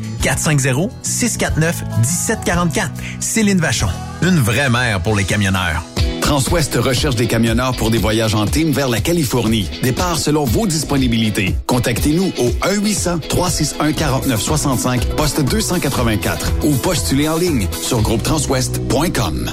[0.21, 2.89] 450-649-1744.
[3.19, 3.87] Céline Vachon.
[4.21, 5.83] Une vraie mère pour les camionneurs.
[6.21, 9.69] Transwest recherche des camionneurs pour des voyages en team vers la Californie.
[9.83, 11.57] Départ selon vos disponibilités.
[11.67, 19.51] Contactez-nous au 1-800-361-4965, poste 284 ou postulez en ligne sur groupetranswest.com.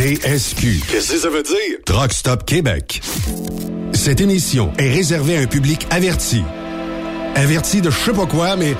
[0.00, 0.80] TSQ.
[0.88, 1.76] Qu'est-ce que ça veut dire?
[1.84, 3.02] Truck Stop Québec.
[3.92, 6.42] Cette émission est réservée à un public averti.
[7.34, 8.74] Averti de je sais pas quoi, mais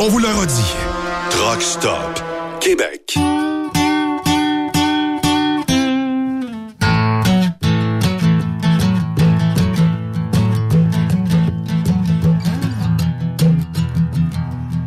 [0.00, 0.74] on vous le redit.
[1.30, 2.20] Truck Stop
[2.58, 3.16] Québec.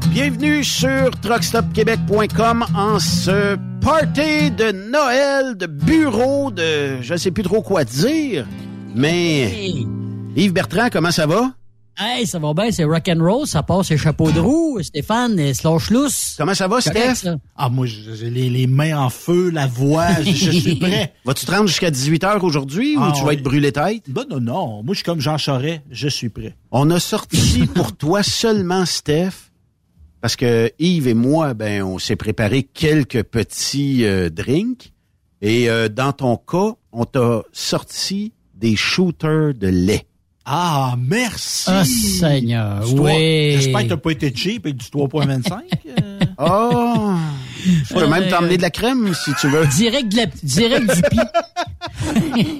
[0.09, 7.61] Bienvenue sur truckstopquebec.com en ce party de Noël, de bureau, de je sais plus trop
[7.61, 8.45] quoi dire.
[8.95, 9.87] Mais Hey,
[10.35, 11.51] Yves Bertrand, comment ça va?
[11.99, 14.79] hey, ça va bien, c'est rock and roll, ça passe les chapeaux de roue.
[14.81, 16.35] Stéphane, slash lousse.
[16.37, 17.29] Comment ça va, Correct, Steph?
[17.29, 17.35] ça.
[17.55, 21.13] Ah, moi, j'ai les, les mains en feu, la voix, je, je suis prêt.
[21.25, 24.03] Vas-tu te rendre jusqu'à 18h aujourd'hui Ah, ou tu vas être brûlé tête?
[24.07, 26.55] Ben non, non, moi, je suis comme Jean Charest, je suis prêt.
[26.71, 29.50] On a sorti pour toi seulement, Steph,
[30.21, 34.93] parce que Yves et moi, ben, on s'est préparé quelques petits euh, drinks.
[35.41, 40.05] Et euh, dans ton cas, on t'a sorti des shooters de lait.
[40.45, 41.69] Ah, merci!
[41.71, 43.53] Ah, Seigneur, oui.
[43.53, 45.61] J'espère que t'as pas été cheap avec du 3.25.
[45.87, 46.19] euh.
[46.39, 47.15] Oh!
[47.65, 49.65] Je peux même Euh, t'emmener de la crème si tu veux.
[49.67, 51.19] Direct, de la, direct du pis.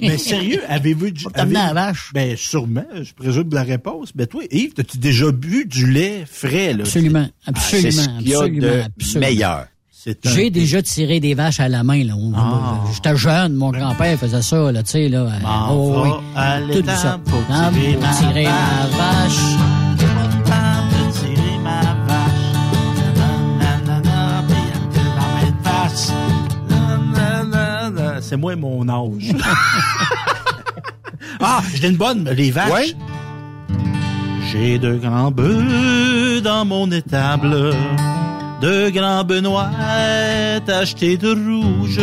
[0.02, 1.24] Mais sérieux, avez-vous du...
[1.34, 2.10] Avez- la vache.
[2.14, 4.10] Ben, sûrement, je présume de la réponse.
[4.14, 6.80] Ben, toi, Yves, t'as-tu déjà bu du lait frais, là?
[6.80, 9.26] Absolument, Ah, C'est ce absolument, y a absolument, de absolument.
[9.28, 9.66] meilleur.
[10.24, 12.14] J'ai déjà tiré des vaches à la main, là.
[12.34, 12.80] Ah.
[12.92, 15.28] J'étais jeune, mon grand-père faisait ça, là, tu sais, là.
[15.70, 16.10] Oh, oui.
[16.72, 17.20] Tout ça.
[17.24, 19.71] pour Hein, tirer pour tirer ma vache.
[28.32, 29.28] C'est moi mon âge.
[31.42, 32.72] ah, j'ai une bonne, les vaches.
[32.72, 32.94] Ouais.
[34.50, 37.74] J'ai de grands bœufs dans mon étable,
[38.62, 42.00] de grands bœufs noirs tachetés de rouge.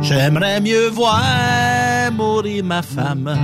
[0.00, 1.20] J'aimerais mieux voir
[2.10, 3.36] mourir ma femme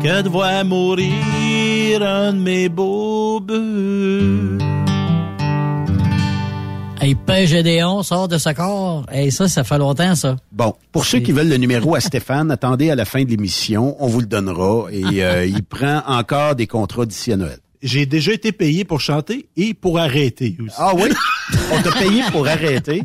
[0.00, 4.71] que de voir mourir un de mes beaux bœufs.
[7.02, 9.04] Hey, Père Gédéon sort de ce corps.
[9.10, 10.36] Hey, ça, ça fait longtemps, ça.
[10.52, 13.96] Bon, pour ceux qui veulent le numéro à Stéphane, attendez à la fin de l'émission,
[13.98, 17.58] on vous le donnera et euh, il prend encore des contrats d'ici à Noël.
[17.82, 20.74] J'ai déjà été payé pour chanter et pour arrêter aussi.
[20.78, 21.08] Ah oui?
[21.72, 23.02] On t'a payé pour arrêter?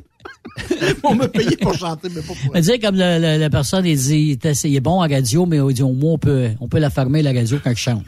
[1.04, 3.50] On m'a payé pour chanter, mais pas pour Mais tu sais, comme le- le- la
[3.50, 6.78] personne, il dit, il est bon en radio, mais au moins, on peut, on peut
[6.78, 8.04] la fermer, la radio, quand je chante.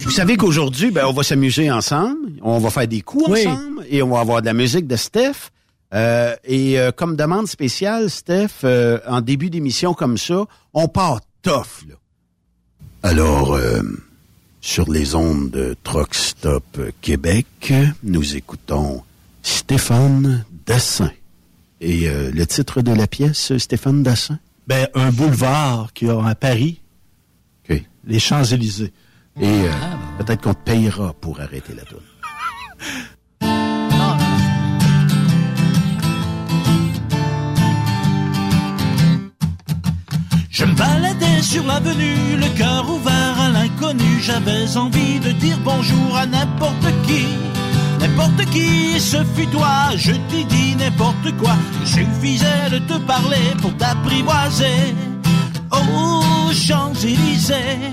[0.00, 3.46] Vous savez qu'aujourd'hui, ben, on va s'amuser ensemble, on va faire des coups Oui.
[3.46, 5.50] ensemble et on va avoir de la musique de Steph.
[5.94, 10.44] Euh, et euh, comme demande spéciale, Steph, euh, en début d'émission comme ça,
[10.74, 11.84] on part tough.
[11.88, 11.94] Là.
[13.02, 13.82] Alors, euh,
[14.60, 16.64] sur les ondes de Truck Stop
[17.00, 19.02] Québec, nous écoutons
[19.42, 21.12] Stéphane Dassin.
[21.80, 24.38] Et euh, le titre de la pièce, Stéphane Dassin?
[24.66, 26.80] Ben, un boulevard qu'il y a à Paris,
[28.08, 28.92] les Champs-Élysées.
[29.38, 29.70] Et euh,
[30.18, 32.00] peut-être qu'on payera pour arrêter la non,
[40.48, 44.22] Je me baladais sur l'avenue, le cœur ouvert à l'inconnu.
[44.22, 47.26] J'avais envie de dire bonjour à n'importe qui.
[48.00, 51.54] N'importe qui, ce fut toi, je t'ai dit n'importe quoi.
[51.82, 54.94] Il suffisait de te parler pour t'apprivoiser.
[55.70, 57.92] Aux Champs-Élysées,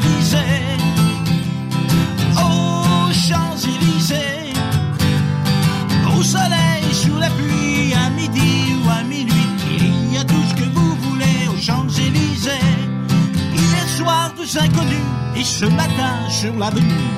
[14.57, 17.09] inconnus, et ce matin sur l'avenue,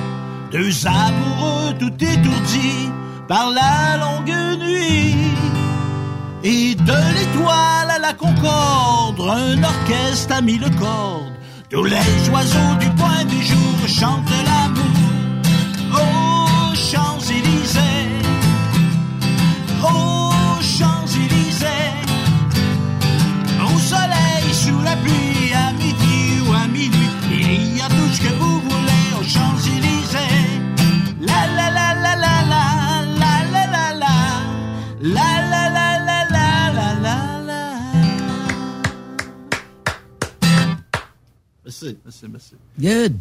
[0.52, 2.90] deux amoureux tout étourdis
[3.26, 5.16] par la longue nuit.
[6.42, 11.32] Et de l'étoile à la concorde, un orchestre a mis le corde.
[11.70, 14.84] Tous les oiseaux du point du jour chantent l'amour.
[15.92, 18.10] Aux Champs-Élysées,
[41.82, 42.54] Merci, merci, merci.
[42.78, 43.14] Good.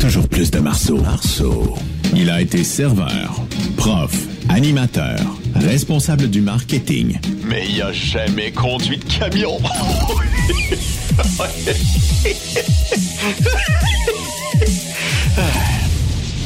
[0.00, 0.98] Toujours plus de Marceau.
[0.98, 1.74] Marceau.
[2.14, 3.44] Il a été serveur,
[3.76, 4.14] prof,
[4.48, 5.18] animateur,
[5.56, 7.18] responsable du marketing.
[7.44, 9.58] Mais il a jamais conduit de camion.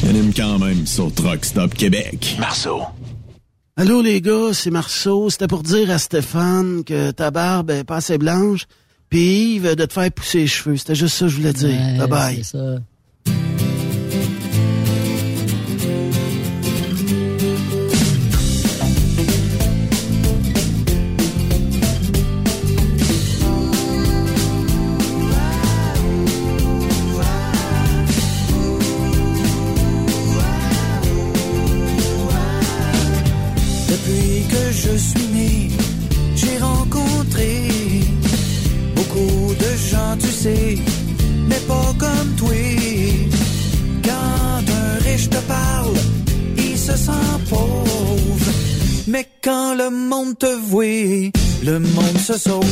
[0.05, 2.37] Il aime quand même sur Truck Stop Québec.
[2.41, 2.81] Marceau.
[3.77, 5.29] Allô les gars, c'est Marceau.
[5.29, 8.67] C'était pour dire à Stéphane que ta barbe est pas assez blanche.
[9.13, 10.75] Puis Yves, de te faire pousser les cheveux.
[10.79, 11.69] C'était juste ça que je voulais dire.
[11.69, 12.83] Ouais, bye bye.
[49.23, 51.31] Mais quand le monde te voit,
[51.65, 52.65] le monde se sauve.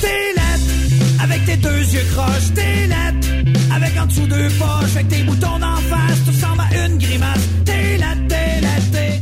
[0.00, 5.08] T'es laide, avec tes deux yeux croches, t'es laide, avec en dessous deux poches, avec
[5.08, 7.48] tes boutons d'en face, tu ressembles à une grimace.
[7.64, 9.20] T'es laide, t'es laide, t'es.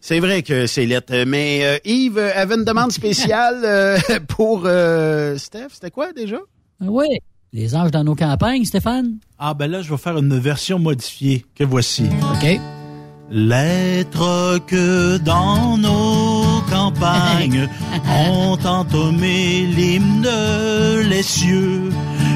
[0.00, 1.24] C'est vrai que c'est lettre.
[1.24, 5.68] Mais euh, Yves avait une demande spéciale euh, pour euh, Steph.
[5.74, 6.38] C'était quoi déjà?
[6.80, 7.06] Oui.
[7.52, 9.18] Les anges dans nos campagnes, Stéphane.
[9.38, 12.06] Ah ben là, je vais faire une version modifiée que voici.
[12.34, 12.60] OK.
[13.30, 17.68] L'être que dans nos campagnes
[18.08, 20.26] ont entamé l'hymne
[21.08, 21.90] les cieux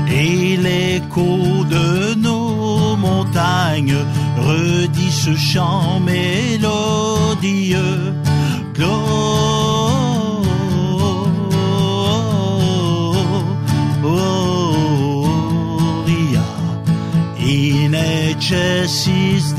[0.08, 3.96] et l'écho de nos montagnes
[4.36, 6.62] redit ce chant mélodieux.
[8.74, 9.22] Gloria
[17.40, 19.54] in excelsis.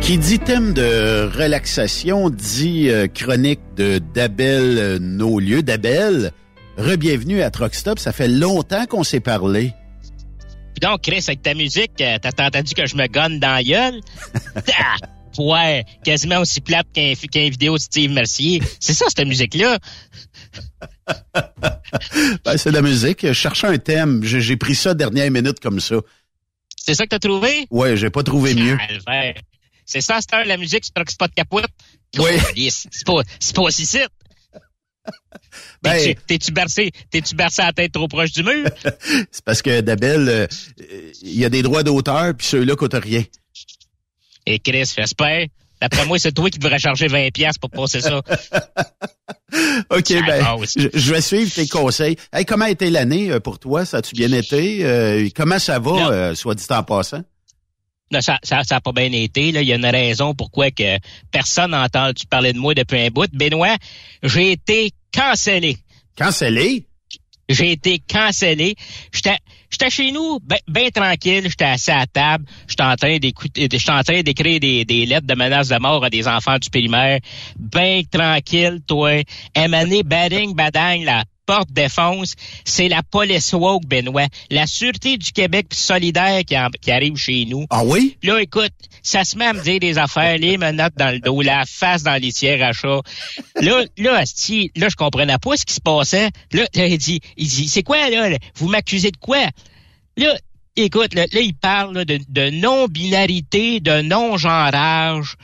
[0.00, 5.62] Qui dit thème de relaxation dit euh, chronique de Dabel euh, Nolieu.
[5.62, 6.32] Dabel,
[6.80, 7.98] re-bienvenue à Truck Stop.
[7.98, 9.72] Ça fait longtemps qu'on s'est parlé.
[10.74, 13.62] Puis donc, Chris, avec ta musique, euh, t'as entendu que je me gonne dans la
[13.62, 14.00] gueule?
[14.78, 14.96] Ah!
[15.38, 18.60] ouais, quasiment aussi plate qu'un qu'un vidéo de Steve Mercier.
[18.80, 19.78] C'est ça, cette musique-là?
[22.44, 23.26] Ben, c'est de la musique.
[23.26, 24.22] Je cherchais un thème.
[24.22, 25.96] J'ai pris ça dernière minute comme ça.
[26.76, 27.66] C'est ça que t'as trouvé?
[27.70, 28.78] Ouais, j'ai pas trouvé mieux.
[29.84, 31.66] C'est ça, c'est la musique sur Truck Spot Capote?
[32.18, 32.70] Oui.
[32.70, 34.08] C'est pas, c'est pas aussi site.
[35.82, 36.92] Ben- T'es-tu bercé,
[37.34, 38.68] bercé à la tête trop proche du mur?
[39.30, 40.46] C'est parce que Dabel, euh,
[41.22, 43.24] il y a des droits d'auteur, puis ceux-là coûtent rien.
[44.46, 45.46] Et Chris, j'espère.
[45.80, 48.18] D'après moi, c'est toi qui devrais charger 20$ piastres pour passer ça.
[49.90, 50.44] OK, ben,
[50.76, 52.16] je, je vais suivre tes conseils.
[52.32, 53.86] Hey, comment a été l'année euh, pour toi?
[53.86, 54.84] Ça a-tu bien été?
[54.84, 57.22] Euh, comment ça va, euh, soit dit en passant?
[58.12, 59.52] Non, ça, ça, ça a pas bien été.
[59.52, 59.62] Là.
[59.62, 60.98] Il y a une raison pourquoi que
[61.30, 63.30] personne n'a entendu parler de moi depuis un bout.
[63.32, 63.76] Benoît,
[64.22, 65.76] j'ai été cancellé.
[66.16, 66.86] Cancellé?
[67.48, 68.74] J'ai été cancellé.
[69.12, 73.68] J'étais chez nous, bien ben tranquille, j'étais assis à la table, j'étais en train d'écouter,
[73.70, 76.70] j'étais en train d'écrire des, des lettres de menaces de mort à des enfants du
[76.70, 77.20] primaire.
[77.56, 79.22] Ben tranquille, toi.
[79.54, 82.34] Emané, bading, badang, la porte défonce.
[82.64, 84.28] C'est la police woke, Benoît.
[84.50, 87.66] La Sûreté du Québec pis solidaire qui, en- qui arrive chez nous.
[87.70, 88.16] Ah oui?
[88.22, 88.70] Là, écoute,
[89.02, 92.04] ça se met à me dire des affaires, les menottes dans le dos, la face
[92.04, 93.00] dans les tiers à chat.
[93.60, 96.30] Là, là, asti, là, je comprenais pas ce qui se passait.
[96.52, 98.30] Là, là, il dit, il dit, c'est quoi, là?
[98.54, 99.44] Vous m'accusez de quoi?
[100.16, 100.36] Là,
[100.76, 105.34] écoute, là, là, il parle là, de, de non-binarité, de non-genrage.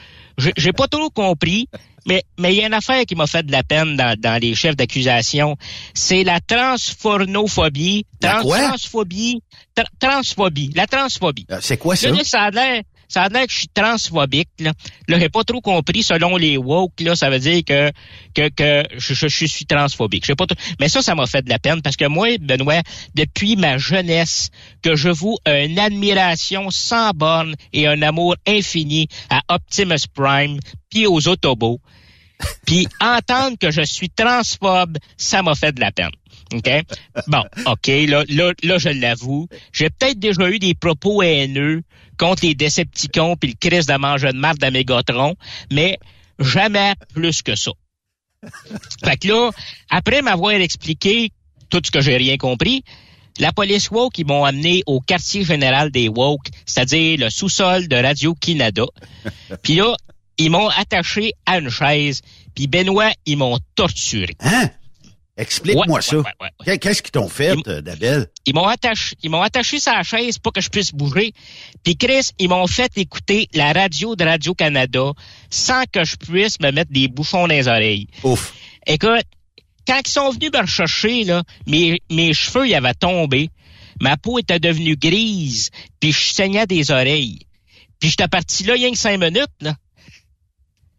[0.56, 1.68] J'ai pas trop compris.
[2.06, 4.40] Mais mais il y a une affaire qui m'a fait de la peine dans, dans
[4.40, 5.56] les chefs d'accusation,
[5.94, 9.42] c'est la transphornophobie, La trans- transphobie,
[9.76, 11.46] tra- transphobie, la transphobie.
[11.50, 12.10] Euh, C'est quoi ça?
[12.10, 14.48] Là, ça a l'air, ça a l'air que je suis transphobique.
[14.58, 14.72] Là,
[15.08, 16.02] là j'ai pas trop compris.
[16.02, 17.90] Selon les woke, là, ça veut dire que
[18.34, 20.24] que, que je, je, je suis transphobique.
[20.24, 22.36] Je sais pas trop- Mais ça, ça m'a fait de la peine parce que moi,
[22.40, 22.82] Benoît,
[23.14, 24.50] depuis ma jeunesse,
[24.82, 30.58] que je voue une admiration sans borne et un amour infini à Optimus Prime
[30.90, 31.80] puis aux Autobots.
[32.66, 36.10] Puis entendre que je suis transphobe, ça m'a fait de la peine.
[36.54, 36.70] OK?
[37.26, 39.48] Bon, OK, là, là, là je l'avoue.
[39.72, 41.82] J'ai peut-être déjà eu des propos haineux
[42.18, 45.34] contre les Décepticons puis le Christ de manger de marde à Mégatron,
[45.72, 45.98] mais
[46.38, 47.72] jamais plus que ça.
[49.04, 49.50] Fait que là,
[49.90, 51.32] après m'avoir expliqué
[51.68, 52.84] tout ce que j'ai rien compris,
[53.38, 57.96] la police woke, ils m'ont amené au quartier général des woke, c'est-à-dire le sous-sol de
[57.96, 58.84] Radio-Canada.
[59.62, 59.94] Puis là,
[60.38, 62.20] ils m'ont attaché à une chaise,
[62.54, 64.34] puis Benoît, ils m'ont torturé.
[64.40, 64.70] Hein?
[65.38, 66.16] Explique-moi Ouais, ça.
[66.16, 66.48] ouais, ouais, ouais.
[66.64, 68.26] Qu'est- Qu'est-ce qu'ils t'ont fait, euh, Dabel?
[68.46, 71.32] Ils m'ont attaché, ils m'ont attaché sa chaise pour que je puisse bouger.
[71.82, 75.12] Puis Chris, ils m'ont fait écouter la radio de Radio Canada
[75.50, 78.06] sans que je puisse me mettre des bouchons dans les oreilles.
[78.22, 78.54] Ouf.
[78.86, 79.24] Écoute,
[79.86, 83.50] quand ils sont venus me rechercher, là, mes, mes cheveux, ils avaient tombé.
[84.00, 87.40] Ma peau était devenue grise, puis je saignais des oreilles.
[88.00, 89.74] Puis j'étais parti là, rien que cinq minutes, là.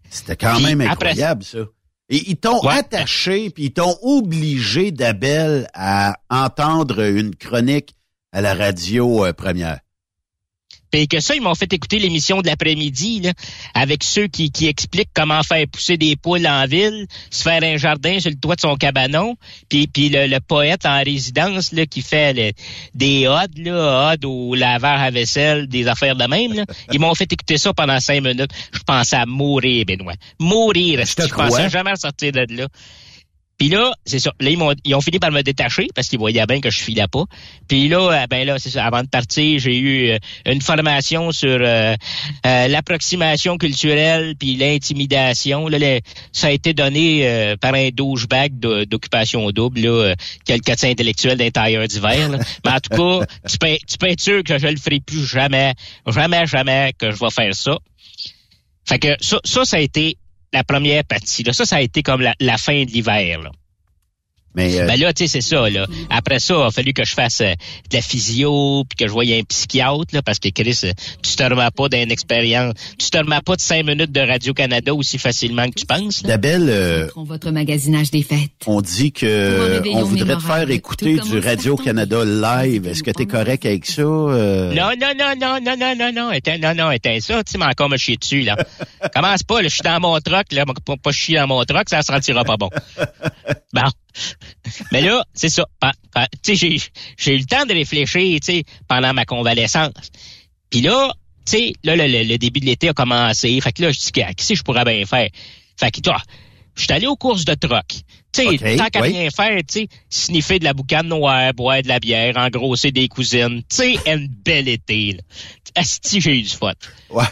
[0.10, 1.60] C'était quand Puis même après- incroyable, ça.
[2.10, 2.76] Et ils t'ont Ouais.
[2.76, 7.96] attaché, puis ils t'ont obligé, Dabel, à entendre une chronique
[8.32, 9.80] à la radio euh, première.
[10.90, 13.34] Puis que ça, ils m'ont fait écouter l'émission de l'après-midi, là,
[13.74, 17.76] avec ceux qui, qui expliquent comment faire pousser des poules en ville, se faire un
[17.76, 19.36] jardin sur le toit de son cabanon,
[19.68, 22.52] puis, puis le, le poète en résidence là, qui fait le-
[22.96, 26.54] des odes, là, odes au laveur à vaisselle, des affaires de même.
[26.54, 26.64] Là.
[26.94, 28.52] Ils m'ont fait écouter ça pendant cinq minutes.
[28.72, 30.14] Je pensais à mourir, Benoît.
[30.40, 31.02] Mourir.
[31.06, 32.68] Je Je pensais jamais sortir de là?
[33.58, 34.32] Puis là, c'est ça.
[34.40, 36.80] Là, ils, m'ont, ils ont fini par me détacher parce qu'ils voyaient bien que je
[36.80, 37.24] filais pas.
[37.68, 38.86] Puis là, euh, ben là, c'est ça.
[38.86, 41.96] Avant de partir, j'ai eu euh, une formation sur euh,
[42.46, 45.68] euh, l'approximation culturelle puis l'intimidation.
[45.68, 46.00] Là, le-
[46.32, 50.56] ça a été donné euh, par un douchebag de- d'occupation double, là, euh, qui a
[50.56, 52.30] le quotient intellectuel d'un tailleur d'hiver.
[52.30, 52.38] là.
[52.64, 55.26] Mais en tout cas, tu peux, tu peux être sûr que je le ferai plus
[55.26, 55.74] jamais,
[56.06, 57.80] jamais, jamais que je vais faire ça.
[58.86, 60.18] Fait que ça, ça, ça a été
[60.54, 61.44] la première partie.
[61.44, 61.54] Là.
[61.54, 63.52] Ça, ça a été comme la, la fin de l'hiver.
[64.58, 65.70] Mais euh, Ben là, tu sais, c'est ça.
[65.70, 65.86] Là.
[66.10, 67.54] Après ça, il a fallu que je fasse euh,
[67.92, 70.92] de la physio, puis que je voyais un psychiatre, là, parce que Chris, euh,
[71.22, 74.94] tu te remets pas d'une expérience, tu te remets pas de cinq minutes de Radio-Canada
[74.96, 76.24] aussi facilement que tu penses.
[76.24, 76.30] Là.
[76.30, 78.50] Dabel, euh, Votre magasinage des fêtes.
[78.66, 82.88] on dit que on voudrait te faire écouter du commence Radio-Canada live.
[82.88, 84.02] Est-ce que tu es correct avec ça?
[84.02, 84.74] euh?
[84.74, 87.66] Non, non, non, non, non, non, non, non, éteins, non, non, éteins ça, tu mais
[87.66, 88.58] encore me chier dessus, là.
[89.14, 91.90] Commence pas, là, je suis dans mon truck, là, pour pas chier dans mon truck,
[91.90, 92.70] ça se sentira pas bon.
[93.74, 93.82] Bon.
[94.92, 95.66] Mais là, c'est ça.
[96.46, 96.78] J'ai,
[97.18, 98.40] j'ai eu le temps de réfléchir,
[98.88, 99.92] pendant ma convalescence.
[100.70, 101.14] Puis là,
[101.46, 103.60] sais, là, le, le- le début de l'été a commencé.
[103.62, 105.30] Fait que là, je dis, qu'est-ce que je pourrais bien faire?
[105.80, 106.22] Fait que, toi,
[106.76, 107.86] je suis allé aux courses de truck.
[108.34, 109.10] Tu sais, Ok, tant qu'à oui.
[109.10, 113.08] rien faire, tu sais, sniffer de la boucane noire, boire de la bière, engrosser des
[113.08, 113.62] cousines.
[113.70, 115.22] Tu sais, un bel été, là.
[115.76, 116.74] Asti, j'ai eu du fun.
[117.10, 117.24] Ouais.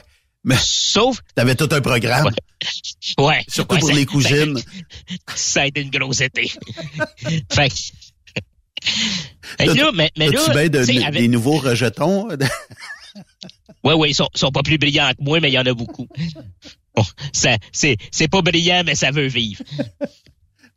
[0.46, 2.32] Mais Sauf, t'avais tout un programme,
[3.18, 3.44] ouais.
[3.50, 4.62] surtout ouais, pour ça- les cousines.
[5.36, 6.50] ça a été une grosse été.
[7.52, 7.70] fait
[9.66, 12.28] que, là, mais, mais là, de- tu sais, avec- des nouveaux rejetons?
[13.84, 15.74] ouais, ouais, ils sont, sont pas plus brillants que moi, mais il y en a
[15.74, 16.08] beaucoup.
[16.96, 17.04] Bon,
[17.34, 19.64] ça, c'est, c'est pas brillant, mais ça veut vivre.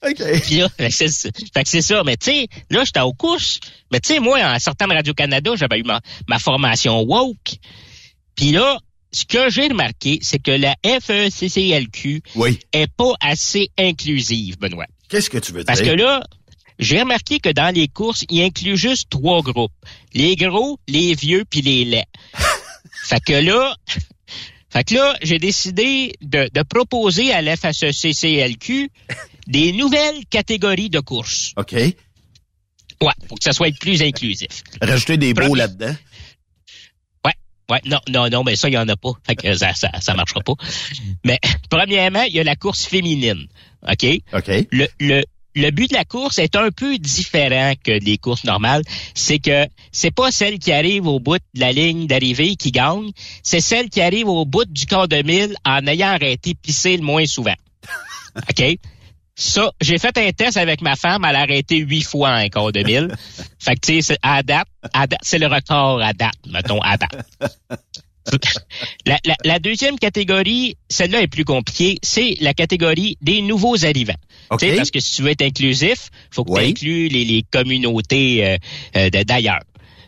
[0.05, 0.23] OK.
[0.43, 1.09] Puis là, fait que c'est,
[1.53, 2.03] fait que c'est ça.
[2.05, 3.61] Mais tu sais, là, j'étais aux courses.
[3.93, 7.57] Mais tu sais, moi, en sortant de Radio-Canada, j'avais eu ma, ma formation woke.
[8.37, 8.79] Puis là,
[9.19, 12.59] ce que j'ai remarqué, c'est que la FECCLQ Oui.
[12.73, 14.87] est pas assez inclusive, Benoît.
[15.09, 15.97] Qu'est-ce que tu veux Parce que dire?
[15.97, 16.23] là,
[16.79, 19.73] j'ai remarqué que dans les courses, il inclut juste trois groupes.
[20.15, 22.05] Les gros, les vieux, puis les laids.
[23.05, 23.75] fait que là,
[24.71, 28.91] fait que là, j'ai décidé de, de proposer à l'FACCLQ
[29.47, 31.53] des nouvelles catégories de courses.
[31.57, 31.73] OK.
[31.73, 34.63] Ouais, pour que ça soit plus inclusif.
[34.83, 35.95] Rajouter des beaux là-dedans.
[37.71, 39.11] Ouais, non, non, non, mais ça, il y en a pas.
[39.27, 40.55] Fait que ça, ça, ça marchera pas.
[41.25, 43.47] Mais, premièrement, il y a la course féminine.
[43.87, 44.07] OK?
[44.33, 44.51] OK.
[44.73, 45.23] le, le,
[45.55, 48.83] le but de la course est un peu différent que les courses normales.
[49.15, 53.11] C'est que c'est pas celle qui arrive au bout de la ligne d'arrivée qui gagne,
[53.43, 57.03] c'est celle qui arrive au bout du quart de mille en ayant arrêté pisser le
[57.03, 57.57] moins souvent.
[58.37, 58.79] OK?
[59.41, 62.73] Ça, j'ai fait un test avec ma femme, elle a arrêté huit fois un quart
[62.73, 63.09] de mille.
[63.61, 66.81] Fait que, tu sais, c'est- à date, à date, c'est le record à date, mettons,
[66.81, 67.25] à date.
[69.07, 74.19] La, la- la deuxième catégorie, celle-là est plus compliquée, c'est la catégorie des nouveaux arrivants.
[74.51, 74.59] OK.
[74.61, 77.43] Tu sais, Parce que si tu veux être inclusif, faut que tu inclues les, les
[77.51, 78.57] communautés euh,
[78.97, 79.61] euh, d'ailleurs.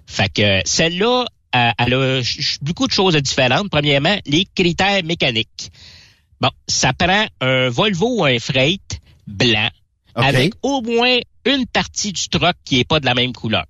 [0.07, 1.25] Fait que celle-là,
[1.57, 2.21] euh, elle a
[2.61, 3.71] beaucoup de choses différentes.
[3.71, 5.71] Premièrement, les critères mécaniques.
[6.43, 8.99] Bon, ça prend un Volvo ou un Freight
[9.31, 9.71] blanc
[10.14, 13.64] avec au moins une partie du truck qui est pas de la même couleur.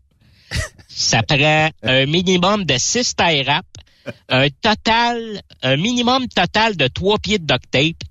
[0.88, 3.68] Ça prend un minimum de six tie wraps,
[4.28, 8.02] un total, un minimum total de trois pieds de duct tape,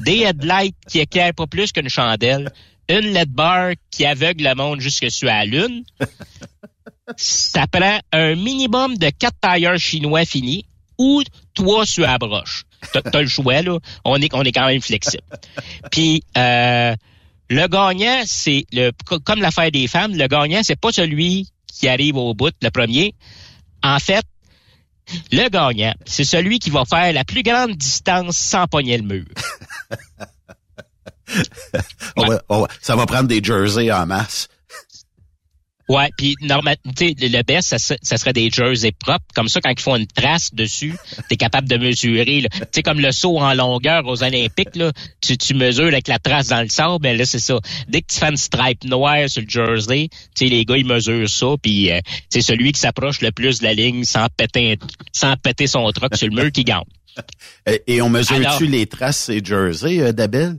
[0.00, 2.52] des headlights qui éclairent pas plus qu'une chandelle,
[2.88, 5.84] une LED bar qui aveugle le monde jusque sur la lune.
[7.16, 10.64] Ça prend un minimum de quatre tailleurs chinois finis
[10.98, 11.22] ou
[11.54, 12.64] trois sur la broche.
[12.92, 13.78] T'as t'as le choix, là.
[14.04, 15.22] On est, quand même flexible.
[15.90, 16.94] Puis, euh,
[17.50, 21.88] le gagnant, c'est le co- comme l'affaire des femmes, le gagnant, c'est pas celui qui
[21.88, 23.14] arrive au bout, le premier.
[23.82, 24.24] En fait,
[25.32, 29.24] le gagnant, c'est celui qui va faire la plus grande distance sans pogner le mur.
[32.80, 34.48] Ça va prendre des jerseys en masse.
[35.88, 39.24] Ouais, puis normal, tu sais, le best, ça, ça serait des jerseys propres.
[39.34, 40.94] Comme ça, quand ils font une trace dessus,
[41.30, 42.42] t'es capable de mesurer.
[42.42, 46.18] Tu sais, comme le saut en longueur aux Olympiques, là, tu, tu mesures avec la
[46.18, 47.58] trace dans le sable, ben là, c'est ça.
[47.88, 50.86] Dès que tu fais une stripe noire sur le jersey, tu sais, les gars, ils
[50.86, 54.78] mesurent ça, puis euh, c'est celui qui s'approche le plus de la ligne sans péter,
[55.12, 56.82] sans péter son truck sur le mur qui gagne.
[57.86, 60.58] Et, on mesure-tu les traces et jerseys, euh, Dabel?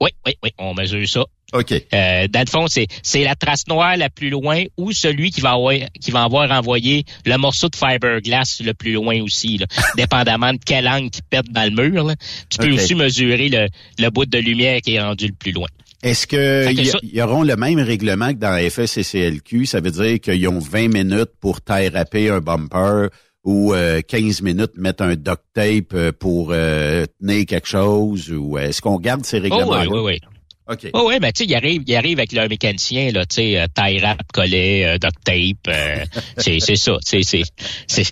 [0.00, 1.24] Oui, oui, oui, on mesure ça.
[1.52, 1.72] OK.
[1.72, 5.40] Euh, dans le fond, c'est c'est la trace noire la plus loin ou celui qui
[5.40, 9.66] va avoir qui va avoir envoyé le morceau de fiberglass le plus loin aussi, là,
[9.96, 12.04] dépendamment de quel angle qui pète dans le mur.
[12.04, 12.14] là.
[12.50, 15.68] Tu peux aussi mesurer le, le bout de lumière qui est rendu le plus loin.
[16.02, 16.70] Est-ce que
[17.02, 19.66] y, auront le même règlement que dans la FSCCLQ?
[19.66, 23.08] Ça veut dire qu'ils ont 20 minutes pour taille râper un bumper
[23.44, 28.30] ou euh, 15 minutes mettre un duct tape euh, pour euh, tenir quelque chose?
[28.32, 29.86] Ou est-ce qu'on garde ces Oh, règlements-là?
[29.88, 30.20] oui, oui, oui.
[30.68, 30.90] OK.
[30.94, 33.60] Oh, oui, ben tu sais, il arrive, il arrive avec leur mécanicien, là, tu sais,
[33.60, 36.04] euh, tie wrap, collet, euh, duct tape, euh,
[36.38, 37.42] c'est c'est ça, tu sais,
[37.86, 38.10] c'est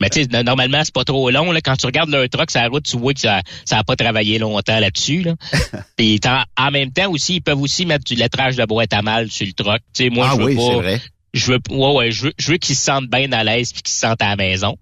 [0.00, 1.60] mais tu sais, normalement c'est pas trop long là.
[1.62, 3.96] Quand tu regardes leur truck sur la route, tu vois que ça ça a pas
[3.96, 5.34] travaillé longtemps là-dessus là.
[5.96, 6.20] Puis
[6.58, 9.46] en même temps aussi, ils peuvent aussi mettre du lettrage de boîte à mal sur
[9.46, 9.80] le truck.
[9.94, 11.00] Tu sais, moi ah je veux oui, pas, vrai.
[11.32, 13.80] je veux ouais ouais je veux, je veux qu'ils se sentent bien à l'aise puis
[13.80, 14.76] qu'ils se sentent à la maison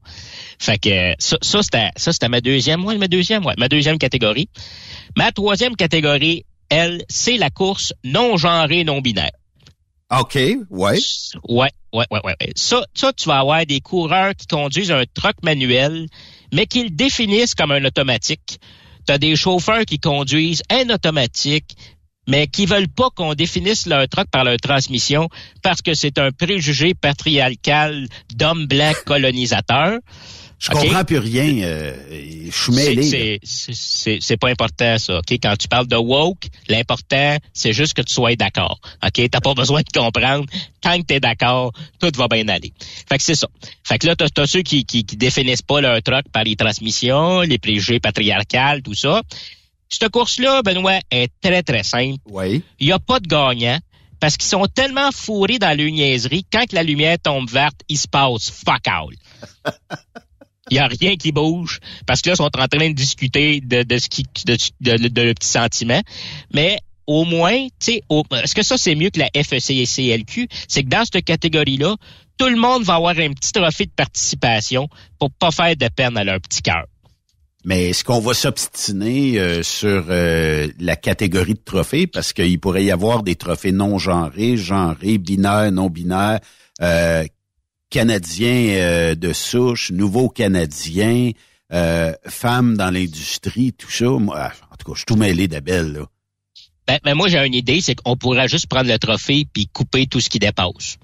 [0.59, 3.99] fait que ça ça c'était ça c'était ma deuxième ouais ma deuxième ouais ma deuxième
[3.99, 4.49] catégorie
[5.17, 9.31] ma troisième catégorie elle c'est la course non genrée non binaire
[10.11, 10.99] OK, ouais.
[11.49, 15.37] ouais ouais ouais ouais ça ça tu vas avoir des coureurs qui conduisent un truck
[15.43, 16.07] manuel
[16.53, 18.59] mais qui le définissent comme un automatique
[19.07, 21.77] tu as des chauffeurs qui conduisent un automatique
[22.29, 25.29] mais qui veulent pas qu'on définisse leur truck par leur transmission
[25.63, 29.99] parce que c'est un préjugé patriarcal d'hommes blancs colonisateurs.
[30.63, 31.65] Je comprends plus rien.
[31.65, 31.93] euh,
[32.49, 33.41] je suis mêlé.
[33.43, 35.19] C'est- pas important, ça.
[35.19, 35.33] OK?
[35.43, 38.79] Quand tu parles de woke, l'important, c'est juste que tu sois d'accord.
[39.05, 39.29] OK?
[39.29, 40.47] T'as pas besoin de comprendre.
[40.81, 42.73] Tant que t'es d'accord, tout va bien aller.
[43.09, 43.49] Fait que c'est ça.
[43.83, 46.55] Fait que là, t'as as ceux qui, qui, qui définissent pas leur truck par les
[46.55, 49.23] transmissions, les préjugés patriarcales, tout ça.
[49.89, 52.19] Cette course-là, Benoît, est très, très simple.
[52.27, 52.63] Oui.
[52.79, 53.79] Il n'y a pas de gagnant
[54.21, 58.07] parce qu'ils sont tellement fourrés dans le niaiserie, quand la lumière tombe verte, il se
[58.07, 59.09] passe fuck all.
[60.71, 63.61] Il n'y a rien qui bouge parce que là, ils sont en train de discuter
[63.61, 66.01] de, de ce qui de, le petit sentiment.
[66.55, 68.03] Mais au moins, tu sais,
[68.43, 70.49] est-ce que ça, c'est mieux que la FECLQ?
[70.69, 71.97] C'est que dans cette catégorie-là,
[72.39, 76.17] tout le monde va avoir un petit trophée de participation pour pas faire de peine
[76.17, 76.87] à leur petit cœur.
[77.65, 82.09] Mais est-ce qu'on va s'obstiner euh, sur euh, la catégorie de trophées?
[82.09, 86.41] Parce qu'il pourrait y avoir des trophées non genrés, genrés, binaires, non binaires,
[86.81, 87.25] euh,
[87.93, 91.31] canadiens euh, de souche, nouveaux canadiens,
[91.73, 94.07] euh, femmes dans l'industrie, tout ça.
[94.07, 96.07] Moi, en tout cas, je suis tout mêlé d'Abel, là.
[96.89, 100.07] Ben, ben moi, j'ai une idée, c'est qu'on pourrait juste prendre le trophée puis couper
[100.07, 100.97] tout ce qui dépasse.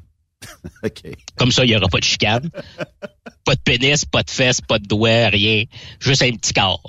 [1.36, 2.50] Comme ça, il n'y aura pas de chicane.
[3.44, 5.64] pas de pénis, pas de fesses, pas de doigts, rien.
[6.00, 6.82] Juste un petit corps.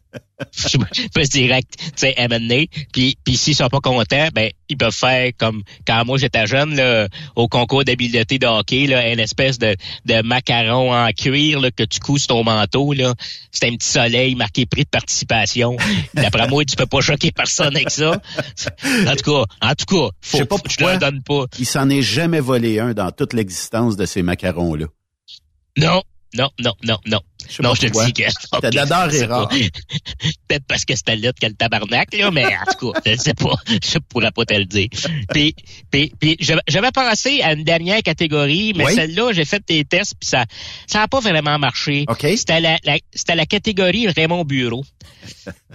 [0.52, 2.66] Je direct, tu sais, M&A.
[2.92, 6.74] Puis, puis s'ils sont pas contents, ben, ils peuvent faire comme quand moi j'étais jeune,
[6.74, 11.70] là, au concours d'habileté de hockey, là, une espèce de, de macaron en cuir là,
[11.70, 12.92] que tu couses ton manteau.
[12.92, 13.14] Là.
[13.50, 15.76] C'était un petit soleil marqué prix de participation.
[16.14, 18.20] D'après moi, tu peux pas choquer personne avec ça.
[19.06, 20.90] En tout cas, en tout cas, faut, Je sais pas je pourquoi.
[20.92, 21.44] leur donne pas.
[21.58, 24.86] Il s'en est jamais volé un dans toute l'existence de ces macarons-là.
[25.76, 26.02] Non,
[26.34, 27.20] non, non, non, non.
[27.62, 28.22] Non, je te dis que.
[29.26, 29.48] Rare.
[29.48, 29.48] pas-
[30.48, 33.34] Peut-être parce que c'était là que le tabarnak, là, mais en tout cas, je sais
[33.34, 33.54] pas.
[33.82, 34.88] Je pourrais pas te le dire.
[35.32, 35.54] Puis,
[35.90, 36.36] puis, puis
[36.68, 38.94] j'avais pensé à une dernière catégorie, mais Oui.
[38.94, 40.44] celle-là, j'ai fait des tests, puis ça
[40.86, 42.04] ça a pas vraiment marché.
[42.36, 44.84] C'était la, la- c'était la catégorie Raymond Bureau.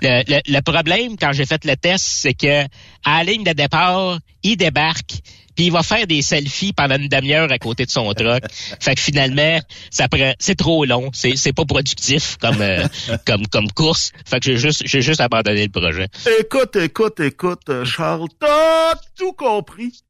[0.01, 2.63] Le, le- le problème, quand j'ai fait le test, c'est que
[3.03, 5.21] à la ligne de départ, il débarque,
[5.58, 8.43] puis il va faire des selfies pendant une demi-heure à côté de son truck.
[8.80, 12.88] fait que finalement, ça prend, c'est trop long, c'est, c'est pas productif comme, euh,
[13.26, 14.12] comme, comme course.
[14.26, 16.08] Fait que j'ai juste, j'ai juste abandonné le projet.
[16.39, 20.04] Écoute, écoute, écoute, Charles, t'as tout compris.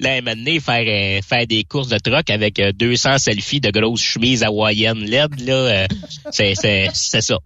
[0.00, 3.70] Là, moment donné, faire, euh, faire des courses de truck avec euh, 200 selfies de
[3.70, 5.86] grosses chemises hawaïennes LED, là, euh,
[6.32, 7.38] c'est, c'est, c'est ça.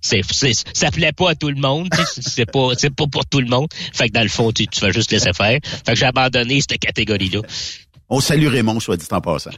[0.00, 1.88] C'est, c'est, ça plaît pas à tout le monde.
[2.20, 3.68] C'est pas, c'est pas pour tout le monde.
[3.94, 5.58] Fait que dans le fond, tu, tu vas juste laisser faire.
[5.62, 7.40] Fait que j'ai abandonné cette catégorie-là.
[8.10, 9.50] On salue Raymond, soit dit en passant.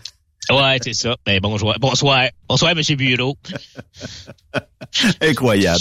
[0.50, 1.16] Ouais, c'est ça.
[1.26, 1.74] Ben, bonjour.
[1.80, 2.26] Bonsoir.
[2.48, 3.36] Bonsoir, Monsieur Bureau.
[5.20, 5.80] Incroyable.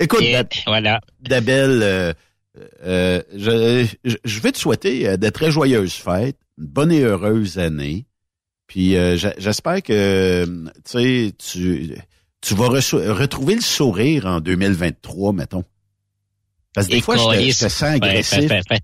[0.00, 1.00] Écoute, Et Dab- voilà.
[1.20, 2.12] Dabel, euh,
[2.84, 8.06] euh, je, vais te souhaiter euh, de très joyeuses fêtes, une bonne et heureuse année.
[8.66, 11.96] Puis euh, j'espère que tu sais, tu,
[12.40, 15.64] tu vas retrouver le sourire en 2023, mettons.
[16.74, 18.48] Parce que des Et fois, je te, je te sens Ben, agressif.
[18.48, 18.78] ben, ben,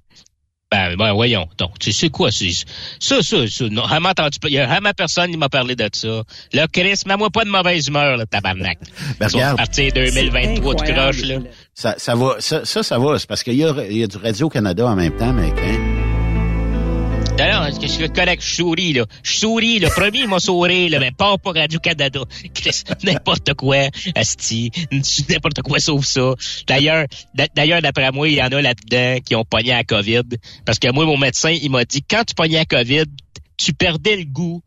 [0.70, 1.48] ben, ben, voyons.
[1.59, 2.52] Donc, tu sais quoi, c'est,
[3.00, 6.22] ça, ça, ça, non, entendu, il y a jamais personne qui m'a parlé de ça.
[6.52, 8.78] Là, Chris, mets-moi pas de mauvaise humeur, là, tabarnak.
[9.18, 9.56] Ben, regarde.
[9.56, 11.38] partir 2023 de croche, là.
[11.81, 13.19] Ça, ça va, ça, ça, va.
[13.19, 15.55] C'est parce qu'il y a, y a du Radio-Canada en même temps, mec.
[15.57, 15.79] Hein?
[17.38, 19.07] Non, non, je suis correct, je souris, là?
[19.23, 22.21] Je souris, le premier, m'a souri, là, mais pas pour Radio-Canada.
[23.03, 24.71] N'importe quoi, asti.
[25.31, 26.35] N'importe quoi sauf ça.
[26.66, 30.37] D'ailleurs, d'a- d'ailleurs, d'après moi, il y en a là-dedans qui ont pogné à COVID.
[30.66, 33.05] Parce que moi, mon médecin, il m'a dit, quand tu pognais à COVID,
[33.57, 34.61] tu perdais le goût.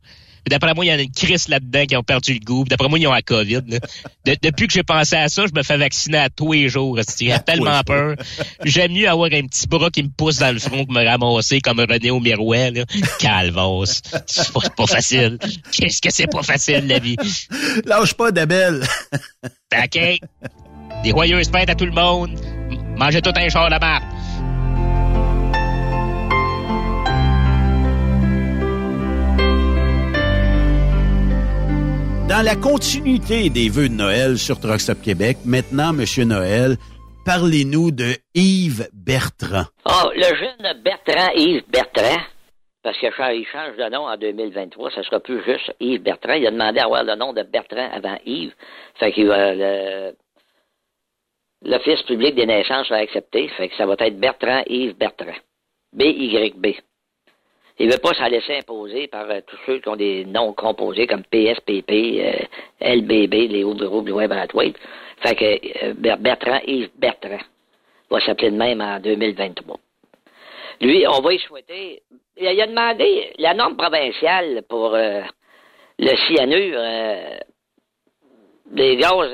[0.48, 2.64] D'après moi, il y en a une crise là-dedans qui ont perdu le goût.
[2.68, 3.62] D'après moi, ils ont la COVID.
[3.62, 6.98] De- depuis que j'ai pensé à ça, je me fais vacciner à tous les jours.
[7.18, 8.16] J'ai tellement peur.
[8.64, 11.60] J'aime mieux avoir un petit bras qui me pousse dans le front que me ramasser
[11.60, 12.70] comme René au miroir.
[13.18, 13.84] Calvos.
[14.26, 15.38] C'est pas, pas facile.
[15.72, 17.16] Qu'est-ce que c'est pas facile, la vie?
[17.84, 18.82] Lâche pas, Dabel.
[19.44, 19.98] OK.
[21.02, 22.30] Des joyeuses fêtes à tout le monde.
[22.96, 24.04] Mangez tout un char de marde.
[32.26, 36.76] Dans la continuité des vœux de Noël sur Truck Stop Québec, maintenant, Monsieur Noël,
[37.26, 39.68] parlez-nous de Yves Bertrand.
[39.84, 42.22] Oh, le jeune Bertrand, Yves Bertrand,
[42.82, 46.32] parce qu'il change de nom en 2023, ça sera plus juste Yves Bertrand.
[46.32, 48.54] Il a demandé à avoir le nom de Bertrand avant Yves.
[48.98, 50.14] Fait que le,
[51.62, 53.48] l'Office public des naissances va accepter.
[53.48, 55.36] Fait que ça va être Bertrand Yves Bertrand.
[55.92, 56.66] B-Y-B.
[57.78, 61.06] Il veut pas s'en laisser imposer par euh, tous ceux qui ont des noms composés
[61.08, 62.32] comme PSPP, euh,
[62.80, 64.76] LBB, Léo Bureau, Blouin Brathwaite.
[65.20, 65.44] Fait que
[65.84, 67.38] euh, Ber- Bertrand Yves Bertrand
[68.10, 69.76] va s'appeler de même en 2023.
[70.80, 72.02] Lui, on va y souhaiter.
[72.36, 75.22] Il a, demandé la norme provinciale pour euh,
[75.98, 76.80] le cyanure
[78.66, 79.30] des gaz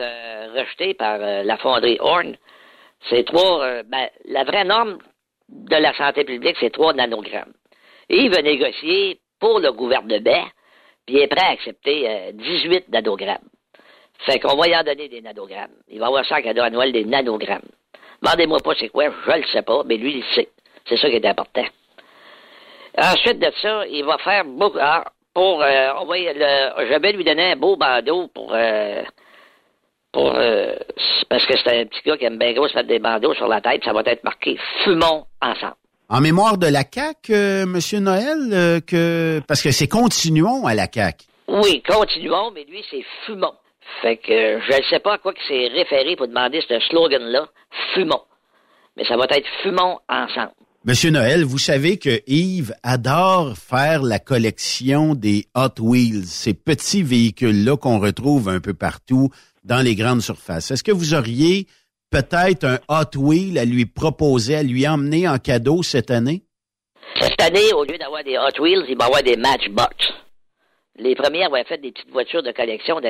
[0.55, 2.37] rejetés par la fonderie Horn.
[3.09, 3.83] C'est trois.
[3.85, 4.98] ben, la vraie norme
[5.48, 7.53] de la santé publique, c'est 3 nanogrammes.
[8.11, 10.44] Il veut négocier pour le gouvernement,
[11.07, 13.49] puis il est prêt à accepter euh, 18 nanogrammes.
[14.27, 15.77] Fait qu'on va y en donner des nanogrammes.
[15.88, 17.68] Il va avoir ça cadeau à Noël, des nanogrammes.
[18.23, 20.49] Demandez-moi pas c'est quoi, je le sais pas, mais lui, il sait.
[20.87, 21.64] C'est ça qui est important.
[22.99, 24.79] Ensuite de ça, il va faire beaucoup.
[24.81, 29.03] ah, pour, euh, on va je vais lui donner un beau bandeau pour, euh,
[30.12, 30.75] pour, euh,
[31.29, 33.46] parce que c'est un petit gars qui aime bien gros se mettre des bandeaux sur
[33.46, 33.85] la tête.
[33.85, 35.77] Ça va être marqué "Fumons ensemble".
[36.12, 40.75] En mémoire de la CAQ, euh, Monsieur Noël, euh, que parce que c'est continuons à
[40.75, 41.25] la CAQ.
[41.46, 43.55] Oui, continuons, mais lui, c'est fumons.
[44.03, 47.46] Fait que je ne sais pas à quoi que c'est référé pour demander ce slogan-là,
[47.94, 48.23] fumons.
[48.96, 50.51] Mais ça va être fumons ensemble.
[50.85, 57.05] Monsieur Noël, vous savez que Yves adore faire la collection des Hot Wheels, ces petits
[57.05, 59.29] véhicules-là qu'on retrouve un peu partout
[59.62, 60.73] dans les grandes surfaces.
[60.73, 61.68] Est-ce que vous auriez
[62.11, 66.42] peut-être un Hot Wheel à lui proposer, à lui emmener en cadeau cette année?
[67.20, 69.94] Cette année, au lieu d'avoir des Hot Wheels, il va avoir des Matchbox.
[70.96, 73.01] Les premières avaient fait des petites voitures de collection.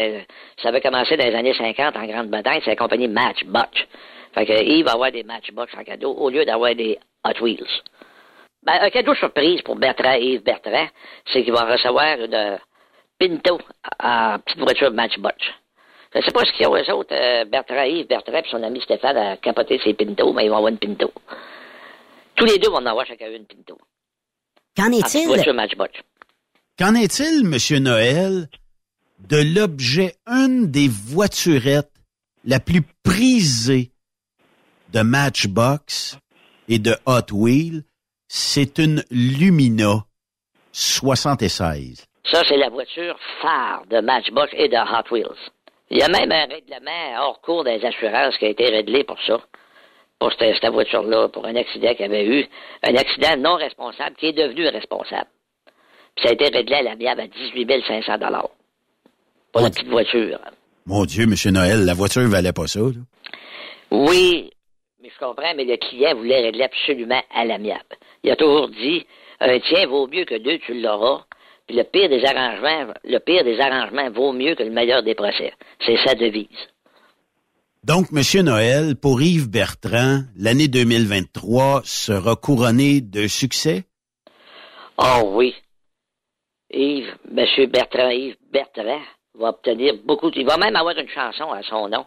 [0.62, 2.60] ça avait commencé dans les années 50 en Grande-Bretagne.
[2.64, 3.70] C'est la compagnie Matchbox.
[4.34, 7.82] Fait que va avoir des Matchbox en cadeau au lieu d'avoir des Hot Wheels.
[8.62, 10.86] Ben, un cadeau surprise pour Bertrand Yves Bertrand,
[11.32, 12.56] c'est qu'il va recevoir une euh,
[13.18, 13.58] Pinto
[14.02, 15.36] en petite voiture Matchbox.
[16.14, 18.80] Je sais pas ce qu'ils ont, eux autres, euh, Bertrand Yves Bertrand et son ami
[18.80, 21.12] Stéphane à capoter ses Pinto, mais ils vont avoir une Pinto.
[22.34, 23.78] Tous les deux vont en avoir chacun une Pinto.
[24.76, 25.52] Qu'en voiture est-il?
[25.52, 25.92] Matchbox.
[26.78, 28.48] Qu'en est-il, Monsieur Noël,
[29.28, 31.92] de l'objet, une des voiturettes
[32.44, 33.92] la plus prisée
[34.92, 36.18] de Matchbox
[36.68, 37.82] et de Hot Wheels.
[38.28, 40.04] C'est une Lumina
[40.72, 42.04] 76.
[42.30, 45.50] Ça, c'est la voiture phare de Matchbox et de Hot Wheels.
[45.90, 49.20] Il y a même un règlement hors cours des assurances qui a été réglé pour
[49.26, 49.40] ça.
[50.18, 52.46] Pour cette, cette voiture-là, pour un accident qu'il y avait eu.
[52.82, 55.28] Un accident non responsable qui est devenu responsable.
[56.14, 58.12] Puis ça a été réglé à l'amiable à 18 500
[59.52, 60.38] Pour la petite voiture.
[60.86, 62.80] Mon Dieu, Monsieur Noël, la voiture valait pas ça.
[62.80, 63.00] là.
[63.90, 64.50] Oui,
[65.02, 67.96] mais je comprends, mais le client voulait régler absolument à l'amiable.
[68.22, 69.06] Il a toujours dit,
[69.40, 71.24] un tien vaut mieux que deux, tu l'auras.
[71.70, 75.14] Puis le pire des arrangements, le pire des arrangements vaut mieux que le meilleur des
[75.14, 75.52] procès.
[75.86, 76.48] C'est sa devise.
[77.84, 83.84] Donc, Monsieur Noël, pour Yves Bertrand, l'année 2023 sera couronnée de succès?
[84.98, 85.54] Oh oui.
[86.72, 89.02] Yves, Monsieur Bertrand, Yves Bertrand
[89.38, 90.32] va obtenir beaucoup.
[90.34, 92.04] Il va même avoir une chanson à son nom.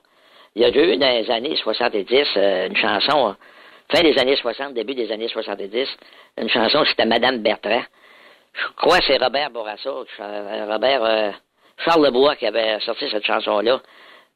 [0.57, 3.33] Il y a eu dans les années 70 euh, une chanson,
[3.89, 5.87] fin des années 60, début des années 70,
[6.37, 7.83] une chanson, c'était Madame Bertrand.
[8.53, 11.31] Je crois que c'est Robert Bourassa, euh, Robert euh,
[11.83, 13.81] Charles Lebois qui avait sorti cette chanson-là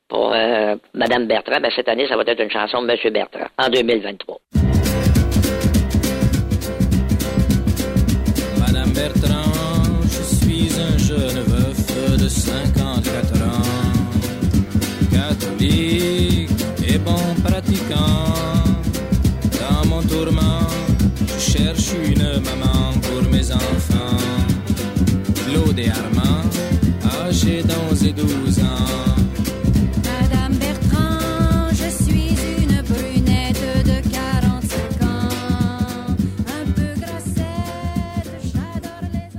[0.07, 1.59] pour euh, Madame Bertrand.
[1.61, 4.37] Ben, cette année, ça va être une chanson de Monsieur Bertrand, en 2023.
[8.59, 9.26] Madame Bertrand,
[33.83, 36.15] de 45 ans,
[36.47, 39.29] un peu grassette, j'adore les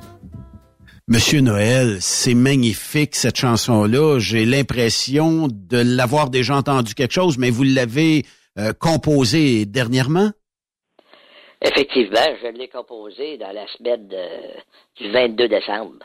[1.09, 4.19] Monsieur Noël, c'est magnifique cette chanson-là.
[4.19, 8.25] J'ai l'impression de l'avoir déjà entendu quelque chose, mais vous l'avez
[8.59, 10.31] euh, composée dernièrement?
[11.61, 15.97] Effectivement, je l'ai composé dans la semaine de- du 22 décembre.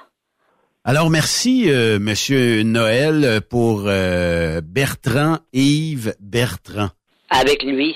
[0.85, 6.89] Alors merci, euh, Monsieur Noël, pour euh, Bertrand Yves Bertrand.
[7.29, 7.95] Avec lui,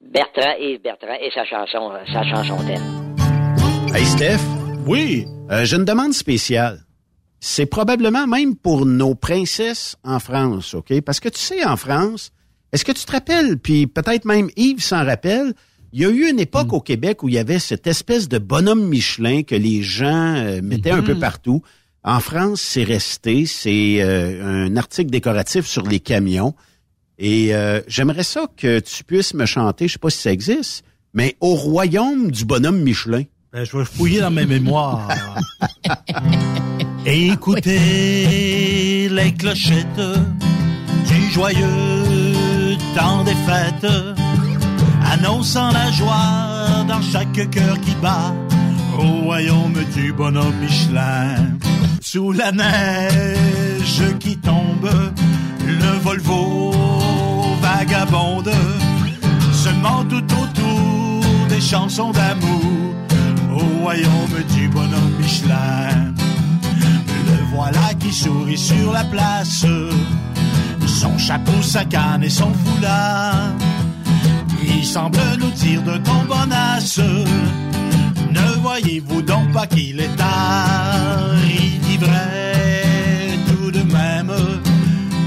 [0.00, 3.16] Bertrand, Yves Bertrand et sa chanson, euh, sa chanson thème.
[3.92, 4.38] Hey Steph?
[4.86, 5.26] Oui.
[5.64, 6.84] J'ai une demande spéciale.
[7.40, 11.00] C'est probablement même pour nos princesses en France, OK?
[11.00, 12.30] Parce que tu sais, en France,
[12.72, 15.52] est-ce que tu te rappelles, puis peut-être même Yves s'en rappelle,
[15.92, 18.38] il y a eu une époque au Québec où il y avait cette espèce de
[18.38, 21.62] bonhomme Michelin que les gens euh, mettaient un peu partout.
[22.02, 23.46] En France, c'est resté.
[23.46, 26.54] C'est euh, un article décoratif sur les camions.
[27.18, 30.84] Et euh, j'aimerais ça que tu puisses me chanter, je sais pas si ça existe,
[31.12, 33.24] mais au royaume du bonhomme Michelin.
[33.52, 35.08] Ben, je vais fouiller dans mes mémoires.
[37.04, 37.78] Écoutez
[39.10, 40.00] les clochettes
[41.06, 43.92] du joyeux temps des fêtes,
[45.04, 48.34] annonçant la joie dans chaque cœur qui bat
[48.98, 51.58] au royaume du bonhomme Michelin.
[52.02, 54.90] Sous la neige qui tombe,
[55.66, 56.72] le Volvo
[57.60, 58.50] vagabonde,
[59.52, 62.94] seulement tout autour des chansons d'amour
[63.52, 66.14] au royaume du bonhomme Michelin.
[66.78, 69.66] Le voilà qui sourit sur la place,
[70.86, 73.52] son chapeau, sa canne et son foulard.
[74.64, 77.89] Il semble nous dire de ton bonasse, ne
[78.60, 84.32] voyez-vous donc pas qu'il est tard Il vivrait tout de même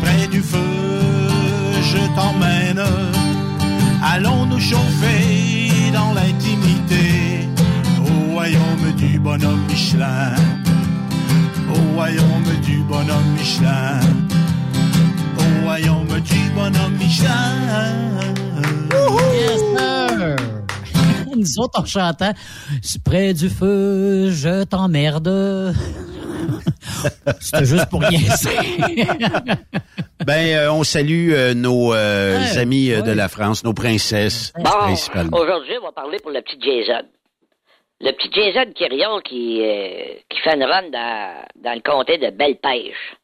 [0.01, 0.59] près du feu,
[1.81, 2.83] je t'emmène.
[4.03, 7.47] Allons nous chauffer dans l'intimité?
[8.05, 10.35] Au royaume du bonhomme Michelin.
[11.73, 13.99] Au royaume du bonhomme Michelin.
[15.37, 17.53] Au royaume du bonhomme Michelin.
[19.33, 20.52] Yes, sir!
[21.35, 22.31] Nous autres, en chantant
[23.05, 25.27] «Près du feu, je t'emmerde».
[27.39, 28.57] C'était juste pour niaiser.
[30.25, 34.53] Ben, euh, on salue euh, nos euh, Ouais, amis euh, de la France, nos princesses
[34.55, 35.37] Bon, principalement.
[35.37, 37.05] aujourd'hui, on va parler pour le petit Jason.
[38.01, 42.29] Le petit Jason Quirion qui, euh, qui fait une run dans, dans le comté de
[42.29, 43.15] Belle-Pêche.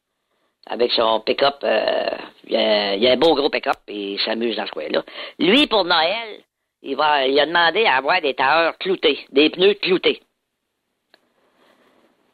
[0.68, 1.56] Avec son pick-up.
[1.64, 2.06] euh,
[2.46, 4.70] il y a- il y a un beau gros pick-up et il s'amuse dans ce
[4.72, 5.02] coin-là.
[5.38, 6.40] Lui, pour Noël,
[6.82, 10.20] il, va, il a demandé à avoir des tailleurs cloutés, des pneus cloutés.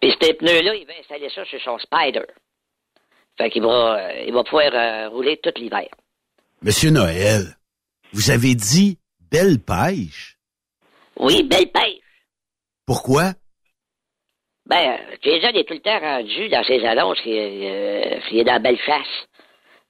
[0.01, 2.25] Puis ces pneus-là, il va installer ça sur son Spider.
[3.39, 5.89] Fait qu'il va, euh, il va pouvoir euh, rouler tout l'hiver.
[6.63, 7.57] Monsieur Noël,
[8.13, 8.99] vous avez dit
[9.31, 10.37] belle pêche?
[11.19, 12.03] Oui, Belle-Pêche.
[12.87, 13.33] Pourquoi?
[14.67, 19.27] Ben, Jason est tout le temps rendu dans ses annonces qu'il euh, est dans Bellechasse.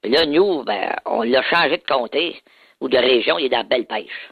[0.01, 2.39] Puis là, nous, ben, on l'a changé de comté
[2.79, 4.29] ou de région, il est dans Belle-Pêche.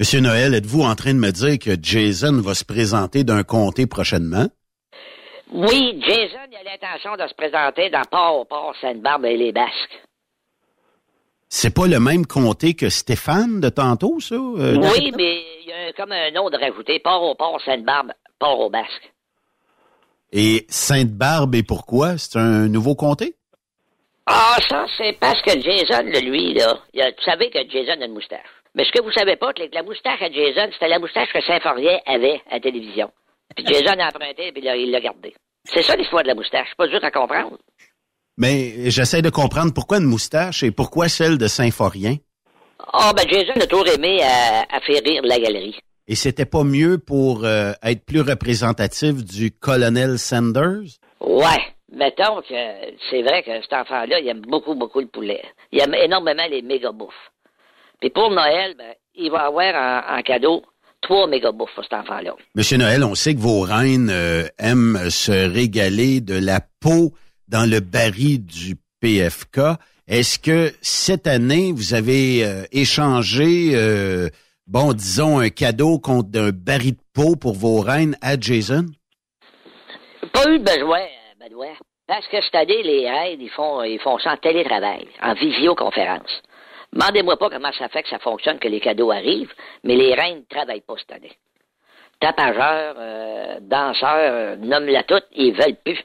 [0.00, 3.86] Monsieur Noël, êtes-vous en train de me dire que Jason va se présenter d'un comté
[3.86, 4.46] prochainement?
[5.52, 10.00] Oui, Jason a l'intention de se présenter dans Port-au-Port, Sainte-Barbe et les Basques.
[11.50, 14.36] C'est pas le même comté que Stéphane de tantôt, ça?
[14.36, 19.12] euh, oui, mais il y a comme un autre rajouté, Port-au-Port, Sainte-Barbe, Port-au-Basque.
[20.32, 22.16] Et Sainte-Barbe, et pourquoi?
[22.16, 23.34] C'est un nouveau comté?
[24.24, 28.06] Ah, ça, c'est parce que Jason, le lui, là, a- vous savez que Jason a
[28.06, 28.46] une moustache.
[28.74, 31.32] Mais ce que vous savez pas, c'est que la moustache à Jason, c'était la moustache
[31.32, 33.10] que Saint-Forien avait à la télévision.
[33.56, 35.34] Puis Jason a emprunté, puis là, il l'a gardé.
[35.64, 36.68] C'est ça l'histoire de la moustache.
[36.70, 37.58] C'est pas dur à comprendre.
[38.38, 42.16] Mais j'essaie de comprendre pourquoi une moustache et pourquoi celle de Saint-Forien.
[42.92, 45.78] Ah, ben Jason a toujours aimé à, à faire rire la galerie.
[46.08, 50.98] Et c'était pas mieux pour euh, être plus représentatif du colonel Sanders?
[51.20, 51.62] Ouais.
[51.92, 52.54] Mettons que
[53.10, 55.42] c'est vrai que cet enfant-là, il aime beaucoup, beaucoup le poulet.
[55.72, 57.30] Il aime énormément les méga bouffes.
[58.00, 60.62] Puis pour Noël, ben, il va avoir en, en cadeau
[61.00, 62.34] trois méga bouffes pour cet enfant-là.
[62.54, 67.12] Monsieur Noël, on sait que vos reines euh, aiment se régaler de la peau
[67.48, 69.60] dans le baril du PFK.
[70.06, 74.28] Est-ce que cette année, vous avez euh, échangé, euh,
[74.66, 78.86] bon, disons, un cadeau contre un baril de peau pour vos reines à Jason?
[80.32, 81.04] Pas eu de besoin,
[81.40, 81.76] Benoît.
[82.06, 86.42] Parce que cette année, les raids, ils font, ils font ça en télétravail, en visioconférence.
[86.92, 89.52] Demandez-moi pas comment ça fait que ça fonctionne, que les cadeaux arrivent,
[89.84, 91.32] mais les reines ne travaillent pas cette année.
[92.20, 95.98] Tapageurs, euh, danseurs, nomme-la toute, ils veulent plus.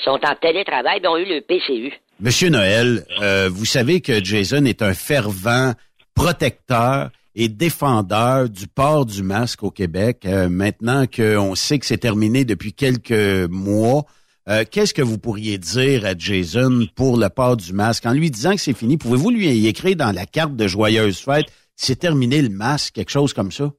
[0.00, 1.92] Ils sont en télétravail, ils ont eu le PCU.
[2.18, 5.72] Monsieur Noël, euh, vous savez que Jason est un fervent
[6.14, 10.22] protecteur et défendeur du port du masque au Québec.
[10.26, 14.04] Euh, maintenant qu'on sait que c'est terminé depuis quelques mois,
[14.48, 18.06] euh, qu'est-ce que vous pourriez dire à Jason pour le port du masque?
[18.06, 21.46] En lui disant que c'est fini, pouvez-vous lui écrire dans la carte de joyeuse fête,
[21.76, 23.70] c'est terminé le masque, quelque chose comme ça?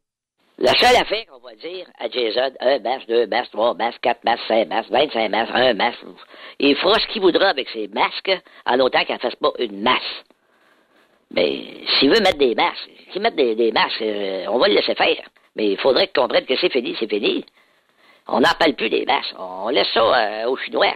[0.59, 4.23] La seule affaire qu'on va dire à Jason, un masque, deux masques, trois masques, quatre
[4.23, 5.99] masques, cinq masques, vingt-cinq masques, un masque,
[6.59, 8.31] il fera ce qu'il voudra avec ses masques,
[8.67, 10.23] en autant qu'il ne fasse pas une masse.
[11.31, 11.63] Mais
[11.97, 15.23] s'il veut mettre des masques, s'il met des, masques, euh, on va le laisser faire.
[15.55, 17.45] Mais il faudrait qu'il comprenne que c'est fini, c'est fini.
[18.31, 19.35] On n'en parle plus des masques.
[19.37, 20.95] On laisse ça euh, aux Chinois.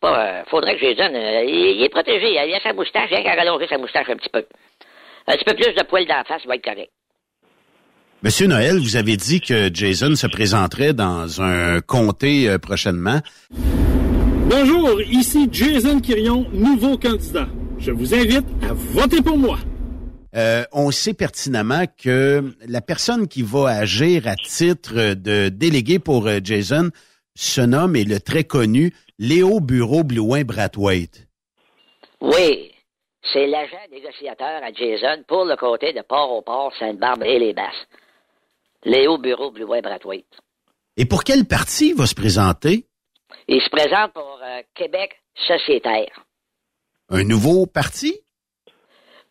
[0.00, 2.30] Pas, euh, faudrait que Jason, euh, il, il est protégé.
[2.30, 4.44] Il a sa moustache, il a qu'à rallonger sa moustache un petit peu.
[5.26, 6.90] Un petit peu plus de poils d'en face, va être correct.
[8.22, 13.20] Monsieur Noël, vous avez dit que Jason se présenterait dans un comté prochainement.
[14.48, 17.48] Bonjour, ici Jason Quirion, nouveau candidat.
[17.78, 19.58] Je vous invite à voter pour moi.
[20.36, 26.26] Euh, on sait pertinemment que la personne qui va agir à titre de délégué pour
[26.26, 26.90] euh, Jason
[27.36, 31.28] se nomme et le très connu Léo Bureau Blouin Brathwaite.
[32.20, 32.72] Oui,
[33.32, 37.86] c'est l'agent négociateur à Jason pour le côté de Port-au-Port, Sainte-Barbe et les Basses.
[38.84, 40.26] Léo Bureau Blouin Brathwaite.
[40.96, 42.86] Et pour quel parti il va se présenter?
[43.46, 45.12] Il se présente pour euh, Québec
[45.46, 46.24] sociétaire.
[47.08, 48.23] Un nouveau parti?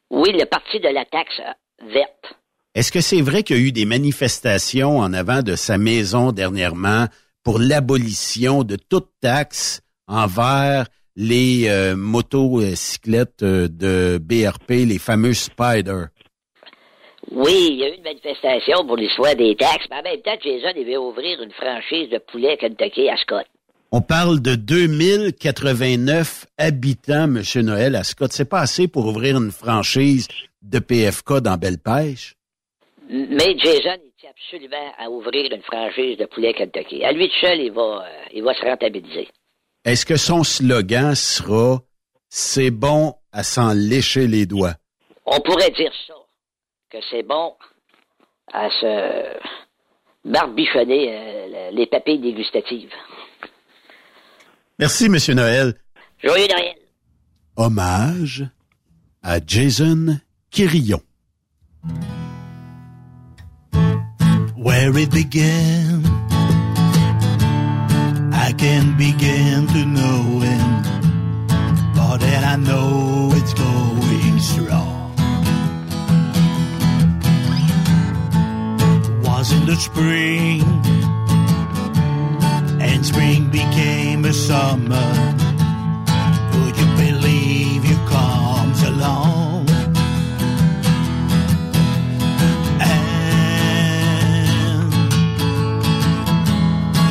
[0.09, 2.35] Oui, le parti de la taxe euh, verte.
[2.75, 6.31] Est-ce que c'est vrai qu'il y a eu des manifestations en avant de sa maison
[6.31, 7.05] dernièrement
[7.43, 10.85] pour l'abolition de toute taxe envers
[11.15, 16.05] les euh, motocyclettes euh, de BRP, les fameux Spider?
[17.31, 20.37] Oui, il y a eu une manifestation pour l'histoire des taxes, mais en même temps,
[20.43, 23.45] Jason, il veut ouvrir une franchise de poulet Kentucky à Scott.
[23.95, 28.31] On parle de 2089 habitants, Monsieur Noël, à Scott.
[28.31, 30.27] C'est pas assez pour ouvrir une franchise
[30.63, 32.33] de PFK dans Belle-Pêche?
[33.07, 37.05] Mais Jason, il tient absolument à ouvrir une franchise de poulet Kentucky.
[37.05, 39.27] À lui seul, il va, euh, il va se rentabiliser.
[39.85, 41.83] Est-ce que son slogan sera
[42.29, 44.73] «C'est bon à s'en lécher les doigts
[45.27, 46.15] On pourrait dire ça,
[46.89, 47.53] que c'est bon
[48.51, 49.37] à se
[50.25, 52.89] barbichonner euh, les papilles dégustatives.».
[54.79, 55.75] Merci, Monsieur Noël.
[56.23, 56.75] Joyeux Noël!
[57.55, 58.47] Hommage
[59.21, 60.19] à Jason
[60.49, 61.01] Quirillon.
[64.63, 66.01] where it began.
[68.31, 70.83] I can begin to know it,
[71.95, 75.11] but then I know it's going strong.
[79.23, 80.61] Was in the spring,
[82.83, 85.09] and spring became a summer.
[86.53, 89.69] Would you believe you comes along?
[92.81, 93.59] And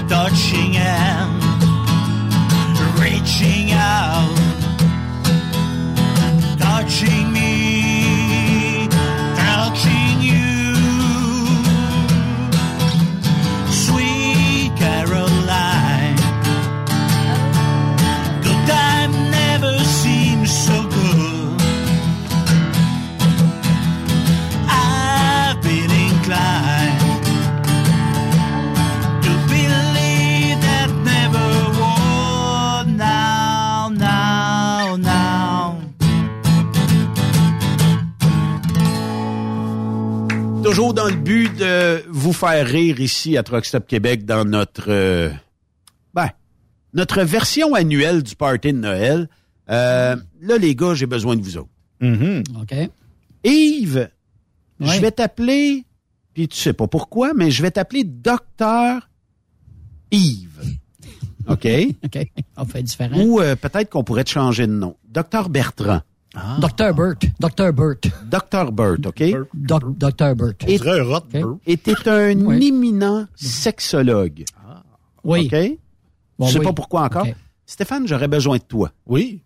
[0.08, 1.42] touching and
[3.00, 4.36] reaching out,
[6.58, 7.32] touching
[40.72, 44.86] toujours dans le but de vous faire rire ici à Truck Stop Québec dans notre
[44.88, 45.28] euh,
[46.14, 46.30] ben,
[46.94, 49.28] notre version annuelle du party de Noël.
[49.68, 51.68] Euh, là, les gars, j'ai besoin de vous autres.
[52.00, 52.74] OK.
[53.44, 54.08] Yves,
[54.80, 55.84] je vais t'appeler,
[56.32, 59.10] puis tu sais pas pourquoi, mais je vais t'appeler Docteur
[60.10, 60.78] Yves.
[61.48, 61.66] OK?
[62.04, 62.30] OK.
[62.56, 63.20] On fait différent.
[63.20, 64.96] Ou euh, peut-être qu'on pourrait te changer de nom.
[65.04, 66.00] Docteur Bertrand.
[66.35, 66.95] Dr.
[66.95, 67.22] Burt.
[67.39, 67.72] Dr.
[67.72, 68.01] Burt.
[68.24, 69.22] Docteur Burt, OK?
[69.55, 70.35] Doc- Dr.
[70.35, 70.64] Burt.
[70.66, 70.78] Et
[72.07, 74.45] un éminent sexologue.
[75.24, 75.51] Oui.
[75.53, 75.78] OK?
[76.39, 76.64] Bon, je sais oui.
[76.64, 77.26] pas pourquoi encore.
[77.66, 78.93] Stéphane, j'aurais besoin de toi.
[79.07, 79.43] Oui.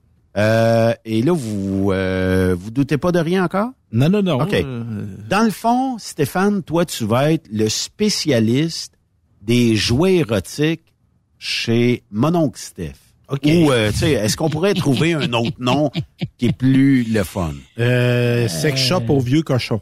[1.05, 3.71] et là, vous euh, vous doutez pas de rien encore?
[3.93, 4.43] Non, non, non.
[4.43, 4.53] OK.
[4.55, 8.95] Euh, Dans le fond, Stéphane, toi, tu vas être le spécialiste
[9.43, 10.93] des jouets érotiques
[11.39, 12.95] chez Mononcle Steph.
[13.31, 15.91] Ou, euh, tu sais, est-ce qu'on pourrait trouver un autre nom
[16.39, 17.55] qui est plus le fun?
[17.79, 19.81] Euh, sex shop au vieux cochon.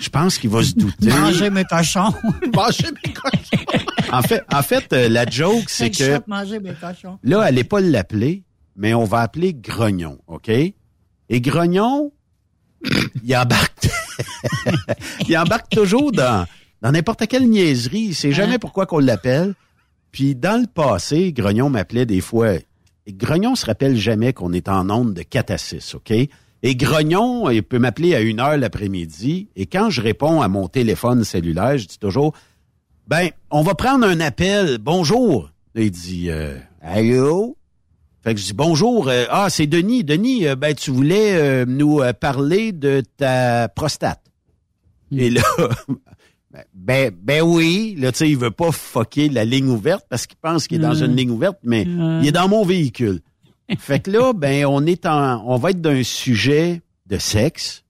[0.00, 1.08] Je pense qu'il va se douter.
[1.08, 2.12] Manger mes cochons.
[2.54, 3.64] Manger mes cochons.
[4.12, 7.18] En fait, en fait, euh, la joke, c'est Sex que shop, manger mes cochons.
[7.22, 8.42] là, allez pas l'appeler,
[8.76, 10.48] mais on va appeler Grognon, OK?
[10.48, 12.10] Et Grognon,
[13.22, 13.88] il embarque,
[15.28, 16.46] il embarque toujours dans
[16.80, 18.06] dans n'importe quelle niaiserie.
[18.08, 19.54] Il sait jamais pourquoi qu'on l'appelle.
[20.12, 22.54] Puis dans le passé, Grognon m'appelait des fois.
[23.06, 26.12] Et Grognon se rappelle jamais qu'on est en onde de 4 à 6, OK?
[26.62, 29.48] Et Grognon, il peut m'appeler à une heure l'après-midi.
[29.54, 32.32] Et quand je réponds à mon téléphone cellulaire, je dis toujours,
[33.06, 34.78] ben, on va prendre un appel.
[34.78, 35.50] Bonjour.
[35.74, 37.56] Il dit, euh, allô?
[38.24, 39.08] Fait que je dis bonjour.
[39.08, 40.02] euh, ah, c'est Denis.
[40.02, 44.20] Denis, euh, ben, tu voulais euh, nous parler de ta prostate.
[45.16, 45.42] Et là,
[46.50, 47.96] ben, ben, ben oui.
[47.98, 50.86] Là, tu sais, il veut pas fucker la ligne ouverte parce qu'il pense qu'il est
[50.86, 53.20] dans une ligne ouverte, mais il est dans mon véhicule.
[53.78, 57.84] fait que là, ben, on est en, on va être d'un sujet de sexe.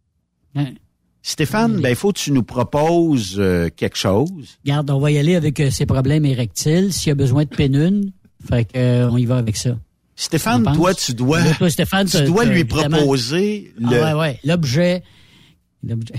[1.22, 4.58] Stéphane, ben, il faut que tu nous proposes euh, quelque chose.
[4.64, 6.92] Regarde, on va y aller avec euh, ses problèmes érectiles.
[6.92, 8.12] S'il y a besoin de pénune,
[8.48, 9.76] fait que, euh, on y va avec ça.
[10.16, 14.40] Stéphane, toi, tu dois, toi, Stéphane, tu dois lui proposer Ah, ouais, ouais.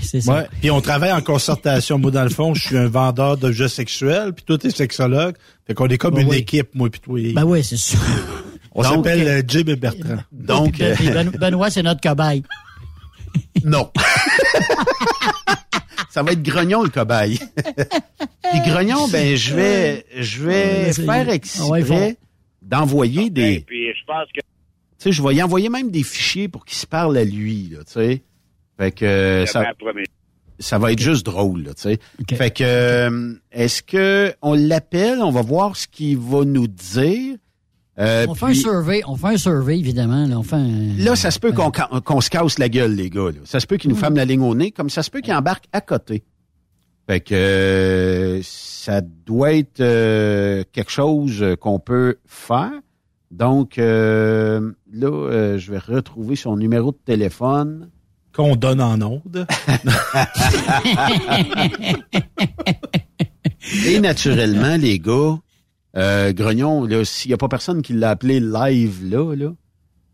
[0.02, 0.34] C'est ça.
[0.34, 0.48] Ouais.
[0.62, 2.00] Puis on travaille en concertation.
[2.00, 5.36] Moi, dans le fond, je suis un vendeur d'objets sexuels, puis toi, t'es sexologue.
[5.68, 6.38] Fait qu'on est comme Ben une oui.
[6.38, 7.20] équipe, moi puis toi.
[7.34, 8.00] Ben oui, c'est sûr.
[8.72, 10.20] On s'appelle euh, Jim et Bertrand.
[10.32, 12.44] Donc, Ben- puis Ben- Benoît, c'est notre cobaye.
[13.66, 13.92] Non.
[16.10, 17.38] Ça va être Grognon le cobaye.
[18.52, 22.18] Puis Grognon, ben je vais je vais faire Ah ouais, exprès
[22.62, 23.60] d'envoyer des.
[23.68, 24.46] Puis je pense que Tu
[25.00, 27.80] sais, je vais y envoyer même des fichiers pour qu'il se parle à lui, là,
[27.86, 28.24] tu sais.
[28.80, 29.46] Fait que euh,
[30.60, 32.00] ça, va être juste drôle, là, tu sais.
[32.32, 37.36] Fait que euh, est-ce que on l'appelle, on va voir ce qu'il va nous dire.
[38.00, 40.26] Euh, on fait puis- un survey, on fait un survey, évidemment.
[40.26, 43.32] Là, on fait un- Là, ça se peut qu'on se casse la gueule, les gars.
[43.32, 43.40] là.
[43.44, 45.34] Ça se peut qu'ils nous ferment la ligne au nez, comme ça se peut qu'ils
[45.34, 46.24] embarquent à côté.
[47.06, 52.72] Fait que euh, ça doit être euh, quelque chose qu'on peut faire.
[53.32, 57.90] Donc, euh, là, euh, je vais retrouver son numéro de téléphone.
[58.34, 59.48] Qu'on donne en onde.
[63.86, 65.38] Et naturellement, les gars,
[65.98, 69.52] euh, Grognon, là, s'il n'y a pas personne qui l'a appelé live là, là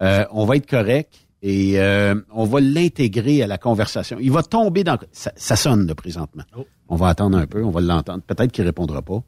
[0.01, 4.17] euh, on va être correct et euh, on va l'intégrer à la conversation.
[4.19, 4.97] Il va tomber dans...
[5.11, 6.43] Ça, ça sonne, là, présentement.
[6.89, 8.23] On va attendre un peu, on va l'entendre.
[8.23, 9.21] Peut-être qu'il répondra pas.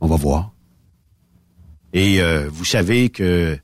[0.00, 0.52] On va voir.
[1.92, 3.58] Et euh, vous savez que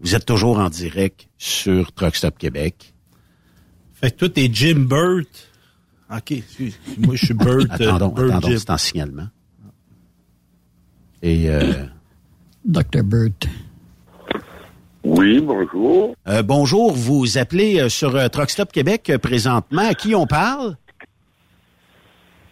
[0.00, 2.94] vous êtes toujours en direct sur Truck Stop Québec.
[4.00, 5.26] Fait que toi, t'es Jim Burt.
[6.14, 6.78] OK, excuse.
[6.98, 7.66] Moi, je suis Burt.
[7.80, 9.28] euh, attendons, Burt attendons, c'est en signalement.
[11.22, 11.48] Et...
[11.50, 11.84] Euh,
[12.64, 13.02] Dr.
[13.04, 13.46] Burt.
[15.04, 16.14] Oui, bonjour.
[16.28, 19.82] Euh, bonjour, vous appelez euh, sur euh, Truck Stop Québec euh, présentement.
[19.88, 20.76] À qui on parle?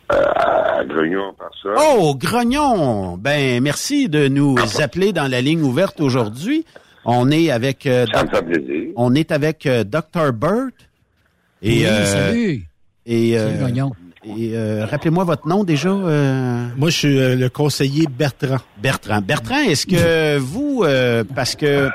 [0.08, 1.70] À Grognon, par ça.
[1.96, 3.16] Oh, Grognon!
[3.16, 6.64] Ben, merci de nous appeler dans la ligne ouverte aujourd'hui.
[7.04, 7.86] On est avec...
[7.86, 8.92] euh, Ça me fait plaisir.
[8.96, 10.32] on est avec euh, Dr.
[10.32, 10.74] Burt.
[11.64, 12.64] Et, Oui, euh, salut.
[13.06, 13.92] Et, euh, Salut, Grognon.
[14.38, 15.88] et euh, rappelez-moi votre nom déjà.
[15.88, 18.58] euh, Moi, je suis euh, le conseiller Bertrand.
[18.82, 19.20] Bertrand.
[19.20, 21.88] Bertrand, est-ce que vous, euh, parce que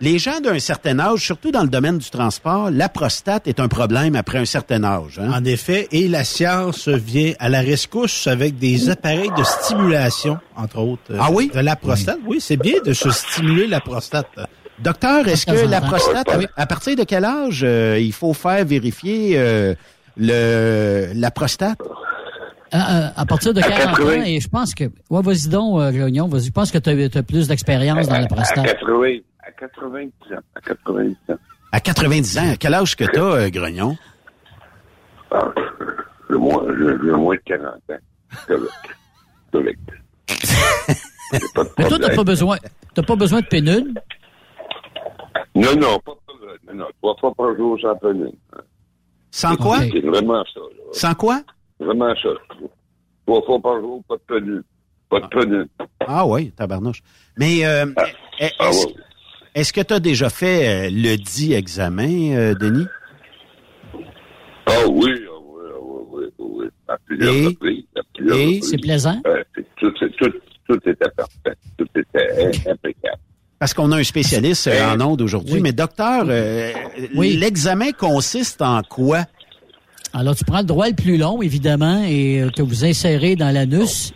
[0.00, 3.68] les gens d'un certain âge, surtout dans le domaine du transport, la prostate est un
[3.68, 5.18] problème après un certain âge.
[5.22, 5.30] Hein?
[5.32, 10.78] En effet, et la science vient à la rescousse avec des appareils de stimulation, entre
[10.78, 11.02] autres.
[11.12, 11.50] euh, Ah oui?
[11.54, 12.18] De la prostate.
[12.26, 14.26] Oui, c'est bien de se stimuler la prostate.
[14.78, 18.64] Docteur, est-ce que la prostate, à, à partir de quel âge euh, il faut faire
[18.64, 19.74] vérifier euh,
[20.16, 21.78] le, la prostate?
[22.74, 24.22] À, à- à partir de 40 ans, 80.
[24.24, 24.84] et je pense que.
[25.10, 26.46] Ouais, vas-y donc, euh, Grognon, vas-y.
[26.46, 28.64] Je pense que tu as, plus d'expérience dans la À prostate.
[28.64, 30.40] 80, à 90 ans.
[30.54, 31.34] À 90 ans.
[31.70, 33.96] À 90 ans, quel âge que t'as, euh, Grognon?
[35.30, 35.48] Ah,
[36.30, 38.56] j'ai moins, j'ai moins de 40 ans.
[39.52, 39.78] Correct.
[41.78, 42.56] Mais toi, t'as pas besoin,
[42.94, 43.94] t'as pas besoin de pénune.
[45.54, 46.12] Non, non, pas.
[46.66, 48.32] Non, non, trois fois par jour sans pénune.
[49.30, 49.78] Sans quoi?
[49.80, 50.60] C'est vraiment ça.
[50.60, 50.82] Là.
[50.92, 51.42] Sans quoi?
[51.80, 52.28] Vraiment ça.
[53.26, 54.62] Trois fois par jour, pas de pénune.
[55.08, 55.68] Pas de pénune.
[56.06, 57.02] Ah oui, tabarnouche.
[57.36, 57.86] Mais euh,
[58.38, 58.86] est- Ah est-ce
[59.72, 59.82] ouais.
[59.82, 62.86] que tu as déjà fait euh, le dit examen, euh, Denis?
[64.66, 66.66] Ah oui, ah oui, ah oui, oui, oui.
[66.88, 67.46] À plusieurs Et?
[67.46, 67.84] reprises.
[67.96, 68.60] À plusieurs Et?
[68.62, 69.20] C'est plaisant?
[69.76, 70.32] Tout, c'est- tout,
[70.68, 71.56] tout était parfait.
[71.78, 73.20] Tout était im- impeccable.
[73.62, 75.60] Parce qu'on a un spécialiste euh, en ondes aujourd'hui.
[75.60, 76.72] Mais docteur, euh,
[77.14, 77.36] Oui.
[77.36, 79.24] l'examen consiste en quoi?
[80.12, 83.54] Alors, tu prends le droit le plus long, évidemment, et euh, que vous insérez dans
[83.54, 84.14] l'anus.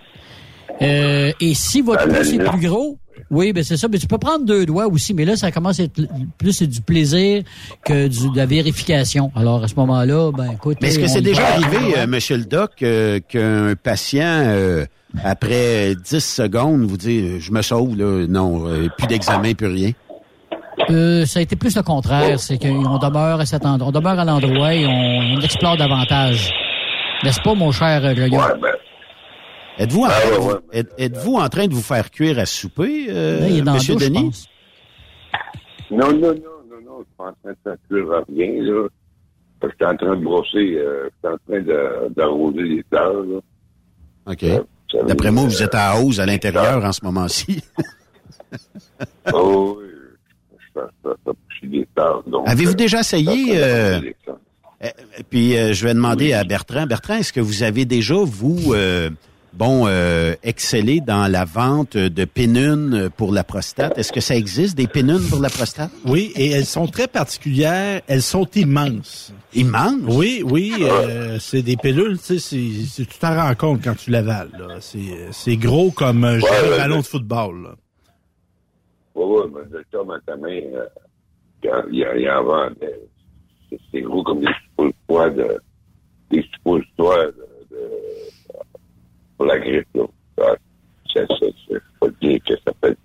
[0.82, 2.98] Euh, et si votre pouce est plus gros,
[3.30, 3.86] oui, ben c'est ça.
[3.86, 6.02] Mais tu peux prendre deux doigts aussi, mais là, ça commence à être
[6.38, 7.44] plus c'est du plaisir
[7.84, 9.30] que du, de la vérification.
[9.36, 10.78] Alors, à ce moment-là, ben écoute.
[10.82, 14.86] Mais est-ce que c'est déjà arrivé, euh, Monsieur le Doc, euh, qu'un patient, euh,
[15.24, 19.66] après 10 secondes, vous dit euh, Je me sauve, là, non, euh, plus d'examen, plus
[19.66, 19.90] rien?
[20.90, 22.38] Euh, ça a été plus le contraire.
[22.38, 24.90] C'est qu'on demeure à cet endroit, on demeure à l'endroit et on,
[25.36, 26.52] on explore davantage.
[27.24, 28.48] N'est-ce pas, mon cher euh, Gregor?
[29.78, 32.46] Êtes-vous en, Ah, train de ouais, ouais, êtes- en train de vous faire cuire à
[32.46, 34.24] souper, euh, Là, il est dans la Monsieur je Denis?
[34.24, 34.46] pense.
[35.90, 38.62] Non, non, non, non, non, je suis pas en train de faire cuire à rien,
[38.62, 38.88] là.
[39.62, 43.38] Je suis en train de brosser, euh, je suis en train d'arroser les terres, là.
[44.32, 44.44] OK.
[45.06, 47.62] D'après moi, vous êtes à hausse à l'intérieur en ce moment-ci.
[49.32, 49.78] Oh,
[50.72, 51.32] ça, ça
[51.62, 51.86] des
[52.26, 54.00] donc, Avez-vous euh, déjà essayé, euh.
[54.82, 54.88] Euh,
[55.30, 56.86] Puis euh, je vais demander à Bertrand.
[56.86, 59.10] Bertrand, est-ce que vous avez déjà, vous, euh,
[59.56, 63.96] bon, euh, excellé dans la vente de pénunes pour la prostate?
[63.98, 65.90] Est-ce que ça existe, des pénunes pour la prostate?
[66.04, 68.02] Oui, et elles sont très particulières.
[68.06, 69.32] Elles sont immenses.
[69.54, 69.94] Immenses?
[70.06, 70.74] Oui, oui.
[70.82, 74.50] euh, c'est des pilules, tu sais, tu t'en rends compte quand tu l'avales.
[75.32, 77.74] C'est gros comme un Ouais, un ouais, ballon de football.
[79.14, 80.84] Oui, oui, mais le docteur Matamé, euh,
[81.62, 83.00] quand il, il en vendait,
[83.70, 85.58] c'est- c'est gros comme des suppositoires de,
[86.30, 87.45] des suppositoires de,
[89.36, 90.04] pour la grippe, là.
[90.38, 90.54] Ça,
[91.12, 92.96] c'est, c'est, c'est, faut dire que ça fait,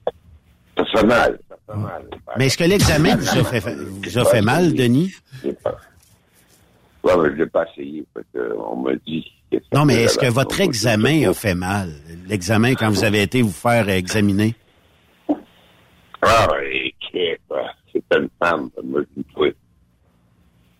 [0.77, 2.03] ça fait mal, ça fait mal.
[2.37, 5.13] Mais est-ce que l'examen vous a fait, vous a fait mal, Denis?
[5.43, 10.17] Ouais, mais je l'ai pas essayé, parce qu'on m'a dit que ça Non, mais est-ce
[10.17, 11.89] que votre examen a fait mal?
[12.27, 14.55] L'examen quand vous avez été vous faire examiner?
[16.21, 19.53] Ah, ah, c'est une femme, moi, je oui.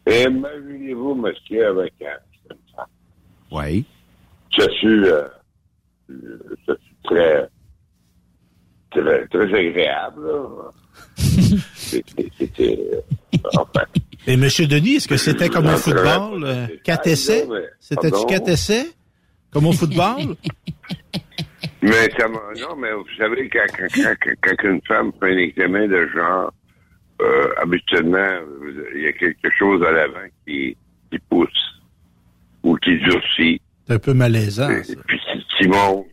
[0.05, 2.85] Et imaginez-vous, monsieur, avec une femme.
[3.51, 3.85] Oui.
[4.51, 5.27] Ce fut, euh,
[6.23, 7.47] euh, ce fut très,
[8.91, 10.27] très, très agréable.
[11.75, 13.81] C'était, c'était, euh, enfin.
[14.27, 16.43] Et Monsieur Denis, est-ce que c'était comme au Non, football?
[16.43, 17.45] euh, Quatre essais?
[17.45, 18.27] non, mais- C'était-tu pardon?
[18.27, 18.85] quatre essais?
[19.51, 20.35] Comme au football?
[21.83, 23.87] Mais ça m'a, non, mais vous savez, quand, quand,
[24.21, 26.53] quand, quand une femme fait un examen de genre,
[27.21, 28.29] euh, habituellement,
[28.95, 30.77] il y a quelque chose à l'avant qui,
[31.11, 31.49] qui pousse
[32.61, 34.69] ou qui durcit, C'est un peu malaisant.
[34.83, 34.93] ça.
[35.07, 35.19] puis
[35.67, 36.05] monte.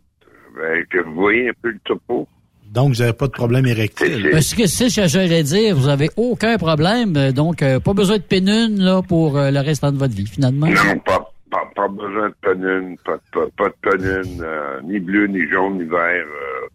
[0.57, 2.27] Ben, que vous voyez un peu le topo.
[2.73, 4.29] Donc, vous n'avez pas de problème érectile.
[4.31, 7.95] Parce que c'est ce que j'allais dire, vous avez aucun problème, euh, donc euh, pas
[7.95, 10.67] besoin de pénune là pour euh, le restant de votre vie, finalement.
[10.67, 15.29] Non, pas, pas, pas besoin de penune, pas, pas, pas de penune, euh, ni bleu,
[15.29, 16.69] ni jaune, ni vert, euh,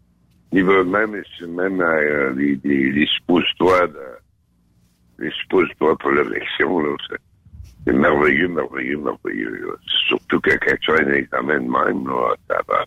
[0.52, 6.96] ni même, même euh, les, les, les suppositoires de, les suppositoires pour l'élection, là,
[7.86, 9.74] c'est, merveilleux, merveilleux, merveilleux, là.
[10.08, 12.36] Surtout que quand tu as un examen de même, là,
[12.68, 12.86] va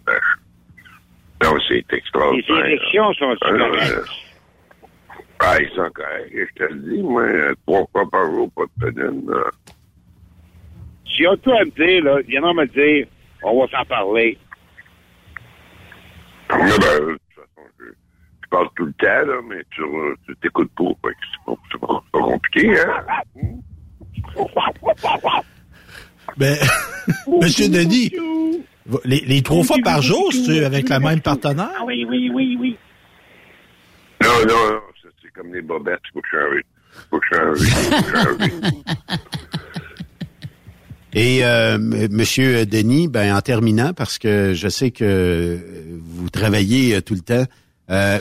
[1.44, 2.64] Non, c'est extraordinaire.
[2.64, 4.10] Les élections sont Euh, correctes.
[5.40, 6.32] Ah, ils sont corrects.
[6.32, 9.44] Je te le dis, moi, euh, trois fois par jour, pas de penune, là.
[11.14, 13.06] Si on à me dire, là, viendront me dire,
[13.42, 14.38] on va s'en parler.
[16.50, 20.14] Mais ben, de toute façon, je, je parle tout le temps, là, mais tu, euh,
[20.40, 20.70] t'écoutes
[21.32, 23.04] c'est pas, pas- c'est pas compliqué, hein?
[26.36, 26.56] Ben,
[27.40, 28.12] Monsieur Denis,
[29.04, 31.70] les, les trois fois par jour, c'est avec la même partenaire?
[31.78, 32.76] Ah oui, oui, oui, oui.
[34.22, 34.80] Non, non, non,
[35.22, 36.64] c'est comme les bobettes, il faut changer.
[37.10, 38.52] Faut changer, faut changer.
[41.12, 45.58] Et euh, m- Monsieur Denis, ben en terminant, parce que je sais que
[46.02, 47.44] vous travaillez euh, tout le temps,
[47.90, 48.18] euh,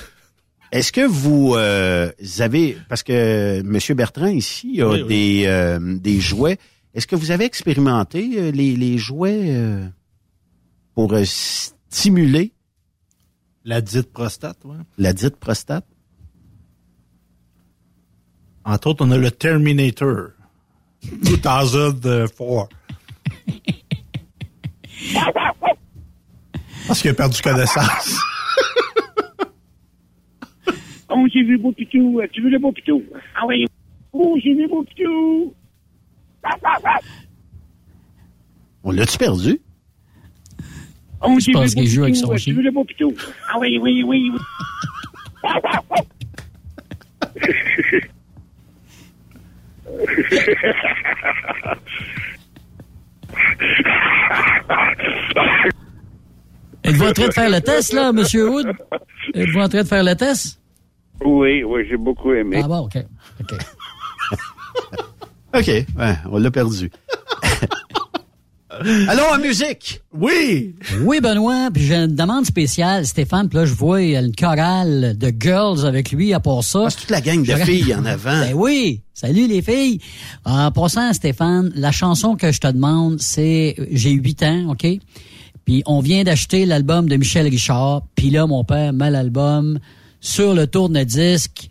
[0.76, 5.08] est-ce que vous euh, avez, parce que Monsieur Bertrand ici a Oui, oui.
[5.08, 6.58] des euh, des jouets,
[6.94, 9.88] est-ce que vous avez expérimenté euh, les, les jouets euh,
[10.94, 12.52] pour euh, stimuler?
[13.64, 14.76] La dite prostate, oui.
[14.98, 15.86] la dite prostate?
[18.66, 20.32] Entre autres, on a le Terminator.
[21.04, 22.68] 2004.
[26.88, 28.16] Parce qu'il a perdu connaissance.
[31.10, 32.22] Oh, j'ai vu beau pitou.
[32.32, 33.04] Tu veux le beau pitou?
[33.36, 33.66] Ah oui.
[34.12, 35.54] Oh, j'ai vu beau pitou.
[38.84, 39.60] On l'a-tu perdu?
[41.22, 42.16] Oh, j'ai vu beau avec pitou.
[42.16, 43.14] son Tu veux le beau pitou?
[43.50, 44.40] Ah oui, oui, oui, oui.
[56.84, 58.72] Êtes-vous en train de faire le test, là, Monsieur Wood?
[59.34, 60.60] Êtes-vous en train de faire le test?
[61.24, 62.62] Oui, oui, j'ai beaucoup aimé.
[62.64, 62.98] Ah bon, OK.
[63.42, 63.54] OK.
[65.58, 65.86] OK, ouais,
[66.30, 66.92] on l'a perdu.
[69.08, 70.02] Allons en musique!
[70.14, 70.76] Oui!
[71.02, 75.32] Oui, Benoît, puis j'ai une demande spéciale, Stéphane, puis là, je vois une chorale de
[75.40, 76.90] girls avec lui à part ça.
[76.90, 78.38] C'est toute la gang de Je- filles en avant.
[78.42, 79.02] Ben oui!
[79.14, 80.02] Salut les filles!
[80.44, 84.86] En passant, Stéphane, la chanson que je te demande, c'est J'ai 8 ans, OK?
[85.64, 89.80] Puis on vient d'acheter l'album de Michel Richard, puis là, mon père met l'album
[90.26, 91.70] sur le tourne-disque,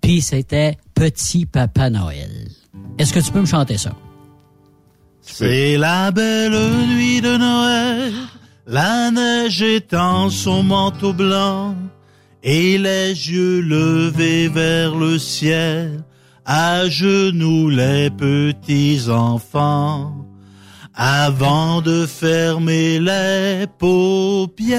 [0.00, 2.30] puis c'était Petit Papa Noël.
[2.96, 3.92] Est-ce que tu peux me chanter ça?
[5.20, 8.12] C'est la belle nuit de Noël,
[8.68, 11.74] la neige étend son manteau blanc,
[12.44, 16.04] et les yeux levés vers le ciel,
[16.46, 20.14] à genoux les petits enfants,
[20.94, 24.78] avant de fermer les paupières,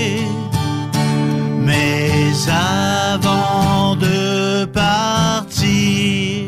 [2.47, 6.45] Avant de partir,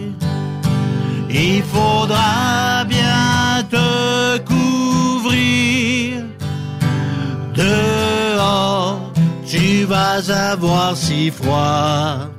[1.29, 6.23] il faudra bien te couvrir.
[7.53, 9.11] Dehors,
[9.45, 12.29] tu vas avoir si froid.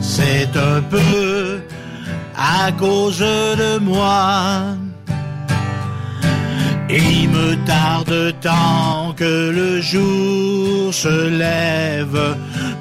[0.00, 1.60] C'est un peu
[2.36, 4.76] à cause de moi.
[6.96, 12.36] Il me tarde tant que le jour se lève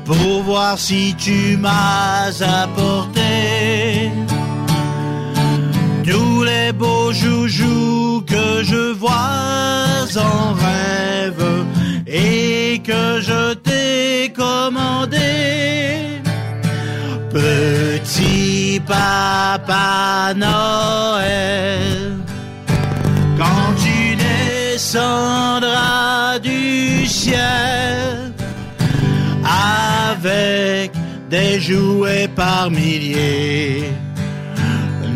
[0.06, 2.32] pour voir si tu m'as
[2.64, 4.12] apporté
[6.04, 9.54] tous les beaux joujoux que je vois
[10.16, 11.66] en rêve
[12.06, 16.22] et que je t'ai commandé.
[17.32, 22.23] Petit papa Noël,
[24.94, 28.32] descendras du ciel
[29.44, 30.92] avec
[31.30, 33.92] des jouets par milliers,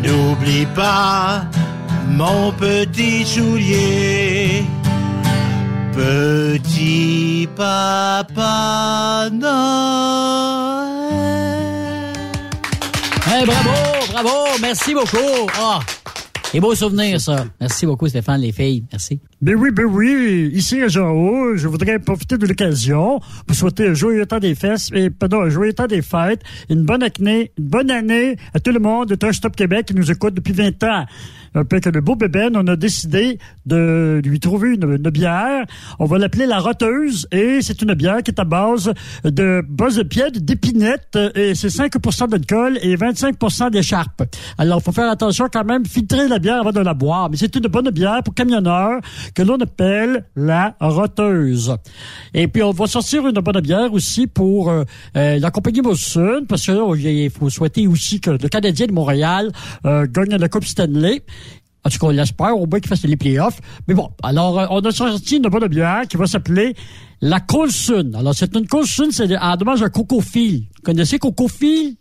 [0.02, 1.44] n'oublie pas
[2.08, 4.64] mon petit soulier.
[5.92, 9.58] Petit papa Noël.
[13.26, 13.70] Hey, bravo,
[14.12, 15.48] bravo, merci beaucoup.
[15.60, 15.80] Ah,
[16.54, 17.46] et beau souvenir, ça.
[17.60, 18.84] Merci beaucoup, Stéphane, les filles.
[18.90, 19.20] Merci.
[19.40, 20.50] Ben oui, ben oui.
[20.54, 24.90] Ici, à Jean-Haut, je voudrais profiter de l'occasion pour souhaiter un joyeux temps des fesses,
[24.94, 28.72] et, pardon, un joyeux temps des fêtes, une bonne année, une bonne année à tout
[28.72, 31.04] le monde de Touch Stop Québec qui nous écoute depuis 20 ans.
[31.58, 35.64] Un le beau bébé, on a décidé de lui trouver une, une bière.
[35.98, 38.92] On va l'appeler la roteuse et c'est une bière qui est à base
[39.24, 44.22] de base de d'épinette et c'est 5% d'alcool et 25% d'écharpe.
[44.56, 47.28] Alors, faut faire attention quand même, filtrer la bière avant de la boire.
[47.28, 49.00] Mais c'est une bonne bière pour camionneurs
[49.34, 51.74] que l'on appelle la roteuse.
[52.34, 54.84] Et puis, on va sortir une bonne bière aussi pour euh,
[55.16, 59.50] euh, la compagnie Molson parce que il faut souhaiter aussi que le Canadien de Montréal
[59.84, 61.22] euh, gagne la Coupe Stanley.
[61.88, 63.62] En tout cas, on l'espère, au moins qu'il fasse les playoffs.
[63.86, 66.74] Mais bon, alors, euh, on a sorti une bonne bière qui va s'appeler
[67.22, 68.12] la Colson.
[68.14, 70.66] Alors, c'est une Colson, c'est à dommage un cocophile.
[70.76, 71.96] Vous connaissez cocophile?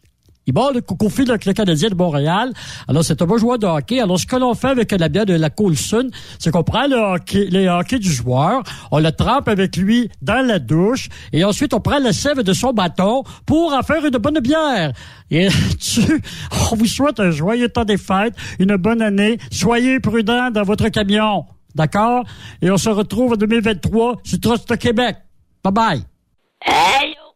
[0.47, 2.53] Il bat le cocophile avec le Canadien de Montréal.
[2.87, 3.99] Alors, c'est un bon joueur de hockey.
[3.99, 6.95] Alors, ce que l'on fait avec la bière de la Coulson, c'est qu'on prend le
[6.95, 11.73] hockey, les hockey du joueur, on le trempe avec lui dans la douche, et ensuite,
[11.73, 14.93] on prend la sève de son bâton pour en faire une bonne bière.
[15.29, 16.01] Et tu,
[16.71, 19.37] on vous souhaite un joyeux temps des fêtes, une bonne année.
[19.51, 21.45] Soyez prudents dans votre camion.
[21.75, 22.23] D'accord?
[22.61, 25.17] Et on se retrouve en 2023 sur Trust Québec.
[25.61, 26.03] Bye bye.
[26.65, 27.26] Allô?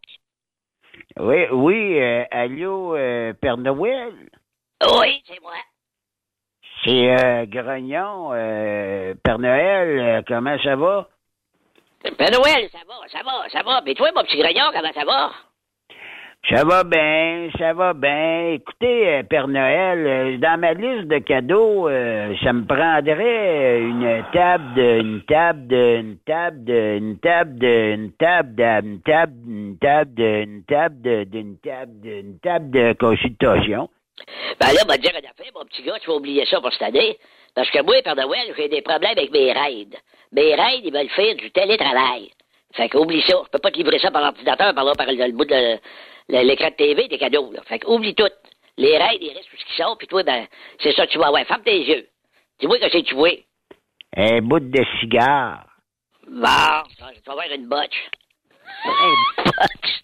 [1.24, 4.12] Oui, oui, euh, allô, euh, Père Noël?
[4.82, 5.54] Oui, c'est moi.
[6.84, 11.08] C'est euh, Grognon, euh, Père Noël, euh, comment ça va?
[12.18, 13.82] Père Noël, ça va, ça va, ça va.
[13.86, 15.32] Mais toi, mon petit grognon, comment ça va?
[16.50, 18.54] Ça va bien, ça va bien.
[18.54, 24.26] Écoutez, euh, Père Noël, euh, dans ma liste de cadeaux, euh, ça me prendrait une
[24.34, 29.02] table de, une table de, une table de, une table de, une table de, une
[29.02, 33.90] table, une table de, une table de, d'une table de, une table de consultation.
[34.60, 36.74] Ben là, on va dire une affaire, mon petit gars, tu vas oublier ça pour
[36.74, 37.20] cette année.
[37.54, 39.98] Parce que moi, Père Noël, j'ai des problèmes avec mes raids.
[40.32, 42.32] Mes raids, ils veulent faire du télétravail.
[42.74, 43.36] Fait qu'oublie ça.
[43.46, 45.78] Je peux pas te livrer ça par l'ordinateur, par là, par le, bout de
[46.30, 47.62] l'écran de TV, des cadeaux, là.
[47.68, 48.30] Fait qu'oublie tout.
[48.78, 50.48] Les raids, ils restent tout ce qu'ils sont, puis toi, ben,
[50.80, 51.46] c'est ça que tu vas avoir.
[51.46, 52.08] Ferme tes yeux.
[52.60, 53.38] Dis-moi que c'est que tu vois.
[54.16, 55.66] Un bout de cigare.
[56.28, 58.10] Bon, ça, tu vas avoir une botche.
[58.86, 60.02] Une botche.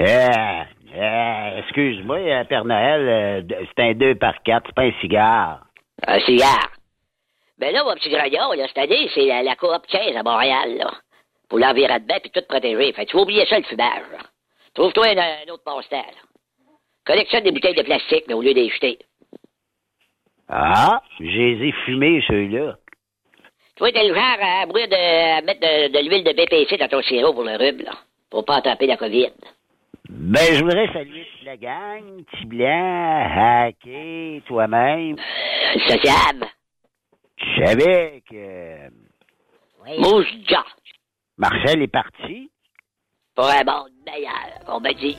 [0.00, 0.64] Euh,
[0.96, 5.60] euh, excuse-moi, Père Noël, euh, c'est un 2 par 4, c'est pas un cigare.
[6.06, 6.70] Un cigare.
[7.58, 10.76] Ben là, mon petit grognon, là, cette année, c'est la, la coop 15 à Montréal,
[10.76, 10.90] là.
[11.48, 12.92] Pour l'environnement, puis tout protéger.
[12.92, 14.02] Fait que tu vas oublier ça, le fumage.
[14.74, 16.04] Trouve-toi un, un autre passe-temps.
[17.04, 18.98] Collectionne des bouteilles de plastique, mais au lieu de les jeter.
[20.48, 22.76] Ah, j'ai fumé ceux-là.
[23.76, 26.88] Toi, t'es le genre à, bruire de, à mettre de, de l'huile de BPC dans
[26.88, 27.92] ton sirop pour le rhume, là.
[28.30, 29.32] Pour pas attraper la COVID.
[30.08, 35.16] Ben, je voudrais saluer toute la gang, Petit Blanc, Hacké, toi-même.
[35.88, 36.46] Sociable.
[37.36, 38.90] Tu savais que
[39.98, 40.64] Mouche gars.
[41.36, 42.50] Marcel est parti?
[43.34, 45.18] Pour un monde meilleur, on m'a dit.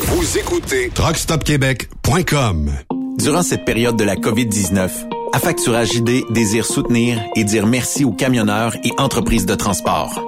[0.00, 2.72] Vous écoutez truckstopquebec.com.
[3.16, 4.90] Durant cette période de la COVID-19,
[5.34, 10.27] Affacturage ID désire soutenir et dire merci aux camionneurs et entreprises de transport.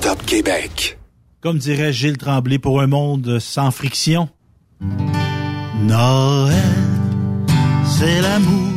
[0.00, 0.96] Stop Québec.
[1.40, 4.28] Comme dirait Gilles Tremblay pour un monde sans friction.
[4.80, 6.54] Noël,
[7.84, 8.74] c'est l'amour.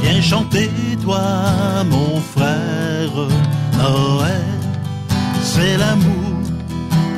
[0.00, 0.70] Viens chanter,
[1.02, 1.20] toi,
[1.90, 3.12] mon frère.
[3.76, 4.42] Noël,
[5.42, 6.40] c'est l'amour.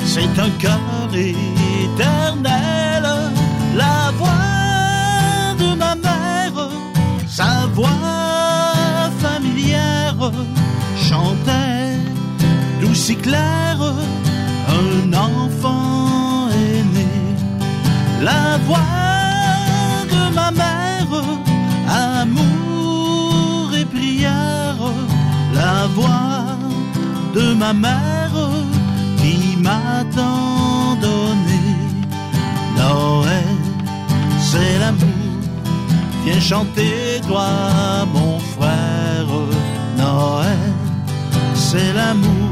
[0.03, 2.51] C'est un cœur éternel.
[3.77, 6.69] La voix de ma mère,
[7.29, 8.18] sa voix
[13.09, 13.75] si clair,
[14.81, 17.13] un enfant est né.
[18.21, 18.99] La voix
[20.13, 21.13] de ma mère,
[22.19, 24.83] amour et prière.
[25.61, 26.43] La voix
[27.37, 28.37] de ma mère
[29.19, 31.63] qui m'a tant donné.
[32.77, 33.57] Noël,
[34.49, 35.25] c'est l'amour.
[36.25, 37.49] Viens chanter, toi,
[38.15, 39.31] mon frère.
[39.97, 40.73] Noël,
[41.55, 42.48] c'est l'amour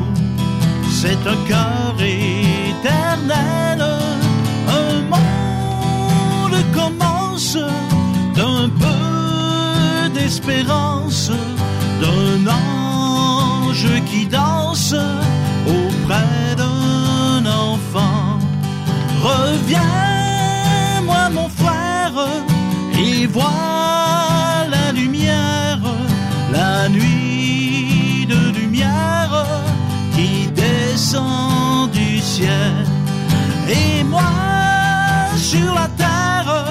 [1.02, 3.80] c'est un cœur éternel.
[4.82, 7.58] Un monde commence
[8.36, 11.32] d'un peu d'espérance,
[12.02, 14.95] d'un ange qui danse
[15.78, 18.39] auprès d'un enfant.
[19.22, 22.18] Reviens, moi mon frère,
[22.98, 23.87] et vois
[31.93, 32.86] du ciel.
[33.70, 34.30] Et moi,
[35.38, 36.66] sur la terre,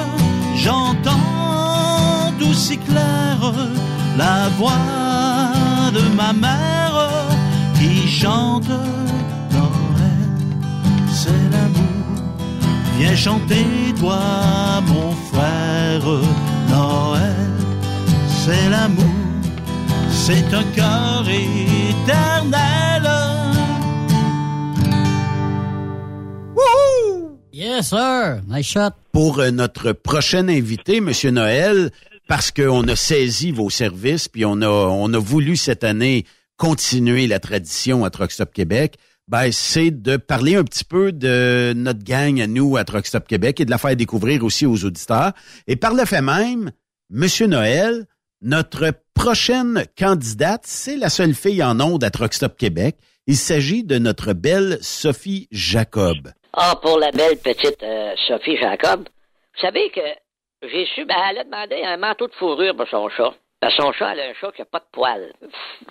[0.56, 3.38] j'entends tout si clair
[4.18, 4.72] la voix
[5.94, 7.08] de ma mère
[7.78, 8.68] qui chante
[9.56, 10.28] Noël,
[11.10, 12.06] c'est l'amour.
[12.98, 13.66] Viens chanter,
[13.98, 14.20] toi,
[14.86, 16.06] mon frère,
[16.68, 17.52] Noël,
[18.28, 19.04] c'est l'amour.
[20.10, 22.95] C'est un cœur éternel.
[29.12, 31.90] Pour euh, notre prochain invité, Monsieur Noël,
[32.28, 36.24] parce qu'on a saisi vos services, puis on a, on a voulu cette année
[36.56, 38.96] continuer la tradition à Truck Stop Québec,
[39.28, 43.26] ben, c'est de parler un petit peu de notre gang à nous à Truck Stop
[43.26, 45.32] Québec et de la faire découvrir aussi aux auditeurs.
[45.66, 46.70] Et par le fait même,
[47.10, 48.06] Monsieur Noël,
[48.40, 52.96] notre prochaine candidate, c'est la seule fille en onde à Truck Stop Québec.
[53.26, 56.30] Il s'agit de notre belle Sophie Jacob.
[56.58, 59.00] Ah, pour la belle petite euh, Sophie Jacob.
[59.54, 60.00] Vous savez que
[60.62, 63.34] j'ai su, ben, elle a demandé un manteau de fourrure pour son chat.
[63.60, 65.32] Que son chat, elle a un chat qui n'a pas de poils.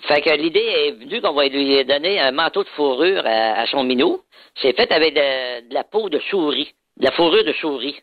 [0.08, 3.66] Fait que l'idée est venue qu'on va lui donner un manteau de fourrure à, à
[3.68, 4.22] son minou.
[4.60, 8.00] C'est fait avec de, de la peau de souris, de la fourrure de souris.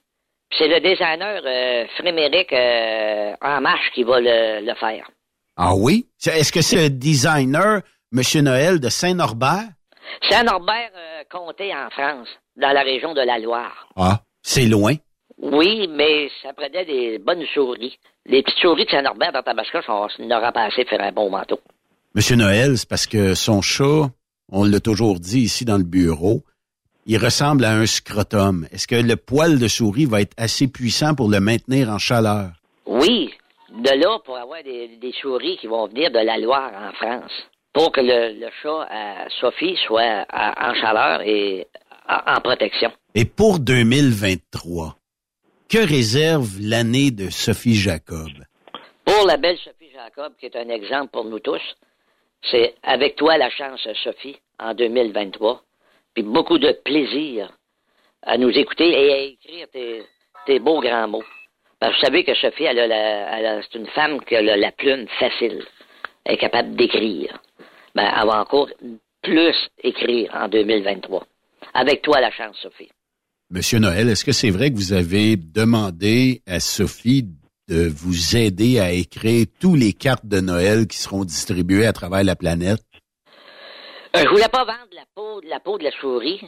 [0.57, 5.09] C'est le designer euh, Fréméric euh, En Marche qui va le, le faire.
[5.57, 6.07] Ah oui?
[6.25, 9.67] Est-ce que c'est le designer, Monsieur Noël de Saint-Norbert?
[10.29, 12.29] Saint-Norbert euh, Comté en France.
[12.57, 13.87] Dans la région de la Loire.
[13.95, 14.93] Ah, c'est loin?
[15.41, 17.97] Oui, mais ça prenait des bonnes souris.
[18.25, 21.59] Les petites souris de Saint-Norbert dans Tabasco, on n'aura pas assez faire un bon manteau.
[22.15, 24.09] Monsieur Noël, c'est parce que son chat,
[24.51, 26.43] on l'a toujours dit ici dans le bureau,
[27.05, 28.67] il ressemble à un scrotum.
[28.71, 32.51] Est-ce que le poil de souris va être assez puissant pour le maintenir en chaleur?
[32.85, 33.33] Oui,
[33.71, 37.31] de là pour avoir des, des souris qui vont venir de la Loire en France.
[37.73, 41.67] Pour que le, le chat à Sophie soit à- en chaleur et
[42.07, 42.91] en, protection.
[43.15, 44.95] Et pour 2023,
[45.69, 48.29] que réserve l'année de Sophie Jacob?
[49.05, 51.61] Pour la belle Sophie Jacob, qui est un exemple pour nous tous,
[52.51, 55.63] c'est avec toi la chance, Sophie, en 2023.
[56.13, 57.51] Puis beaucoup de plaisir
[58.21, 60.03] à nous écouter et à écrire tes,
[60.45, 61.23] tes beaux grands mots.
[61.79, 64.71] Parce que vous savez que Sophie, elle elle c'est une femme qui a la, la
[64.71, 65.65] plume facile.
[66.25, 67.41] Elle est capable d'écrire.
[67.95, 68.69] Ben, elle va encore
[69.21, 71.25] plus écrire en 2023.
[71.73, 72.89] Avec toi la chance, Sophie.
[73.49, 77.25] Monsieur Noël, est-ce que c'est vrai que vous avez demandé à Sophie
[77.69, 82.23] de vous aider à écrire tous les cartes de Noël qui seront distribuées à travers
[82.23, 82.81] la planète?
[84.15, 86.41] Euh, je voulais pas vendre la peau, la peau de la souris.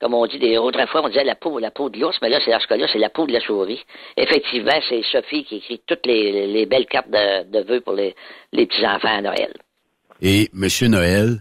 [0.00, 2.40] Comme on dit des, autrefois, on disait la peau, la peau de l'ours, mais là,
[2.44, 3.80] c'est dans ce cas-là, c'est la peau de la souris.
[4.16, 8.14] Effectivement, c'est Sophie qui écrit toutes les, les belles cartes de, de vœux pour les,
[8.52, 9.52] les petits-enfants à Noël.
[10.20, 11.40] Et Monsieur Noël,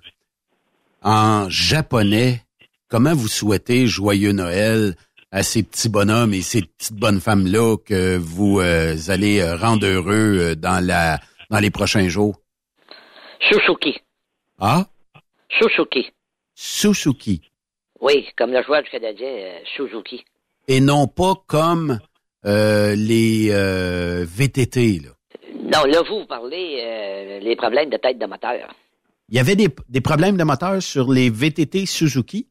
[1.02, 2.42] en japonais,
[2.92, 4.96] comment vous souhaitez joyeux Noël
[5.32, 9.88] à ces petits bonhommes et ces petites bonnes femmes-là que vous euh, allez euh, rendre
[9.88, 11.20] heureux euh, dans la
[11.50, 12.36] dans les prochains jours?
[13.40, 13.98] Suzuki.
[14.60, 14.86] Ah?
[15.50, 16.12] Suzuki.
[16.54, 17.42] Suzuki.
[18.02, 20.24] Oui, comme le joueur du Canadien, euh, Suzuki.
[20.68, 22.00] Et non pas comme
[22.46, 25.00] euh, les euh, VTT.
[25.00, 25.12] Là.
[25.56, 28.74] Non, là, vous, vous parlez les problèmes de tête de moteur.
[29.30, 32.51] Il y avait des, des problèmes de moteur sur les VTT Suzuki?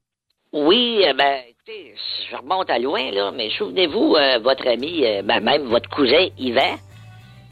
[0.53, 1.95] Oui, euh, ben, écoutez,
[2.29, 6.27] je remonte à loin, là, mais souvenez-vous, euh, votre ami, euh, ben, même votre cousin
[6.39, 6.75] Yvan,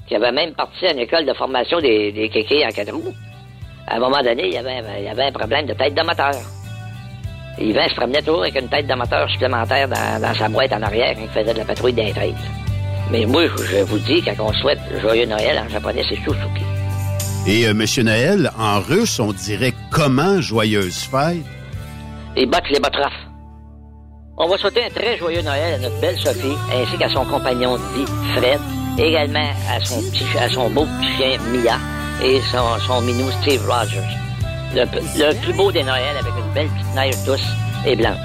[0.09, 3.14] qui avait même parti à une école de formation des, des kékés en quatre roues.
[3.86, 6.34] À un moment donné, il avait, un problème de tête de moteur.
[7.61, 11.14] Yvan se promenait toujours avec une tête de moteur supplémentaire dans, sa boîte en arrière
[11.14, 12.34] quand il faisait de la patrouille d'intrigue.
[13.12, 16.64] Mais moi, je je vous dis, quand on souhaite Joyeux Noël en japonais, c'est Suzuki.
[17.46, 21.57] Et euh, Monsieur Noël, en russe, on dirait comment joyeuse fête?
[22.37, 23.12] Et botte les botraf.
[24.37, 27.72] On va souhaiter un très joyeux Noël à notre belle Sophie, ainsi qu'à son compagnon
[27.76, 28.07] de vie,
[28.37, 28.61] Fred,
[28.97, 31.76] également à son petit, à son beau petit chien, Mia,
[32.22, 33.99] et son, minou, Steve Rogers.
[34.74, 37.49] Le, plus beau des Noëls avec une belle petite neige douce
[37.85, 38.16] et blanche.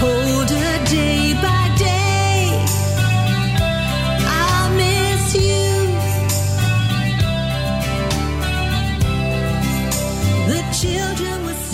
[0.00, 0.15] colder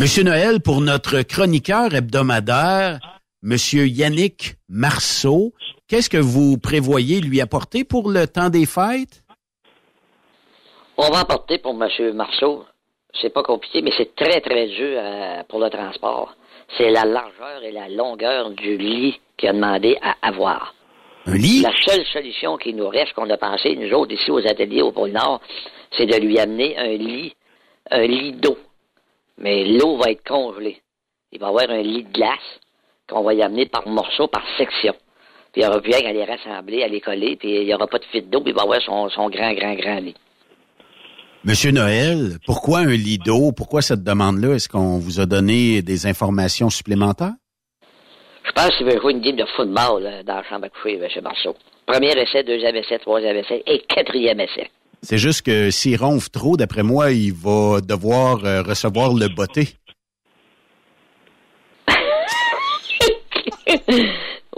[0.02, 2.98] Monsieur Noël, pour notre chroniqueur hebdomadaire,
[3.40, 5.52] Monsieur Yannick Marceau,
[5.86, 9.22] qu'est-ce que vous prévoyez lui apporter pour le temps des fêtes?
[10.96, 12.14] On va apporter pour M.
[12.14, 12.64] Marceau,
[13.20, 16.34] c'est pas compliqué, mais c'est très, très dur euh, pour le transport.
[16.76, 20.74] C'est la largeur et la longueur du lit qu'il a demandé à avoir.
[21.26, 21.62] Un lit?
[21.62, 24.90] La seule solution qui nous reste, qu'on a pensé, nous autres, ici aux ateliers au
[24.90, 25.40] pôle Nord,
[25.96, 27.36] c'est de lui amener un lit,
[27.88, 28.58] un lit d'eau.
[29.38, 30.80] Mais l'eau va être congelée.
[31.32, 32.60] Il va y avoir un lit de glace
[33.08, 34.94] qu'on va y amener par morceaux, par section.
[35.52, 37.86] Puis il aura plus rien qu'à les rassembler, à les coller, puis il n'y aura
[37.86, 40.14] pas de fuite d'eau, puis il va avoir son, son grand, grand, grand lit.
[41.44, 43.52] Monsieur Noël, pourquoi un lit d'eau?
[43.52, 44.54] Pourquoi cette demande-là?
[44.54, 47.34] Est-ce qu'on vous a donné des informations supplémentaires?
[48.44, 51.00] Je pense qu'il veut jouer une game de football là, dans la chambre à coucher,
[51.02, 51.22] M.
[51.22, 51.56] Marceau.
[51.86, 54.70] Premier essai, deuxième essai, troisième essai et quatrième essai.
[55.02, 59.68] C'est juste que s'il ronfle trop, d'après moi, il va devoir euh, recevoir le botté.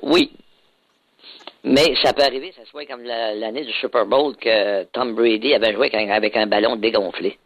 [0.03, 0.31] oui.
[1.65, 5.55] Mais ça peut arriver, ça soit comme la- l'année du Super Bowl que Tom Brady
[5.55, 7.39] avait joué avec un- avec un ballon dégonflé.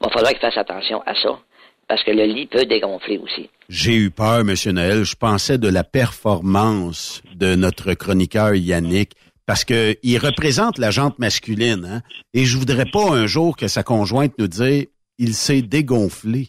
[0.00, 1.38] Il va falloir qu'il fasse attention à ça,
[1.86, 3.50] parce que le lit peut dégonfler aussi.
[3.68, 5.04] J'ai eu peur, Monsieur Noël.
[5.04, 9.12] Je pensais de la performance de notre chroniqueur Yannick,
[9.46, 12.02] parce que il représente la jante masculine, hein?
[12.34, 14.86] Et je voudrais pas un jour que sa conjointe nous dise
[15.18, 16.48] il s'est dégonflé.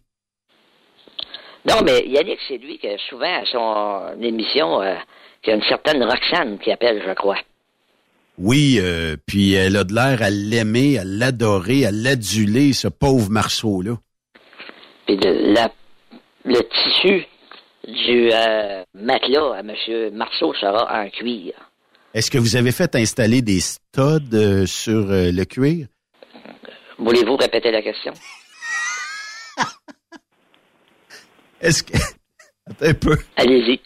[1.69, 4.95] Non, mais Yannick, c'est lui qui, souvent, à son émission, euh,
[5.41, 7.37] qui a une certaine Roxane qui appelle, je crois.
[8.37, 13.29] Oui, euh, puis elle a de l'air à l'aimer, à l'adorer, à l'aduler, ce pauvre
[13.29, 13.95] Marceau-là.
[15.05, 15.71] Puis le, la-
[16.45, 17.25] le tissu
[17.87, 19.73] du euh, matelas à M.
[20.13, 21.53] Marceau sera en cuir.
[22.13, 25.87] Est-ce que vous avez fait installer des studs euh, sur euh, le cuir?
[26.99, 28.13] Voulez-vous répéter la question?
[31.61, 31.97] Est-ce que...
[32.69, 33.17] Attends un peu.
[33.35, 33.79] Allez-y.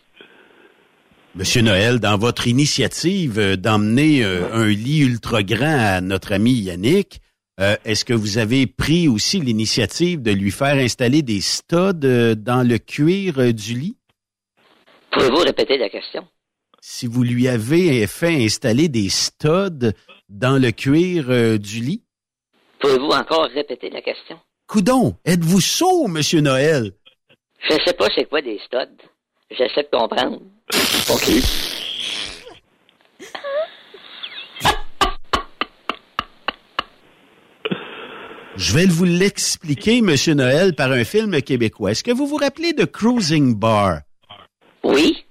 [1.35, 6.51] Monsieur Noël, dans votre initiative euh, d'emmener euh, un lit ultra grand à notre ami
[6.51, 7.21] Yannick,
[7.59, 12.35] euh, est-ce que vous avez pris aussi l'initiative de lui faire installer des studs euh,
[12.35, 13.97] dans le cuir du lit?
[15.11, 16.27] Pouvez-vous répéter la question?
[16.81, 19.91] Si vous lui avez fait installer des studs
[20.29, 22.03] dans le cuir euh, du lit?
[22.79, 24.39] Pouvez-vous encore répéter la question?
[24.67, 26.91] Coudon, êtes-vous sourd, Monsieur Noël?
[27.69, 29.03] Je sais pas c'est quoi des studs.
[29.49, 30.41] J'essaie de comprendre.
[31.09, 31.77] OK.
[38.57, 41.91] Je vais vous l'expliquer, Monsieur Noël, par un film québécois.
[41.91, 43.99] Est-ce que vous vous rappelez de Cruising Bar?
[44.83, 45.26] Oui.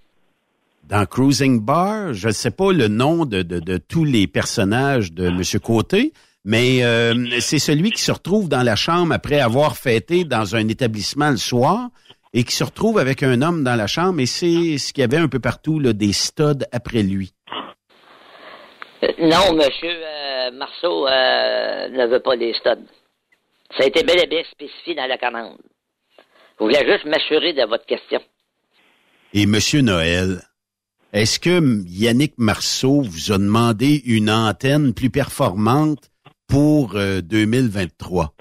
[0.88, 5.12] Dans Cruising Bar, je ne sais pas le nom de, de- de tous les personnages
[5.12, 6.12] de Monsieur Côté,
[6.44, 10.68] mais euh, c'est celui qui se retrouve dans la chambre après avoir fêté dans un
[10.68, 11.88] établissement le soir
[12.32, 15.04] et qui se retrouve avec un homme dans la chambre et c'est ce qu'il y
[15.04, 17.32] avait un peu partout, là, des studs après lui.
[19.02, 22.86] Euh, non, monsieur euh, Marceau euh, ne veut pas des studs.
[23.76, 25.58] Ça a été bel et bien spécifié dans la commande.
[26.60, 28.20] Vous voulez juste m'assurer de votre question.
[29.34, 30.40] Et Monsieur Noël,
[31.16, 36.10] est-ce que Yannick Marceau vous a demandé une antenne plus performante
[36.46, 38.34] pour euh, 2023?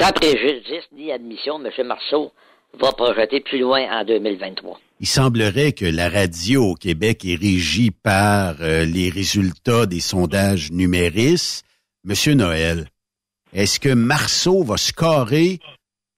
[0.00, 2.32] Sans préjudice ni admission, monsieur Marceau
[2.80, 4.80] va projeter plus loin en 2023.
[5.00, 10.72] Il semblerait que la radio au Québec est régie par euh, les résultats des sondages
[10.72, 11.60] numéris.
[12.04, 12.86] Monsieur Noël,
[13.52, 15.58] est-ce que Marceau va scorer,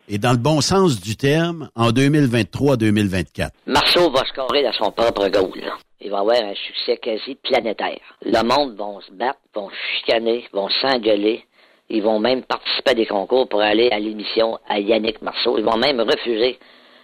[0.08, 3.50] et dans le bon sens du terme, en 2023-2024?
[3.66, 5.72] Marceau va scorer dans son propre goal.
[6.00, 8.00] Il va avoir un succès quasi planétaire.
[8.22, 11.44] Le monde va se battre, vont chicaner, vont s'engueuler.
[11.90, 15.58] Ils vont même participer à des concours pour aller à l'émission à Yannick Marceau.
[15.58, 16.58] Ils vont même refuser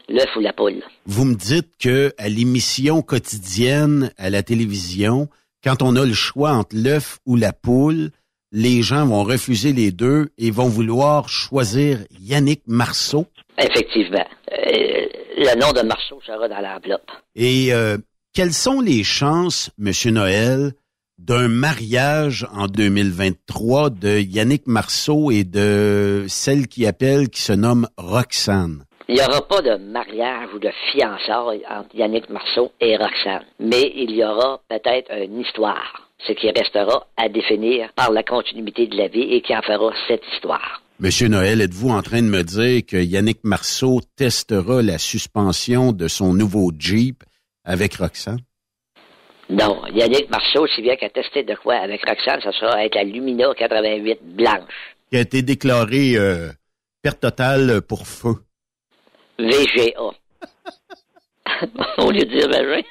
[0.08, 0.82] l'œuf ou la poule.
[1.06, 5.28] Vous me dites que à l'émission quotidienne à la télévision,
[5.64, 8.10] quand on a le choix entre l'œuf ou la poule,
[8.52, 13.26] les gens vont refuser les deux et vont vouloir choisir Yannick Marceau.
[13.58, 14.24] Effectivement.
[14.52, 15.06] Euh,
[15.36, 17.10] le nom de Marceau sera dans l'enveloppe.
[17.34, 17.98] Et euh,
[18.34, 20.72] quelles sont les chances, Monsieur Noël,
[21.18, 27.86] d'un mariage en 2023 de Yannick Marceau et de celle qui appelle, qui se nomme
[27.96, 28.84] Roxane?
[29.08, 33.92] Il n'y aura pas de mariage ou de fiançailles entre Yannick Marceau et Roxane, mais
[33.94, 38.96] il y aura peut-être une histoire, ce qui restera à définir par la continuité de
[38.96, 40.82] la vie et qui en fera cette histoire.
[40.98, 46.08] Monsieur Noël, êtes-vous en train de me dire que Yannick Marceau testera la suspension de
[46.08, 47.22] son nouveau Jeep
[47.64, 48.40] avec Roxane?
[49.50, 53.04] Non, Yannick Marceau, si bien qu'à tester de quoi avec Roxane, ça sera avec la
[53.04, 56.48] Lumina 88 blanche, Qui a été déclaré euh,
[57.02, 58.36] perte totale pour feu.
[59.38, 59.92] VGA.
[61.98, 62.82] Au lieu de dire VGA.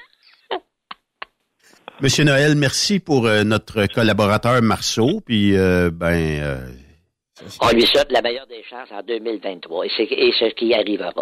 [2.02, 5.22] Monsieur Noël, merci pour euh, notre collaborateur Marceau.
[5.26, 6.60] Puis, euh, ben,
[7.62, 11.14] On lui souhaite la meilleure des chances en 2023 et c'est et ce qui arrivera.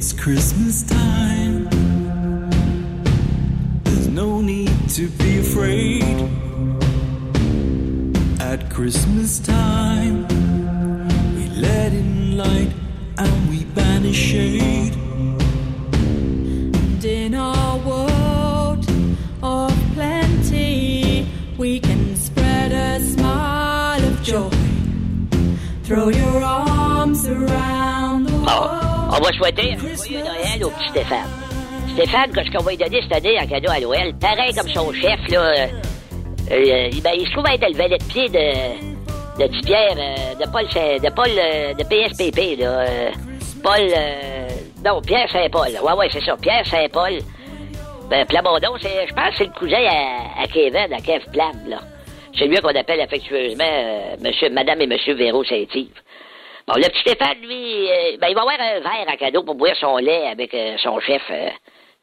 [0.00, 1.64] It's Christmas time.
[3.82, 6.04] There's no need to be afraid.
[8.40, 10.22] At Christmas time,
[11.34, 12.72] we let in light
[13.18, 14.94] and we banish shade.
[16.74, 18.88] And in our world
[19.42, 21.26] of plenty,
[21.58, 24.48] we can spread a smile of joy.
[25.82, 28.68] Throw your arms around the oh.
[28.68, 28.87] world.
[29.08, 31.28] On va souhaiter un joyeux Noël au petit Stéphane.
[31.94, 34.14] Stéphane, qu'est-ce qu'on va lui donner cette année en cadeau à Noël?
[34.20, 35.40] Pareil comme son chef, là.
[35.40, 35.66] euh,
[36.50, 40.50] euh, ben, il se trouve être le valet de pied de, de Pierre, euh, de
[40.50, 41.28] Paul, de Paul,
[41.76, 42.86] de PSPP, là.
[43.62, 43.80] Paul,
[44.84, 45.68] non, Pierre Saint-Paul.
[45.82, 47.18] Ouais, ouais, c'est ça, Pierre Saint-Paul.
[48.08, 51.52] Ben, Plamondon, c'est, je pense que c'est le cousin à, à Kevin, à Kev Plam,
[51.68, 51.78] là.
[52.38, 55.88] C'est lui qu'on appelle affectueusement euh, monsieur, Madame et Monsieur Véro Saint-Yves.
[56.68, 59.54] Bon, le petit Stéphane, lui, euh, ben, il va avoir un verre à cadeau pour
[59.54, 61.48] boire son lait avec euh, son chef, euh,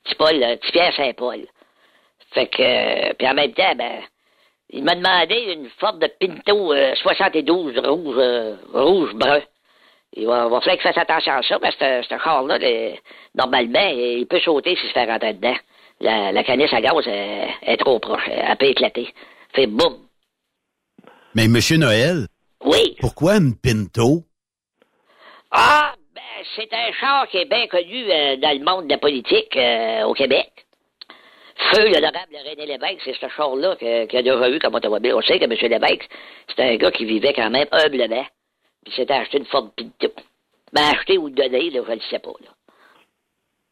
[0.03, 1.45] petit Paul, petit Pierre Saint-Paul.
[2.33, 4.01] Fait que, euh, puis en même temps, ben,
[4.71, 9.41] il m'a demandé une Ford de Pinto euh, 72 rouge, euh, rouge-brun.
[10.17, 12.95] Il va, va falloir qu'il fasse attention à ça, parce que ce- le-
[13.35, 15.55] normalement, il peut sauter s'il se fait rentrer dedans.
[16.01, 19.13] La, la canisse à gaz est trop proche, elle peut éclater.
[19.53, 19.97] Fait boum.
[21.35, 22.25] mais Monsieur Noël,
[22.63, 22.95] Oui.
[22.99, 24.23] pourquoi une Pinto?
[25.57, 26.21] Ah, ben,
[26.57, 30.03] c'est un char qui est bien connu euh, dans le monde de la politique euh,
[30.03, 30.51] au Québec.
[31.71, 35.13] Feu l'honorable René Lévesque, c'est ce char-là qu'il a déjà eu comme automobile.
[35.13, 35.51] On sait que M.
[35.51, 36.09] Lévesque,
[36.49, 38.25] c'était un gars qui vivait quand même humblement.
[38.83, 40.13] Puis s'était acheté une Ford Pinto.
[40.73, 42.49] Ben, acheté ou donné, là, je le sais pas, là.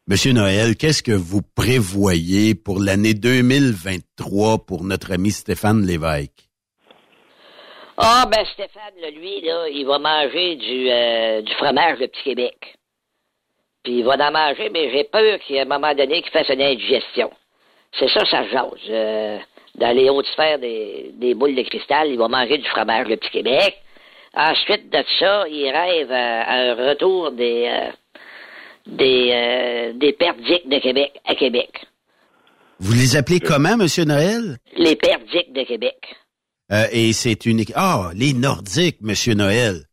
[0.06, 6.43] Monsieur Noël, qu'est-ce que vous prévoyez pour l'année 2023 pour notre ami Stéphane Lévesque?
[7.96, 12.22] Ah, ben, Stéphane, là, lui, là, il va manger du, euh, du fromage de Petit
[12.24, 12.74] Québec.
[13.84, 16.62] Puis il va en manger, mais j'ai peur qu'à un moment donné, qu'il fasse une
[16.62, 17.30] indigestion.
[17.98, 18.70] C'est ça, ça jase.
[18.90, 19.38] Euh,
[19.76, 23.14] dans les hautes sphères des, des boules de cristal, il va manger du fromage de
[23.16, 23.76] Petit Québec.
[24.34, 27.90] Ensuite de ça, il rêve à, à un retour des, euh,
[28.86, 31.70] des, euh, des perdiques de Québec à Québec.
[32.80, 34.56] Vous les appelez comment, Monsieur Noël?
[34.76, 35.98] Les perdiques de Québec.
[36.72, 37.62] Euh, et c'est une...
[37.74, 39.84] Ah, les Nordiques, Monsieur Noël.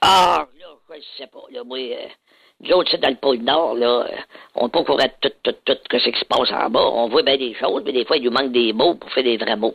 [0.00, 1.42] Ah, là, je ne sais pas.
[1.52, 2.06] Là, moi, euh,
[2.60, 4.16] nous autres, c'est dans le pôle Nord, là, euh,
[4.54, 6.80] on peut pas courir tout, tout, tout, que ce qui se passe en bas.
[6.80, 9.24] On voit bien des choses, mais des fois, il nous manque des mots pour faire
[9.24, 9.74] des vrais mots.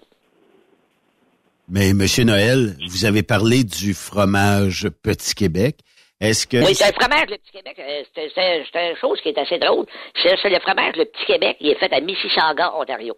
[1.68, 5.78] Mais Monsieur Noël, vous avez parlé du fromage Petit Québec.
[6.20, 6.58] Est-ce que...
[6.58, 7.78] Oui, c'est un fromage, le Petit Québec.
[7.80, 9.86] euh, C'est une chose qui est assez drôle.
[10.22, 13.16] C'est c'est le fromage, le Petit Québec, il est fait à Mississauga, Ontario.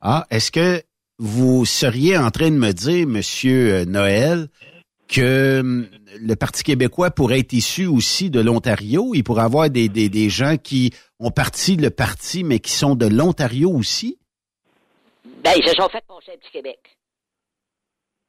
[0.00, 0.82] Ah, est-ce que
[1.18, 4.48] vous seriez en train de me dire, Monsieur euh, Noël,
[5.08, 5.88] que hum,
[6.20, 9.14] le Parti québécois pourrait être issu aussi de l'Ontario?
[9.14, 12.94] Il pourrait avoir des, des, des gens qui ont parti le parti, mais qui sont
[12.94, 14.18] de l'Ontario aussi?
[15.42, 16.78] Ben, ils se sont fait un Petit Québec.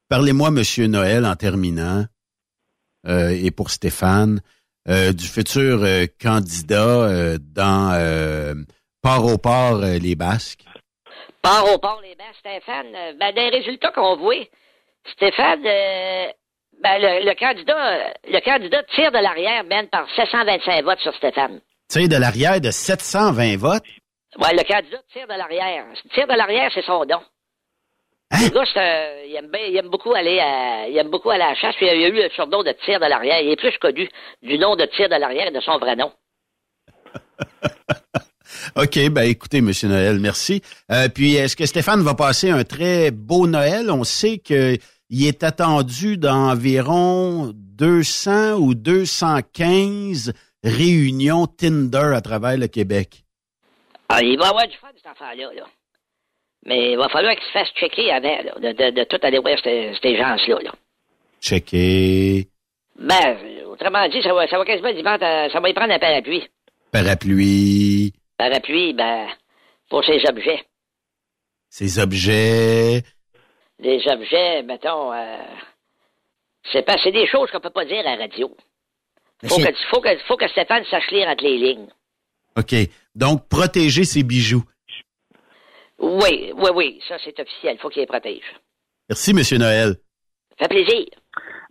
[0.07, 2.05] Parlez-moi, Monsieur Noël, en terminant,
[3.07, 4.41] euh, et pour Stéphane,
[4.87, 8.55] euh, du futur euh, candidat euh, dans euh,
[9.01, 10.63] Port au Port, euh, les Basques.
[11.41, 14.35] Port au port, les bains, Stéphane, euh, ben, des résultats qu'on voit,
[15.13, 16.27] Stéphane, euh,
[16.81, 21.15] ben, le, le candidat, euh, le candidat tire de l'arrière, mène par 725 votes sur
[21.15, 21.61] Stéphane.
[21.87, 23.83] Sais, de l'arrière de 720 votes?
[24.37, 25.85] Ouais, le candidat tire de l'arrière.
[26.13, 27.21] Tire de l'arrière, c'est son don.
[28.31, 31.41] Le gars, un- il, aime bien- il aime beaucoup aller à, il aime beaucoup aller
[31.43, 33.39] à la chasse, puis il a eu le surnom de tir de l'arrière.
[33.41, 34.07] Il est plus connu
[34.43, 36.11] du nom de tir de l'arrière et de son vrai nom.
[38.75, 40.61] OK, ben écoutez, Monsieur Noël, merci.
[40.91, 43.89] Euh, puis, est-ce que Stéphane va passer un très beau Noël?
[43.91, 44.77] On sait que
[45.11, 53.23] il est attendu d'environ 200 ou 215 réunions Tinder à travers le Québec.
[54.09, 55.65] Ah, il va avoir du fun, cet enfant-là, là.
[56.65, 59.39] Mais il va falloir qu'il se fasse checker avant, là, de, de, de tout aller
[59.39, 60.71] voir ces, ces gens-là, là.
[61.41, 62.47] Checker
[62.99, 63.37] Ben,
[63.71, 66.43] autrement dit, ça va, ça va quasiment euh, ça va y prendre un parapluie.
[66.91, 69.27] parapluie, Parapluie, ben,
[69.89, 70.63] pour ses objets.
[71.69, 73.03] ses objets?
[73.79, 75.43] Des objets, mettons, euh,
[76.71, 78.55] c'est pas, c'est des choses qu'on peut pas dire à la radio.
[79.45, 81.89] Faut que, faut que, faut que Stéphane sache lire entre les lignes.
[82.57, 82.73] OK.
[83.13, 84.63] Donc, protéger ses bijoux.
[85.99, 88.55] Oui, oui, oui, ça c'est officiel, faut qu'il les protège.
[89.09, 89.95] Merci, Monsieur Noël.
[90.57, 91.07] Ça fait plaisir.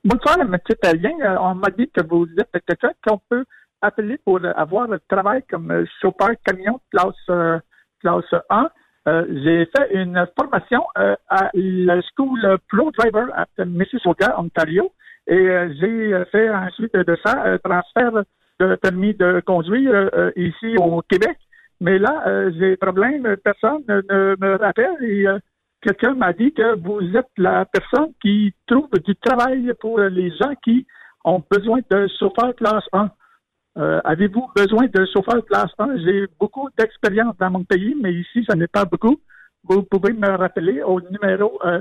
[0.04, 0.54] Bonsoir, M.
[0.82, 1.16] Talien.
[1.22, 3.44] Euh, On m'a dit que vous êtes quelqu'un qu'on peut
[3.80, 7.58] appeler pour avoir le travail comme chauffeur camion classe, euh,
[8.00, 8.70] classe 1.
[9.08, 14.92] Euh, J'ai fait une formation euh, à la School Pro Driver à Mississauga, Ontario.
[15.26, 18.24] Et euh, j'ai fait ensuite de ça un transfert
[18.60, 21.36] de permis de conduire euh, ici au Québec.
[21.80, 25.26] Mais là, euh, j'ai problème, personne ne, me rappelle et
[25.80, 30.54] quelqu'un m'a dit que vous êtes la personne qui trouve du travail pour les gens
[30.64, 30.86] qui
[31.24, 33.10] ont besoin de chauffeur classe 1.
[33.78, 35.98] Euh, Avez-vous besoin de chauffeur classe 1?
[36.04, 39.20] J'ai beaucoup d'expérience dans mon pays, mais ici, ça n'est pas beaucoup.
[39.68, 41.80] Vous pouvez me rappeler au numéro euh,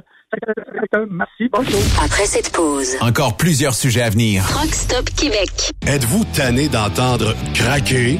[1.10, 1.80] Merci, bonjour.
[2.04, 4.44] Après cette pause, Encore plusieurs sujets à venir.
[4.50, 5.72] Truck Stop Québec.
[5.88, 8.20] Êtes-vous tanné d'entendre craquer,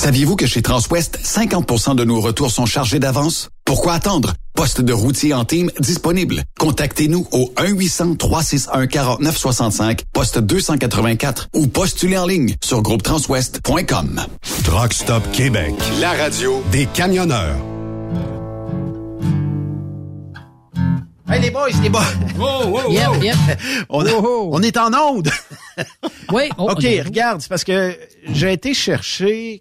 [0.00, 3.50] Saviez-vous que chez Transwest, 50% de nos retours sont chargés d'avance?
[3.66, 4.32] Pourquoi attendre?
[4.54, 6.42] Poste de routier en team disponible.
[6.58, 14.22] Contactez-nous au 1-800-361-4965, poste 284 ou postulez en ligne sur groupetranswest.com.
[14.64, 17.58] Truck Stop Québec, la radio des camionneurs.
[21.30, 22.00] Hey les boys, les boys.
[22.88, 23.36] Yep, yep.
[23.90, 25.28] On, a- on est en onde.
[26.32, 26.44] Oui.
[26.56, 27.98] oh, OK, regarde, c'est parce que
[28.32, 29.60] j'ai été chercher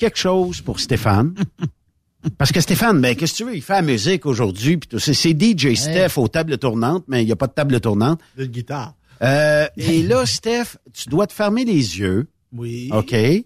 [0.00, 1.34] quelque chose pour Stéphane.
[2.38, 3.56] Parce que Stéphane, ben, qu'est-ce que tu veux?
[3.56, 4.76] Il fait la musique aujourd'hui.
[4.76, 5.14] puis tout ça.
[5.14, 8.20] C'est DJ Steph aux tables tournantes, mais il n'y a pas de table tournante.
[8.36, 8.94] De guitare.
[9.22, 12.26] Euh, et là, Steph, tu dois te fermer les yeux.
[12.54, 12.90] Oui.
[12.92, 13.12] OK.
[13.14, 13.44] Et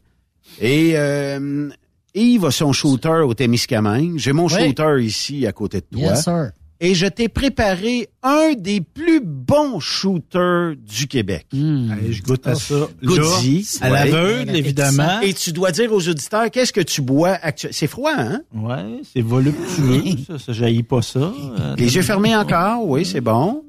[0.96, 1.68] euh,
[2.14, 4.18] Yves a son shooter au Témiscamingue.
[4.18, 4.52] J'ai mon Oui.
[4.66, 6.00] shooter ici à côté de toi.
[6.10, 6.50] Yes, sir.
[6.86, 11.46] Et je t'ai préparé un des plus bons shooters du Québec.
[11.52, 12.88] Allez, je goûte à ça.
[13.02, 13.66] Goody.
[13.80, 15.20] À l'aveugle, évidemment.
[15.22, 17.74] Et tu dois dire aux auditeurs, qu'est-ce que tu bois actuellement?
[17.74, 18.42] C'est froid, hein?
[18.54, 20.02] Ouais, c'est voluptueux.
[20.26, 21.20] ça, ça jaillit pas ça.
[21.20, 23.64] Euh, Les yeux fermés encore, oui, c'est bon.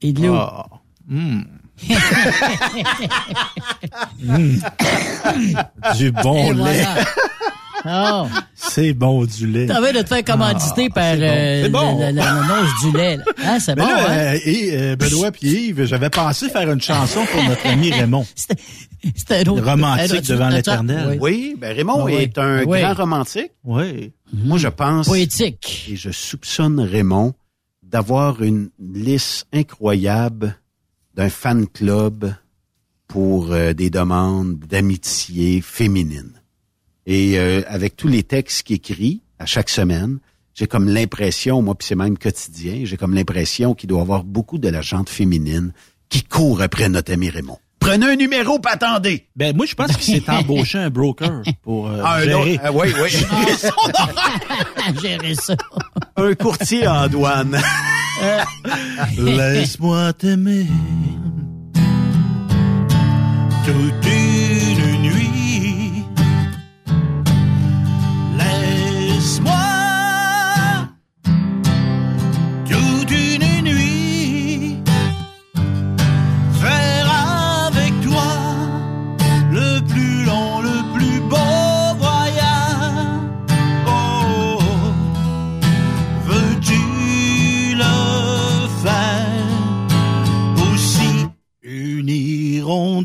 [0.00, 0.34] Et de l'eau.
[0.34, 0.66] Ah.
[1.08, 1.40] Hmm.
[4.22, 4.56] Hmm.
[5.96, 6.54] Du bon Et lait.
[6.54, 7.04] voilà.
[7.88, 8.26] Oh.
[8.54, 9.66] C'est bon du lait.
[9.66, 11.78] T'as envie de te faire commanditer Ah, par c'est bon.
[11.78, 11.98] euh, bon.
[12.00, 13.16] la- la- l'annonce du lait.
[13.16, 13.24] là.
[13.44, 14.12] Hein, c'est bon, là, hein?
[14.34, 18.26] euh, et euh, Benoît puis Yves, j'avais pensé faire une chanson pour notre ami Raymond.
[19.14, 21.18] C'était un autre- Romantique un autre- devant l'éternel.
[21.20, 22.14] Oui, ben Raymond Ah oui.
[22.14, 22.80] est un Oui.
[22.80, 23.52] grand romantique.
[23.64, 24.12] Oui.
[24.32, 25.06] Moi, je pense...
[25.06, 25.86] Poétique.
[25.90, 27.34] Et je soupçonne Raymond
[27.84, 30.56] d'avoir une liste incroyable
[31.14, 32.34] d'un fan club
[33.06, 36.32] pour euh, des demandes d'amitié féminine.
[37.06, 40.18] Et euh, avec tous les textes qu'il écrit à chaque semaine,
[40.54, 44.24] j'ai comme l'impression, moi puis c'est même quotidien, j'ai comme l'impression qu'il doit y avoir
[44.24, 45.72] beaucoup de la gente féminine
[46.08, 47.58] qui court après notre ami Raymond.
[47.78, 49.26] Prenez un numéro, pas attendez.
[49.36, 52.54] Ben moi, je pense qu'il s'est embauché un broker pour euh, Ah, un gérer.
[52.54, 55.00] autre- ah, oui, oui.
[55.02, 55.54] Gérer ça.
[56.16, 57.60] un courtier en douane.
[59.18, 60.66] Laisse-moi t'aimer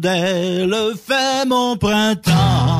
[0.01, 2.70] hirondelle fait mon printemps.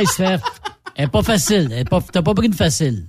[0.00, 0.40] Nice, Steph.
[0.96, 1.68] Elle est pas facile.
[1.72, 3.06] Elle est pas, t'as pas pris une facile.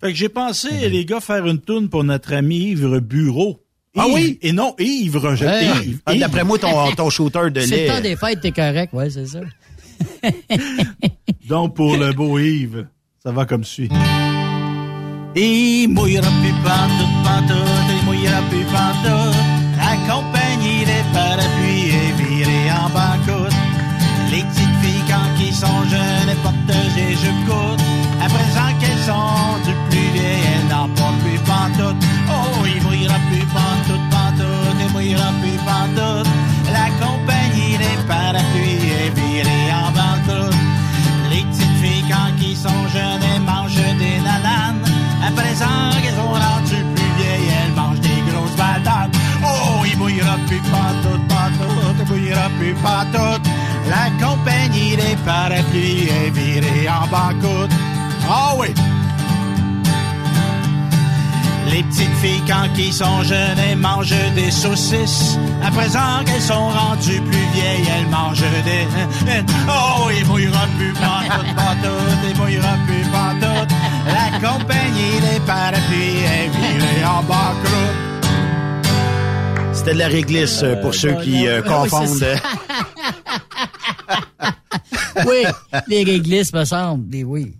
[0.00, 3.60] Fait que j'ai pensé, les gars, faire une tourne pour notre ami Yves Bureau.
[3.96, 4.14] Ah Yves.
[4.14, 4.38] oui?
[4.42, 5.46] Et non, Yves Roger.
[5.46, 5.64] Ouais.
[5.84, 5.98] Yves.
[6.06, 6.14] Ah.
[6.14, 7.88] D'après moi, ton, ton shooter de C'est lait.
[7.88, 9.40] le temps des fêtes, t'es correct, ouais, c'est ça.
[11.48, 12.86] Donc, pour le beau Yves,
[13.22, 13.88] ça va comme suit.
[15.36, 19.36] Il mouillera plus pantoute, pantoute, il mouillera plus pantoute.
[19.76, 21.69] La compagnie des parapluies
[25.60, 27.84] sont jeunes, elles portent des jupes courtes.
[28.24, 32.02] À présent qu'elles sont du plus vieilles, elles n'en portent plus pantoute.
[32.32, 36.28] Oh, il mouillera plus pantoute, pantoute, il mouillera plus pantoute.
[36.72, 40.56] La compagnie des parapluies est virée en banqueroute.
[41.30, 44.84] Les petites filles, quand ils sont jeunes, elles mangent des nananes.
[45.26, 49.12] À présent qu'elles sont rendues plus vieilles, elles mangent des grosses bananes.
[49.44, 53.39] Oh, il mouillera plus pantoute, pantoute, il mouillera plus pantoute.
[54.20, 57.70] La compagnie des parapluies est virée en banqueroute.
[58.28, 58.68] Ah oui!
[61.70, 65.38] Les petites filles, quand ils sont jeunes, elles mangent des saucisses.
[65.62, 68.86] À présent qu'elles sont rendues plus vieilles, elles mangent des...
[69.68, 73.70] Oh, il mouillera plus pantoute, pantoute, il mouillera plus pantoute.
[74.06, 78.09] La compagnie des parapluies est virée en banqueroute.
[79.80, 82.22] C'était de la réglisse euh, pour ceux qui euh, ouais, confondent.
[85.26, 85.44] oui,
[85.88, 87.06] les réglisses, me semble.
[87.10, 87.54] Mais oui.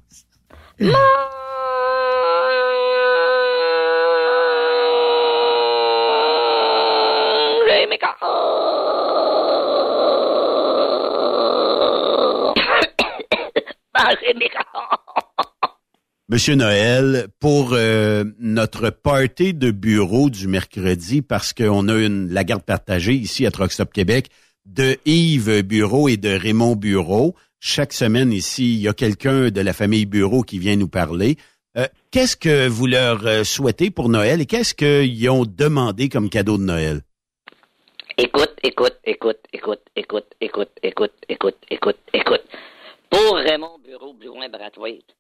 [7.67, 8.17] J'ai mes ca-
[13.95, 14.67] Mangez mes ca-
[16.33, 22.45] Monsieur Noël, pour euh, notre party de bureau du mercredi, parce qu'on a une la
[22.45, 24.29] garde partagée ici à Truck Stop Québec
[24.65, 27.35] de Yves Bureau et de Raymond Bureau.
[27.59, 31.35] Chaque semaine ici, il y a quelqu'un de la famille Bureau qui vient nous parler.
[31.77, 36.31] Euh, qu'est-ce que vous leur euh, souhaitez pour Noël et qu'est-ce qu'ils ont demandé comme
[36.31, 37.01] cadeau de Noël?
[38.19, 42.45] Écoute, écoute, écoute, écoute, écoute, écoute, écoute, écoute, écoute, écoute.
[43.11, 45.17] Pour Raymond Bureau Blouin Brathwaite,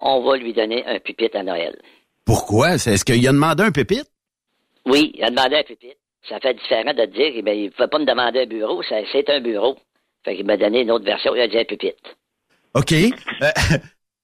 [0.00, 1.76] on va lui donner un pupitre à Noël.
[2.24, 2.74] Pourquoi?
[2.74, 4.10] Est-ce qu'il a demandé un pépite?
[4.86, 5.96] Oui, il a demandé un pupitre.
[6.28, 8.82] Ça fait différent de dire, eh bien, il ne peut pas me demander un bureau,
[8.82, 9.76] c'est un bureau.
[10.24, 12.16] Fait qu'il m'a donné une autre version, il a dit un pupitre.
[12.74, 12.92] OK.
[12.92, 13.50] Euh,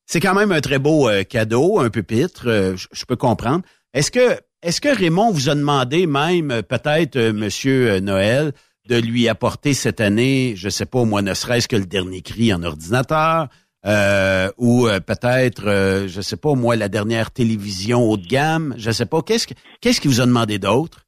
[0.07, 3.65] c'est quand même un très beau euh, cadeau, un pupitre, euh, je peux comprendre.
[3.93, 8.53] Est-ce que est-ce que Raymond vous a demandé même peut-être monsieur Noël
[8.89, 12.21] de lui apporter cette année, je sais pas au moins ne serait-ce que le dernier
[12.21, 13.49] cri en ordinateur
[13.87, 18.75] euh, ou euh, peut-être euh, je sais pas moi la dernière télévision haut de gamme,
[18.77, 21.07] je sais pas qu'est-ce que qu'est-ce qu'il vous a demandé d'autre?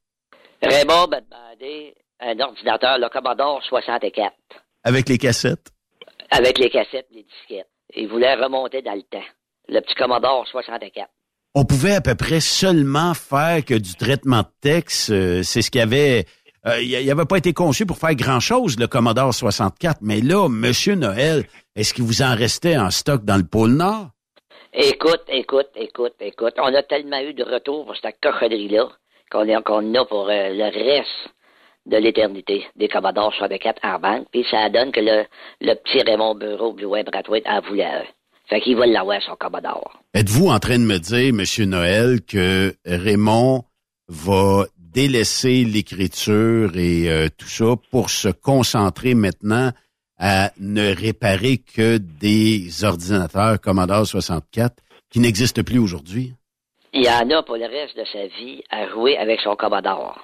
[0.61, 4.33] Raymond m'a demandé un ordinateur, le Commodore 64,
[4.83, 5.71] avec les cassettes?
[6.31, 7.67] Avec les cassettes, les disquettes.
[7.95, 9.27] Il voulait remonter dans le temps.
[9.67, 11.09] Le petit Commodore 64.
[11.55, 15.11] on pouvait à peu près seulement faire que du traitement de texte.
[15.11, 16.25] euh, c'est ce qu'il y avait.
[16.65, 19.97] Euh, il n'avait pas été conçu pour faire grand-chose, le Commodore 64.
[20.01, 21.45] Mais là, Monsieur Noël,
[21.75, 24.09] est-ce qu'il vous en restait en stock dans le pôle Nord?
[24.73, 26.53] Écoute, écoute, écoute, écoute.
[26.57, 28.89] On a tellement eu de retour pour cette cochonnerie-là
[29.29, 31.29] qu'on est qu'on a pour euh, le reste
[31.85, 34.27] de l'éternité des Commodore 64 en banque.
[34.31, 35.25] Puis ça donne que le,
[35.61, 38.03] le petit Raymond Bureau Blouin Brathwaite en voulait un.
[38.49, 39.99] Fait qu'il va l'avoir, son Commodore.
[40.13, 43.63] Êtes-vous en train de me dire, Monsieur Noël, que Raymond
[44.07, 49.71] va délaisser l'écriture et euh, tout ça pour se concentrer maintenant
[50.19, 54.75] à ne réparer que des ordinateurs Commodore 64
[55.09, 56.33] qui n'existent plus aujourd'hui?
[56.93, 60.19] Il y en a pour le reste de sa vie à jouer avec son Commodore.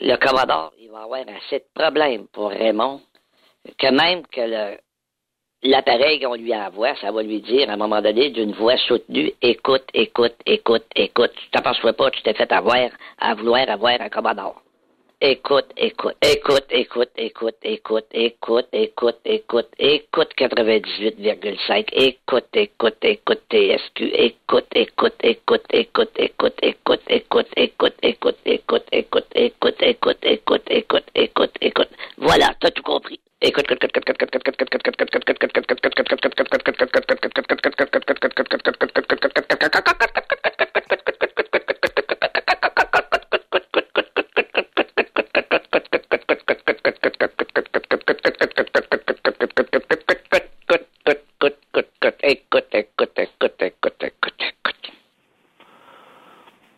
[0.00, 3.00] Le Commodore, il va avoir assez de problèmes pour Raymond
[3.78, 4.78] que même que le
[5.64, 9.32] l'appareil qu'on lui envoie, ça va lui dire à un moment donné d'une voix soutenue
[9.42, 11.32] écoute, écoute, écoute, écoute.
[11.36, 14.60] Tu t'aperçois pas, tu t'es fait avoir à vouloir avoir un Commodore.
[15.20, 24.10] Écoute, écoute, écoute, écoute, écoute, écoute, écoute, écoute, écoute, écoute 98,5, écoute, écoute, écoute TSQ,
[24.12, 31.04] écoute, écoute, écoute, écoute, écoute, écoute, écoute, écoute, écoute, écoute, écoute, écoute, écoute, écoute, écoute,
[31.14, 31.88] écoute, écoute.
[32.18, 33.18] Voilà, t'as tout compris.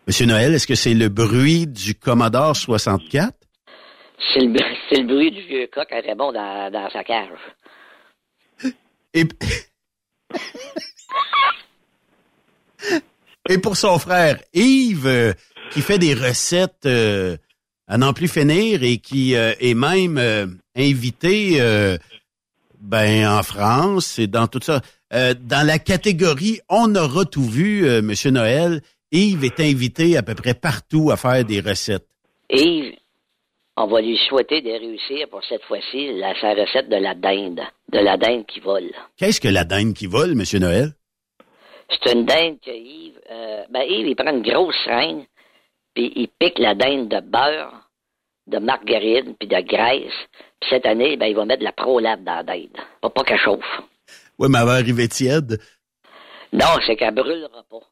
[0.09, 3.46] Monsieur Noël, est-ce que c'est le bruit du Commodore 64?
[4.19, 7.29] C'est le, c'est le bruit du vieux coq à Raymond dans, dans sa cage.
[9.15, 9.25] Et...
[13.49, 15.33] Et pour son frère Yves, euh,
[15.71, 17.37] qui fait des recettes euh,
[17.87, 21.61] à n'en plus finir et qui euh, est même invité
[22.81, 24.81] ben en France et dans tout ça.
[25.13, 28.83] Dans la catégorie On aura tout vu, Monsieur Noël,
[29.13, 32.09] Yves est invité à peu près partout à faire des recettes.
[32.51, 32.95] Yves,
[33.77, 37.63] on va lui souhaiter de réussir pour cette fois-ci la, sa recette de la dinde.
[37.91, 38.91] De la dinde qui vole.
[39.17, 40.93] Qu'est-ce que la dinde qui vole, Monsieur Noël?
[41.91, 43.21] C'est une dinde que Yves...
[43.31, 45.27] euh, ben Yves, il prend une grosse seringue,
[45.95, 47.89] puis il pique la dinde de beurre,
[48.47, 50.13] de margarine, puis de graisse.
[50.61, 52.77] Puis cette année, ben, il va mettre de la prolate dans la dinde.
[53.01, 53.81] Pour pas qu'elle chauffe.
[54.39, 55.61] Oui, mais elle va arriver tiède.
[56.53, 57.83] Non, c'est qu'elle brûlera pas.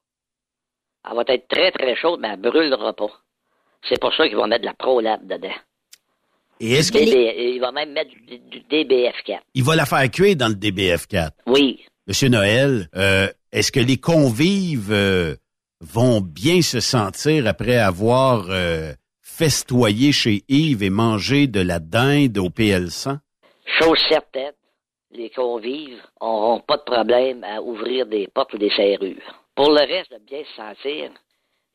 [1.08, 3.10] Elle va être très, très chaude, mais elle brûlera pas.
[3.88, 5.54] C'est pour ça qu'il va mettre de la prolate dedans.
[6.60, 9.38] Et est-ce qu'il Il va même mettre du, du DBF4.
[9.54, 11.30] il va la faire cuire dans le DBF4?
[11.46, 11.84] Oui.
[12.06, 15.34] Monsieur Noël, euh, est-ce que les convives euh,
[15.80, 22.38] vont bien se sentir après avoir euh, festoyé chez Yves et mangé de la dinde
[22.38, 23.18] au PL100?
[23.80, 24.52] Chose certaine,
[25.12, 29.44] les convives n'auront pas de problème à ouvrir des portes ou des serrures.
[29.56, 31.10] Pour le reste de bien se sentir,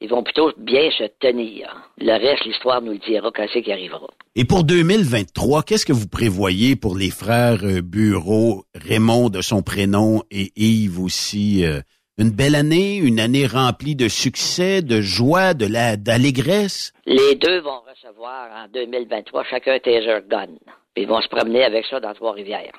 [0.02, 1.68] ils vont plutôt bien se tenir.
[1.98, 4.08] Le reste, l'histoire nous le dira quand c'est qui arrivera.
[4.36, 9.62] Et pour 2023, qu'est-ce que vous prévoyez pour les frères euh, Bureau, Raymond de son
[9.62, 11.66] prénom et Yves aussi?
[11.66, 11.82] euh,
[12.18, 16.92] une belle année, une année remplie de succès, de joie, de la d'allégresse?
[17.06, 20.48] Les deux vont recevoir en 2023 chacun un taser gun.
[20.94, 22.74] Puis ils vont se promener avec ça dans Trois-Rivières.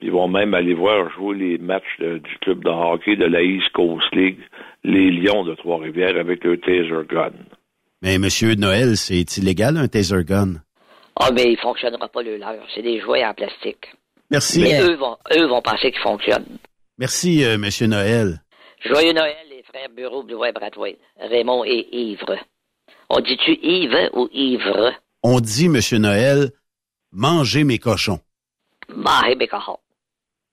[0.00, 3.42] Ils vont même aller voir jouer les matchs de- du club de hockey de la
[3.42, 4.38] East Coast League,
[4.84, 7.32] les Lions de Trois-Rivières, avec le taser gun.
[8.02, 10.54] Mais Monsieur Noël, c'est illégal un taser gun?
[11.16, 12.54] Ah, mais il fonctionnera pas le leur.
[12.74, 13.86] C'est des jouets en plastique.
[14.30, 14.62] Merci.
[14.62, 16.58] Mais eux vont, eux vont penser qu'ils fonctionnent.
[16.98, 18.40] Merci, euh, Monsieur Noël.
[18.84, 22.36] Joyeux Noël, les frères Bureau, Blue Web, Bradway, Raymond et Ivre.
[23.10, 24.92] On dit-tu Yves ou Ivre?
[25.22, 26.50] On dit, Monsieur Noël,
[27.10, 28.20] mangez mes cochons.
[28.88, 29.78] Bah, eh, bécahon.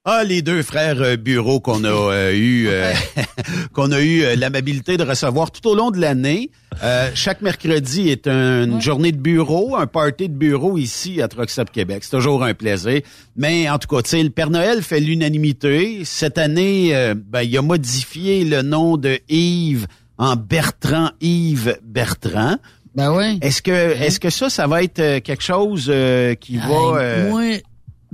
[0.07, 2.93] Ah, les deux frères euh, bureaux qu'on a euh, eu, euh,
[3.73, 6.51] qu'on a eu euh, l'amabilité de recevoir tout au long de l'année.
[6.83, 11.71] Euh, chaque mercredi est une journée de bureau, un party de bureau ici à Stop
[11.71, 12.03] Québec.
[12.03, 13.01] C'est toujours un plaisir.
[13.35, 16.01] Mais en tout cas, tu le Père Noël fait l'unanimité.
[16.05, 19.87] Cette année, ben, il a modifié le nom de Yves
[20.19, 22.57] en Bertrand Yves Bertrand.
[22.93, 23.39] Ben oui.
[23.41, 25.91] Est-ce que, est-ce que ça, ça va être quelque chose
[26.39, 27.23] qui va...
[27.27, 27.61] Moi,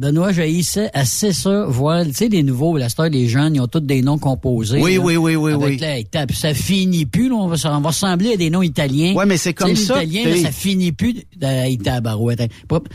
[0.02, 3.68] Benoît, j'haïssais assez ça, voir, tu sais, les nouveaux, la star des jeunes, ils ont
[3.68, 4.82] tous des noms composés.
[4.82, 6.08] Oui, là, oui, oui, oui, avec oui.
[6.12, 9.14] la- ça finit plus, là, on va, on va ressembler à des noms italiens.
[9.14, 12.52] Ouais, mais c'est comme ça, là, ça finit plus d'être à barouette.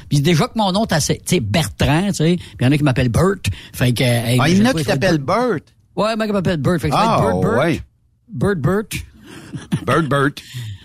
[0.09, 2.73] Puis déjà que mon nom, t'as, tu sais, Bertrand, tu sais, puis il y en
[2.73, 3.37] a qui m'appellent Bert.
[3.73, 5.61] Fait que, hey, Ah, il y en a qui t'appellent Bert.
[5.95, 6.81] Ouais, moi qui m'appelle Bert.
[6.81, 7.59] Fait que Ah, Bert, Bert.
[7.59, 7.81] ouais.
[8.29, 8.83] Bert, Bert.
[9.87, 10.31] Bert, Bert.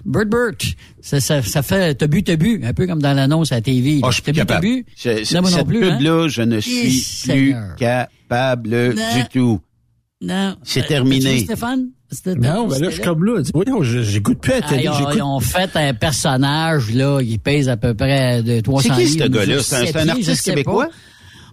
[0.06, 0.58] Bert, Bert.
[1.02, 3.62] Ça, ça, ça fait t'as bu, t'as bu, un peu comme dans l'annonce à la
[3.62, 4.00] TV.
[4.04, 4.68] Ah, je suis T'as plus bu, t'as capable.
[4.68, 4.86] bu.
[4.98, 5.98] Je- Non, moi non cette plus, hein.
[5.98, 7.76] pub-là, je ne suis plus Seigneur.
[7.78, 9.04] capable Non.
[9.16, 9.60] du tout.
[10.22, 10.56] Non.
[10.64, 11.40] C'est terminé.
[11.40, 11.88] Stéphane?
[12.26, 13.42] Non, ben là, je suis comme là.
[13.54, 14.84] Voyons, je- j'écoute plus Ah, télé.
[14.84, 18.60] ils, ont, j'écoute- ils ont fait un personnage, là, il pèse à peu près de
[18.60, 19.64] 300 C'est qui, ce gars-là?
[19.64, 20.88] C'est un- un artiste québécois?
[20.88, 20.92] pas.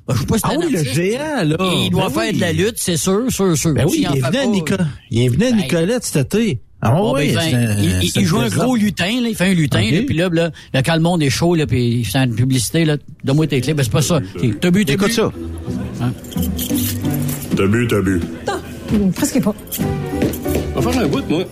[0.09, 1.57] Ben, je sais pas si Ah oui, le géant, là.
[1.85, 2.37] Il doit Ben faire oui.
[2.37, 3.73] de la lutte, c'est sûr, sûr, sûr.
[3.75, 5.57] Ben oui, il en est venu à pas, Nico- euh, il est venu à Ben,
[5.59, 6.61] Nicolette cet été.
[6.81, 9.47] Ah oui, ben, il, un- il- c'est il joue un gros lutin, là, il fait
[9.47, 9.91] un lutin, Ok.
[9.91, 12.35] là, puis là, là, là, quand le monde est chaud, là, puis il fait une
[12.37, 14.21] publicité, là, donne-moi tes clés, ben c'est pas ça.
[14.61, 15.13] T'as bu, t'as Écoute bu?
[15.15, 15.33] ça.
[17.57, 18.21] T'as bu, t'as bu.
[19.17, 19.55] Presque pas.
[20.77, 21.43] Va faire un bout, moi.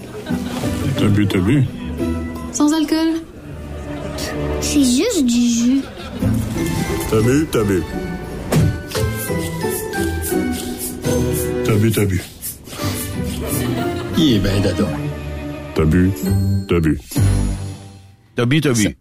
[0.96, 1.64] T'as bu, t'as bu.
[2.52, 3.08] Sans alcool.
[4.60, 5.80] C'est juste du jus.
[7.10, 7.82] T'as bu, t'as bu.
[11.64, 12.22] T'as bu, t'as bu.
[14.18, 14.88] Il est bien dedans.
[15.76, 16.10] T'as bu,
[16.68, 16.98] t'as bu.
[18.34, 18.96] T'as bu, t'as bu.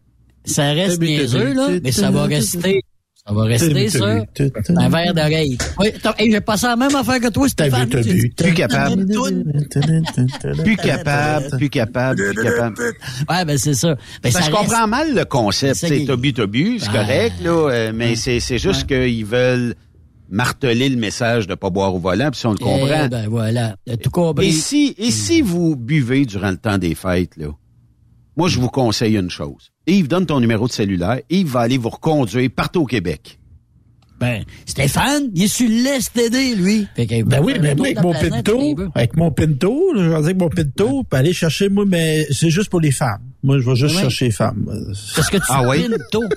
[0.45, 2.81] Ça reste T'as t'as niaiseux, là, mais ça va rester.
[3.27, 4.23] Ça va rester, T'as ça.
[4.35, 4.45] t'as.
[4.83, 5.57] Un verre d'oreille.
[5.79, 5.87] Oui,
[6.19, 7.85] j'ai passé la même affaire que toi, T'as Stéphane.
[7.89, 8.29] bu, t'as bu.
[8.37, 9.05] Plus capable.
[10.63, 12.75] Plus capable, plus capable, plus capable.
[13.29, 13.95] Ouais, ben c'est ça.
[14.21, 15.75] Ben, Ça, je reste- comprends mal le concept.
[15.75, 16.97] C'est t'as bu, t'as bu, c'est Ah.
[16.99, 19.73] correct, là, euh, mais c'est c'est juste qu'ils veulent
[20.29, 23.07] marteler le message de pas boire au volant, puis si on le Eh comprend.
[23.07, 24.47] ben voilà, tout compris.
[24.47, 27.47] Et si, et si vous buvez durant le temps des fêtes, là,
[28.37, 29.71] moi, je vous conseille une chose.
[29.87, 31.19] Yves, donne ton numéro de cellulaire.
[31.29, 33.39] Yves va aller vous reconduire partout au Québec.
[34.19, 36.87] Ben, Stéphane, il est sur l'STD, lui.
[36.95, 40.01] Fait que, Ben oui, faire mais moi, avec mon planète, pinto, avec mon pinto, je
[40.03, 43.21] vais dire que mon pinto, puis aller chercher, moi, mais c'est juste pour les femmes.
[43.43, 44.01] Moi, je vais juste Ouais.
[44.01, 44.65] chercher les femmes.
[45.15, 45.83] Parce que tu Ah oui?
[45.89, 46.23] pinto.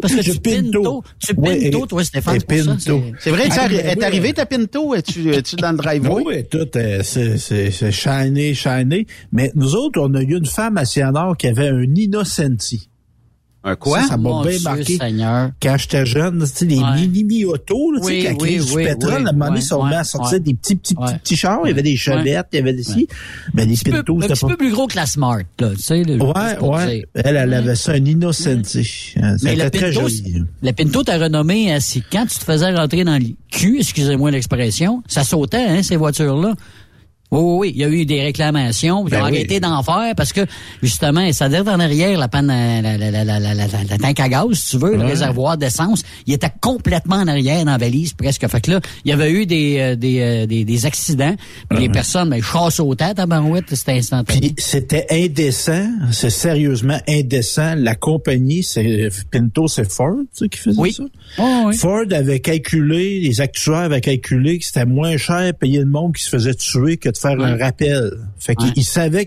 [0.00, 1.02] parce que tu pinto.
[1.18, 2.38] Tu Oui, pinto, et- toi, Stéphane.
[2.40, 3.02] c'est pinto.
[3.26, 4.94] vrai, Ah, ben, est arrivé ta Pinto?
[4.94, 6.22] Es-tu es-tu dans le driveway?
[6.24, 9.06] Oui, tout, euh, c'est, c'est, c'est shiny, shiny.
[9.32, 12.88] Mais nous autres, on a eu une femme à Sianor qui avait un Innocenti.
[13.68, 14.00] Un quoi?
[14.02, 14.96] Ça, m'a Mon bien Dieu marqué.
[14.96, 15.50] Seigneur.
[15.60, 17.06] Quand j'étais jeune, tu sais, les Ouais.
[17.08, 19.44] mini-autos, là, tu sais, Oui, qui la oui, oui, du pétrole, oui, à un moment
[19.46, 20.40] donné, ouais, ils sont à sortir ouais.
[20.40, 21.06] des petits, petits, Ouais.
[21.06, 21.58] petits, petits chars.
[21.64, 23.08] Il y avait des chelettes, il y avait des ci.
[23.54, 24.48] Mais les Un petit peu- Pintos, un c'était petit pas...
[24.50, 26.02] peu plus gros que la Smart, là, tu sais.
[26.04, 27.06] le- Ouais, ouais.
[27.14, 29.14] Elle, elle avait ça, un Innocenti.
[29.16, 30.44] Mais C'était le très Pinto, joli.
[30.62, 34.30] le Pinto t'a renommé à si quand tu te faisais rentrer dans le cul, excusez-moi
[34.30, 36.54] l'expression, ça sautait, hein, ces voitures-là.
[37.32, 37.72] Oui, oui, oui.
[37.74, 39.02] Il y a eu des réclamations.
[39.04, 39.36] Puis Ben ils ont oui.
[39.38, 40.42] arrêté d'en faire parce que,
[40.82, 43.98] justement, ça dire en arrière, la panne, la, la, la, la, la, la, la- la
[43.98, 47.72] tank à gaz, si tu veux, le réservoir d'essence, il était complètement en arrière dans
[47.72, 48.46] la valise, presque.
[48.46, 51.34] Fait que là, il y avait eu des, euh, des, euh, des, des accidents.
[51.68, 54.40] Puis les personnes, ben, chassent aux têtes à Barouette, c'était instantané.
[54.40, 57.74] Puis c'était indécent, c'est sérieusement indécent.
[57.76, 60.92] La compagnie, c'est Pinto, c'est Ford tu sais, qui faisait Oui.
[60.92, 61.02] ça?
[61.38, 61.76] Oh, oui.
[61.76, 66.22] Ford avait calculé, les actuaires avaient calculé que c'était moins cher payer le monde qui
[66.22, 68.10] se faisait tuer que de faire un rappel.
[68.38, 68.72] Fait qu'il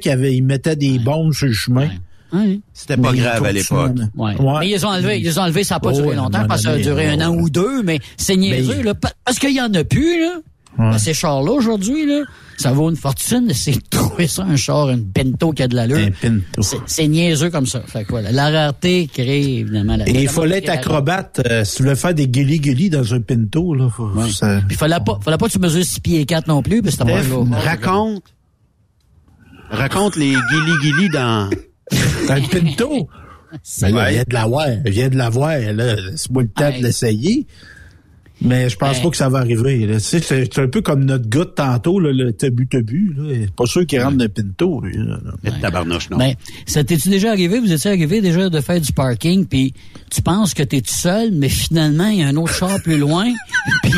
[0.05, 1.89] y avait, ils mettaient des bombes sur le chemin.
[2.31, 2.61] Oui.
[2.73, 3.87] C'était pas Mais grave à l'époque.
[3.87, 4.07] continuent.
[4.15, 4.35] Ouais.
[4.39, 4.59] Ouais.
[4.59, 6.45] Mais ils les ont enlevés, ils les ont enlevés, ça n'a pas Oh, duré longtemps,
[6.47, 9.13] parce que ça a duré un an ou deux, mais c'est niaiseux, Mais- là, pa-
[9.25, 10.35] parce qu'il y en a plus, là.
[10.79, 10.91] Ouais.
[10.91, 12.21] Ben, ces chars-là, aujourd'hui, là,
[12.57, 15.75] ça vaut une fortune, c'est de trouver ça, un char, une Pinto qui a de
[15.75, 15.97] l'allure.
[15.97, 16.61] Un Pinto.
[16.61, 17.81] C'est- C'est niaiseux comme ça.
[17.85, 21.41] Fait que voilà, la rareté crée, évidemment, la Et il fallait être acrobate.
[21.45, 24.95] euh, si tu voulais faire des guili-guili dans un Pinto, là, faut, ça- Puis fallait
[25.05, 27.21] pas, fallait pas que tu mesures 6 pieds et 4 non plus, parce que c'était
[27.23, 28.23] Steph, pas raconte.
[29.69, 31.49] Raconte les guili-guili dans...
[32.27, 33.07] dans le Pinto.
[33.81, 34.67] Mais là, il vient de l'avoir.
[34.85, 35.57] Il vient de l'avoir.
[35.59, 37.47] Là, c'est moi le temps de l'essayer.
[38.41, 39.03] Mais je pense Hey.
[39.03, 39.85] pas que ça va arriver.
[39.85, 39.95] là.
[39.95, 43.13] Tu sais, c'est c'est un peu comme notre gars de tantôt, là, le tabu-tabu.
[43.17, 43.35] là.
[43.55, 44.81] Pas sûr qu'il rentre dans le Pinto.
[44.81, 45.19] lui, là.
[45.61, 46.17] Tabarnouche, non?
[46.17, 46.33] Ben,
[46.65, 49.73] ça t'es-tu déjà arrivé, vous étiez arrivé déjà de faire du parking, puis
[50.09, 52.97] tu penses que t'es tout seul, mais finalement, il y a un autre char plus
[52.97, 53.27] loin,
[53.83, 53.93] puis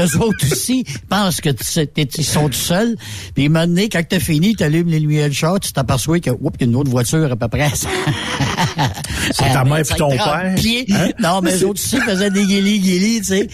[0.00, 2.96] eux autres aussi pensent que tu sais, t'es- ils sont tout seuls,
[3.34, 6.30] puis un moment donné, quand t'as fini, t'allumes les lumières du char, tu t'aperçois que,
[6.30, 7.70] oups, il y a une autre voiture à peu près.
[9.32, 10.54] C'est ta mère puis ton 25-30 père.
[11.00, 11.08] Hein?
[11.20, 13.48] Non, mais eux autres aussi faisaient des guélis-guélis, tu sais.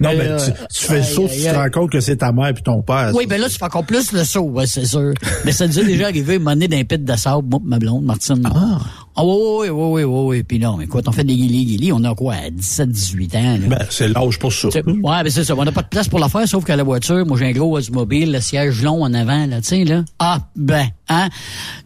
[0.00, 2.52] Non, Mais tu, tu fais le saut, tu te rends compte que c'est ta mère
[2.54, 3.10] puis ton père.
[3.14, 5.12] oui, ben là, tu fais encore plus le saut, ouais, c'est sûr.
[5.44, 8.42] Mais ça nous est déjà arrivé, un d'un pit de sable, moi, ma blonde, Martine.
[8.44, 8.78] Ah.
[9.22, 10.42] oui, oui, oui, oui, oui, oui.
[10.42, 13.38] Puis non, écoute, on fait des guilis, guilis, on a quoi, à 17, 18 ans,
[13.42, 13.66] là.
[13.68, 14.68] Ben, c'est l'âge pour ça.
[14.68, 14.82] Ouais,
[15.22, 15.54] ben c'est ça.
[15.56, 17.52] On n'a pas de place pour la faire, sauf qu'à la voiture, moi j'ai un
[17.52, 20.04] gros automobile, le siège long en avant, là, tu sais, là.
[20.18, 21.28] Ah, ben, hein?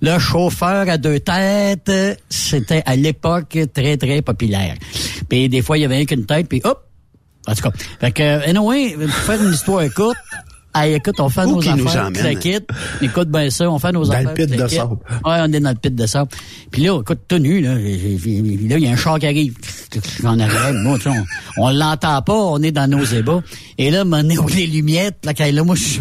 [0.01, 4.75] Le chauffeur à deux têtes, euh, c'était à l'époque très, très populaire.
[5.29, 6.88] Puis des fois, il y avait qu'une tête, puis hop!
[7.49, 7.71] En tout cas.
[8.01, 10.17] Fait que, anyway, pour faire une histoire courte,
[10.75, 12.39] Hey, écoute, on fait Où nos qu'il nous affaires, emmène?
[12.39, 12.69] quitte.
[13.01, 14.35] Écoute bien ça, on fait nos Dans le affaires.
[14.35, 14.97] pit puis la de sable.
[15.25, 16.31] Ouais, on est dans le pit de sable.
[16.71, 19.57] Puis là, écoute, tenu, là, il y a un char qui arrive.
[20.25, 21.19] En arrière, moi, tu sais,
[21.57, 23.43] on, on l'entend pas, on est dans nos ébats.
[23.79, 26.01] Et là, on les lumières, là, quand là, moi, je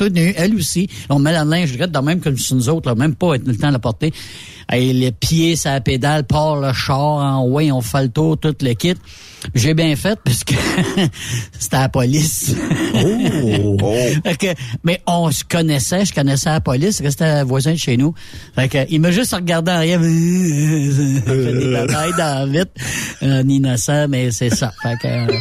[0.00, 0.88] nu, elle aussi.
[1.08, 3.56] On met la linge, de même comme si nous autres, là, même pas être le
[3.56, 4.12] temps de la porter.
[4.72, 8.54] Et les pieds la pédale, part le char en haut, on fait le tour, tout
[8.60, 8.94] le kit.
[9.54, 10.54] J'ai bien fait parce que
[11.58, 12.54] c'était la police.
[12.94, 13.76] Oh!
[14.42, 18.14] Que, mais on se connaissait, je connaissais la police, un voisin de chez nous.
[18.54, 20.00] Fait que, il m'a juste regardé en rien.
[21.26, 22.72] fait des batailles dans la vitre.
[23.20, 24.72] Un innocent, mais c'est ça.
[24.82, 25.38] Fait que, euh,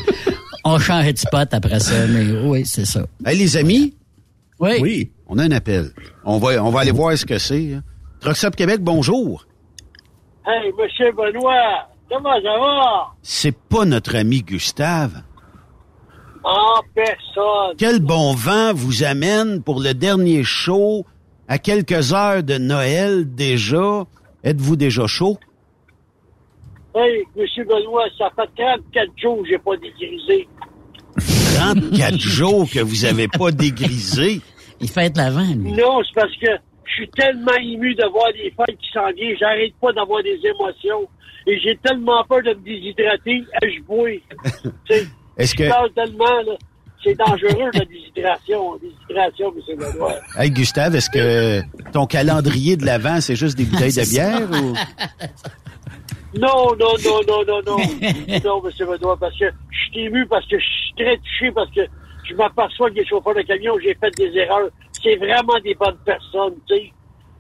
[0.64, 3.06] on changeait de spot après ça, mais oui, c'est ça.
[3.26, 3.94] Hey, les amis,
[4.62, 4.78] Oui.
[4.80, 5.12] Oui.
[5.28, 5.92] on a un appel.
[6.24, 7.74] On va, on va aller voir ce que c'est.
[7.74, 7.84] hein.
[8.20, 9.46] Truck Québec, bonjour.
[10.46, 13.08] Hey, Monsieur Benoît, comment ça va?
[13.24, 15.24] C'est pas notre ami Gustave.
[16.44, 17.76] En personne.
[17.78, 21.06] Quel bon vent vous amène pour le dernier show
[21.48, 24.06] à quelques heures de Noël déjà.
[24.44, 25.38] Êtes-vous déjà chaud?
[26.96, 30.48] Hey, Monsieur Benoît, ça fait 34 jours que j'ai pas dégrisé.
[31.56, 34.42] 34 jours que vous avez pas dégrisé.
[34.82, 35.72] Il fait l'avant, lui.
[35.74, 36.48] Non, c'est parce que
[36.86, 39.38] je suis tellement ému de voir des fêtes qui s'en viennent.
[39.40, 41.08] J'arrête pas d'avoir des émotions.
[41.48, 43.44] Et j'ai tellement peur de me déshydrater.
[43.64, 44.10] Eh, Je bois.
[44.86, 46.54] Tu sais, Est-ce que, parle tellement, là.
[47.04, 48.78] C'est dangereux, la déshydratation.
[48.78, 49.78] Déshydratation, M.
[49.78, 50.16] Benoît.
[50.38, 54.76] hey Gustave, est-ce que ton calendrier de l'avant, c'est juste des bouteilles de bière ou?
[56.34, 57.78] Non, non, non, non, non, non.
[58.46, 58.88] non, M.
[58.88, 61.82] Benoît, parce que je suis ému, parce que je suis très touché, parce que
[62.32, 64.70] je m'aperçois que les chauffeurs de camion, j'ai fait des erreurs.
[65.04, 66.92] C'est vraiment des bonnes personnes, tu sais.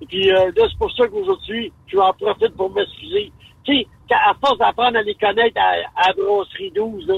[0.02, 3.32] Et puis euh, là, c'est pour ça qu'aujourd'hui, je en profite pour m'excuser.
[3.64, 7.16] Tu sais, à force d'apprendre à les connaître à, à Brasserie 12, là,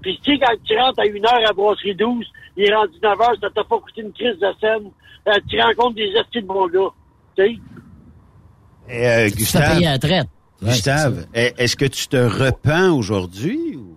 [0.00, 2.26] puis tu sais, quand tu rentres à une heure à Brasserie 12,
[2.56, 4.90] il est rendu 9 heures, ça t'a pas coûté une crise de scène.
[5.28, 6.90] Euh, tu rencontres des estis de bons gars,
[7.36, 7.56] tu sais.
[8.88, 10.26] Eh, euh, Ça Gustave, payé à la traite.
[10.62, 13.76] Gustave, est- est-ce que tu te repens aujourd'hui?
[13.76, 13.93] ou-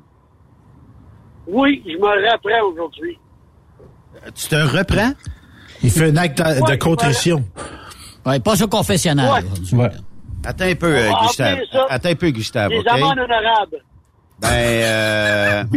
[1.48, 3.18] Oui, je me reprends aujourd'hui.
[4.36, 5.12] Tu te reprends?
[5.84, 7.44] Il fait un acte de, Ouais, contrition.
[8.26, 9.32] Ouais, pas au confessionnal.
[9.32, 9.44] Ouais.
[9.52, 9.76] aujourd'hui.
[9.78, 9.90] Ouais.
[10.46, 11.60] Attends un peu, euh, Gustave.
[11.90, 12.88] Attends un peu, Gustave, Des OK?
[12.88, 13.78] amendes honorables.
[14.40, 15.64] Ben, euh...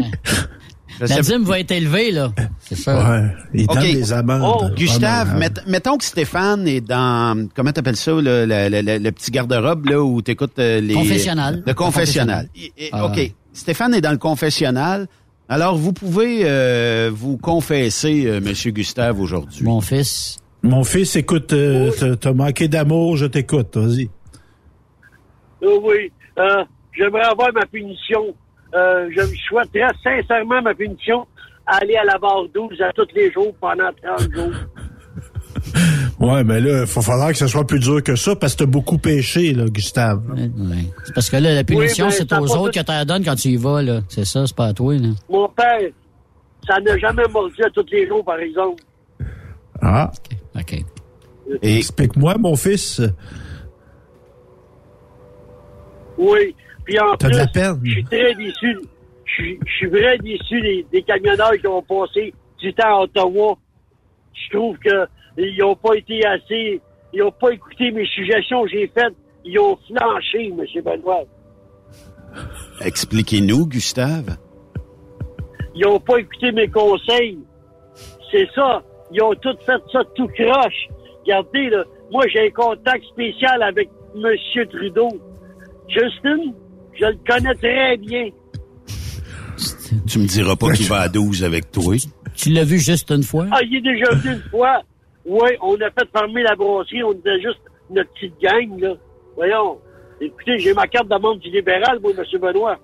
[1.01, 2.30] La dîme va être élevée, là.
[2.60, 2.98] C'est ça.
[3.10, 3.28] Ouais.
[3.55, 3.82] Il donne OK.
[3.84, 4.42] des amendes.
[4.44, 8.98] Oh, Gustave, mett- mettons que Stéphane est dans, comment t'appelles ça, le, le- le- le-
[8.98, 10.92] le petit garde-robe, là, où t'écoutes euh, les...
[10.92, 11.62] Confessionnal.
[11.66, 12.48] Le confessionnal.
[12.92, 13.06] Ah.
[13.06, 13.32] OK.
[13.55, 15.06] Stéphane est dans le confessionnal.
[15.52, 19.64] Alors, vous pouvez euh, vous confesser, euh, Monsieur Gustave, aujourd'hui.
[19.64, 20.39] Mon fils.
[20.62, 24.09] Mon fils, écoute, euh, t'as- t'as manqué d'amour, je t'écoute, vas-y.
[25.64, 26.64] Euh, oui, euh,
[26.97, 28.32] j'aimerais avoir ma punition.
[28.74, 31.27] Euh, je me souhaiterais sincèrement ma punition
[31.66, 34.52] aller à la barre 12 à tous les jours pendant 30 jours.
[36.20, 38.59] Ouais, mais là, il va falloir que ce soit plus dur que ça parce que
[38.64, 40.22] t'as beaucoup péché, là, Gustave.
[40.34, 40.84] Ouais, ouais.
[41.05, 43.36] C'est parce que là, la punition, c'est aux autres tout- que tu la donnes quand
[43.36, 44.01] tu y vas, là.
[44.09, 45.09] C'est ça, c'est pas à toi, là.
[45.30, 45.80] Mon père,
[46.66, 48.82] ça n'a jamais mordu à tous les jours, par exemple.
[49.80, 50.12] Ah.
[50.59, 50.84] OK.
[51.62, 53.01] Et Explique-moi, mon fils.
[56.18, 56.55] Oui.
[56.84, 57.80] Puis en T'as plus, de la peine.
[57.84, 58.78] je suis très déçu.
[59.24, 63.02] Je suis- je suis vraiment déçu des, des camionneurs qui ont passé du temps à
[63.05, 63.56] Ottawa.
[64.34, 65.06] Je trouve que
[65.49, 66.81] ils n'ont pas été assez.
[67.12, 69.15] Ils n'ont pas écouté mes suggestions que j'ai faites.
[69.45, 70.65] Ils ont flanché, M.
[70.85, 71.25] Benoît.
[72.81, 74.37] expliquez-nous, Gustave.
[75.75, 77.39] Ils n'ont pas écouté mes conseils.
[78.31, 78.83] C'est ça.
[79.12, 80.89] Ils ont tout fait ça tout croche.
[81.23, 84.67] Regardez, là, moi, j'ai un contact spécial avec M.
[84.69, 85.09] Trudeau.
[85.89, 86.53] Justin,
[86.95, 88.29] je le connais très bien.
[90.07, 91.95] Tu me diras pas qu'il va à 12 avec toi.
[92.37, 93.47] Tu l'as vu juste une fois?
[93.51, 94.83] Ah, il est déjà venu une fois.
[95.26, 97.02] Oui, on a fait fermer la brasserie.
[97.05, 97.60] On était juste
[97.90, 98.94] notre petite gang, là.
[99.36, 99.78] Voyons.
[100.20, 102.40] Écoutez, j'ai ma carte de membre du libéral, moi, M.
[102.40, 102.78] Benoît.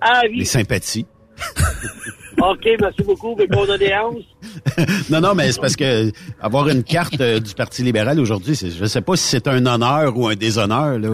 [0.00, 0.46] Ah Les oui.
[0.46, 1.06] sympathies.
[2.38, 4.24] OK, merci beaucoup, mes condoléances.
[5.10, 8.70] non, non, mais c'est parce que avoir une carte euh, du Parti libéral aujourd'hui, c'est-
[8.70, 11.08] je sais pas si c'est un honneur ou un déshonneur, là.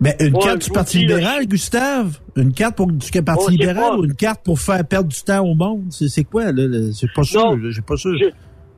[0.00, 2.18] Mais une Ouais, carte du Parti dis, là, libéral, Gustave?
[2.36, 5.20] Une carte pour du Parti Oh, libéral pas- ou une carte pour faire perdre du
[5.22, 5.86] temps au monde?
[5.90, 6.62] C'est c'est quoi, là?
[6.92, 7.56] C'est pas sûr, Non.
[7.56, 8.12] là, j'ai pas sûr.
[8.16, 8.26] Je,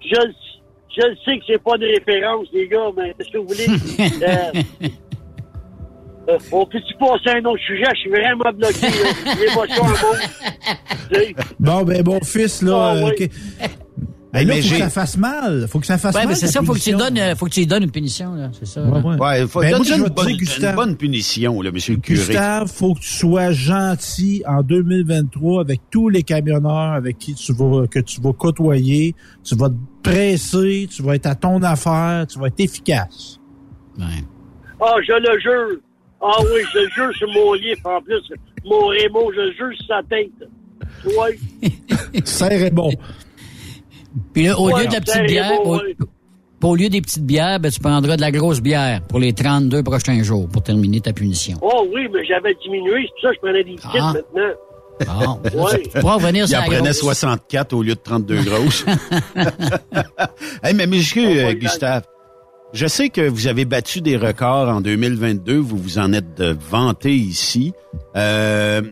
[0.08, 0.34] je, le-
[0.96, 3.66] je le sais que c'est pas une référence, les gars, mais qu'est-ce que vous voulez?
[6.28, 7.84] Euh, euh, on peut-tu passer à un autre sujet?
[7.94, 9.34] Je suis vraiment bloqué, là.
[9.38, 9.84] L'émotion.
[11.60, 13.28] Bon, ben, mon fils, là, Ah, euh, oui.
[14.40, 15.66] Ben là, mais faut que ça fasse mal.
[15.68, 16.36] Faut que ça fasse Ouais, mal.
[16.36, 18.50] c'est ça, faut que tu donnes, euh, faut que tu lui donnes une punition, là.
[18.52, 18.82] C'est ça.
[18.82, 19.06] Ouais, là.
[19.06, 19.16] ouais.
[19.20, 20.08] Ouais, il faut Ben, donner une,
[20.74, 22.18] bonne, une punition, là, monsieur le curé.
[22.18, 27.52] Gustave, faut que tu sois gentil en 2023 avec tous les camionneurs avec qui tu
[27.52, 29.14] vas, que tu vas côtoyer.
[29.44, 33.38] Tu vas te presser, tu vas être à ton affaire, tu vas être efficace.
[33.98, 34.04] Ouais.
[34.80, 35.80] Ah, je le jure.
[36.20, 37.80] Ah oui, je le jure sur mon livre.
[37.84, 38.22] En plus,
[38.64, 40.30] mon Raymond, je le jure sur sa tête.
[41.06, 41.72] Oui.
[42.24, 42.90] Serre bon.
[44.32, 45.52] Puis là, au Ouais, lieu de la petite bière,
[46.62, 49.82] au, lieu des petites bières, ben, tu prendras de la grosse bière pour les 32
[49.82, 51.58] prochains jours pour terminer ta punition.
[51.62, 53.06] Oh oui, mais j'avais diminué.
[53.06, 54.12] C'est pour ça que je prenais des petites Ah.
[54.14, 55.40] maintenant.
[55.52, 55.82] Bon, Ouais.
[55.82, 56.98] tu pourras revenir Il sur en la prenait grosse.
[57.00, 58.84] 64 au lieu de 32 grosses.
[60.62, 61.52] hey, mais monsieur euh.
[61.52, 62.04] Gustave,
[62.72, 65.56] je sais que vous avez battu des records en 2022.
[65.58, 67.72] Vous vous en êtes vanté ici.
[68.16, 68.82] Euh,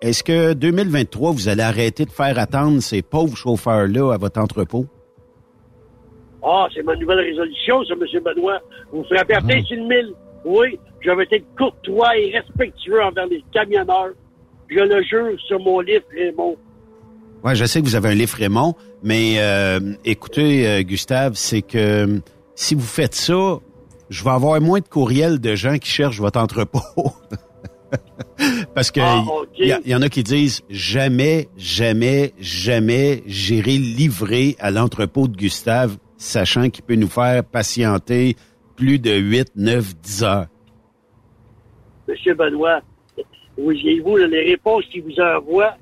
[0.00, 4.86] Est-ce que 2023, vous allez arrêter de faire attendre ces pauvres chauffeurs-là à votre entrepôt?
[6.42, 8.22] Ah, c'est ma nouvelle résolution, ça, M.
[8.22, 8.60] Benoît.
[8.92, 10.14] Vous frappez à plein sur le mille.
[10.44, 14.12] Oui, je vais être courtois et respectueux envers les camionneurs.
[14.68, 16.56] Je le jure sur mon livre, Raymond.
[17.42, 21.62] Ouais, je sais que vous avez un livre Raymond, mais euh, écoutez, euh, Gustave, c'est
[21.62, 22.18] que euh,
[22.54, 23.58] si vous faites ça,
[24.10, 26.80] je vais avoir moins de courriels de gens qui cherchent votre entrepôt.
[28.74, 29.24] Parce que Ah,
[29.58, 35.96] y, a- en a qui disent jamais, jamais, jamais j'irai livrer à l'entrepôt de Gustave,
[36.16, 38.36] sachant qu'il peut nous faire patienter
[38.76, 40.46] plus de 8, 9, 10 heures.
[42.06, 42.80] Monsieur Benoît,
[43.56, 45.76] vous voyez-vous, les réponses qu'il vous envoie,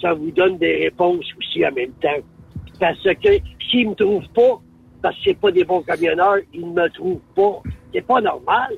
[0.00, 2.08] ça vous donne des réponses aussi en même temps.
[2.80, 3.28] Parce que
[3.70, 4.60] s'ils me trouvent pas,
[5.00, 7.62] parce que c'est pas des bons camionneurs, ils ne me trouvent pas.
[7.94, 8.72] C'est pas normal.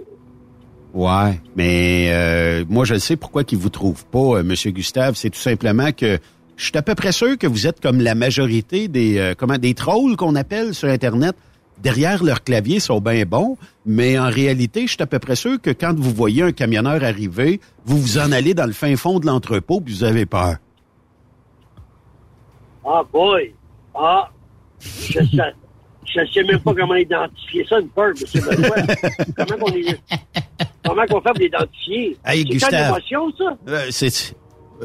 [0.94, 5.16] Ouais, mais euh, moi je sais pourquoi qu'ils vous trouvent pas, euh, Monsieur Gustave.
[5.16, 6.20] C'est tout simplement que
[6.56, 9.58] je suis à peu près sûr que vous êtes comme la majorité des euh, comment
[9.58, 11.34] des trolls qu'on appelle sur Internet.
[11.82, 15.34] Derrière leur clavier ils sont bien bons, mais en réalité, je suis à peu près
[15.34, 18.94] sûr que quand vous voyez un camionneur arriver, vous vous en allez dans le fin
[18.94, 20.58] fond de l'entrepôt puis vous avez peur.
[22.86, 23.52] Ah, boy.
[23.96, 24.30] Ah,
[24.78, 25.18] je
[26.06, 28.76] je sais même pas comment identifier ça, une peur, monsieur Benoît.
[29.36, 30.00] comment on est...
[30.84, 32.16] comment qu'on fait pour l'identifier?
[32.24, 33.56] Hey, c'est une émotion, ça?
[33.68, 34.34] Euh, c'est,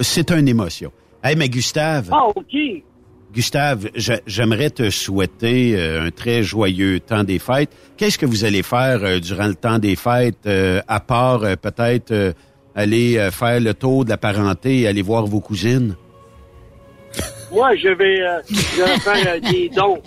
[0.01, 0.91] c'est une émotion.
[1.23, 2.55] Hey, mais Gustave, Ah, OK.
[3.33, 3.89] Gustave,
[4.25, 7.69] j'aimerais te souhaiter euh, un très joyeux temps des fêtes.
[7.95, 10.47] Qu'est-ce que vous allez faire euh, durant le temps des fêtes,
[10.87, 12.33] à part peut-être
[12.75, 15.95] aller faire le tour de la parenté et aller voir vos cousines?
[17.51, 19.97] Moi, je vais, euh, je vais faire des dons.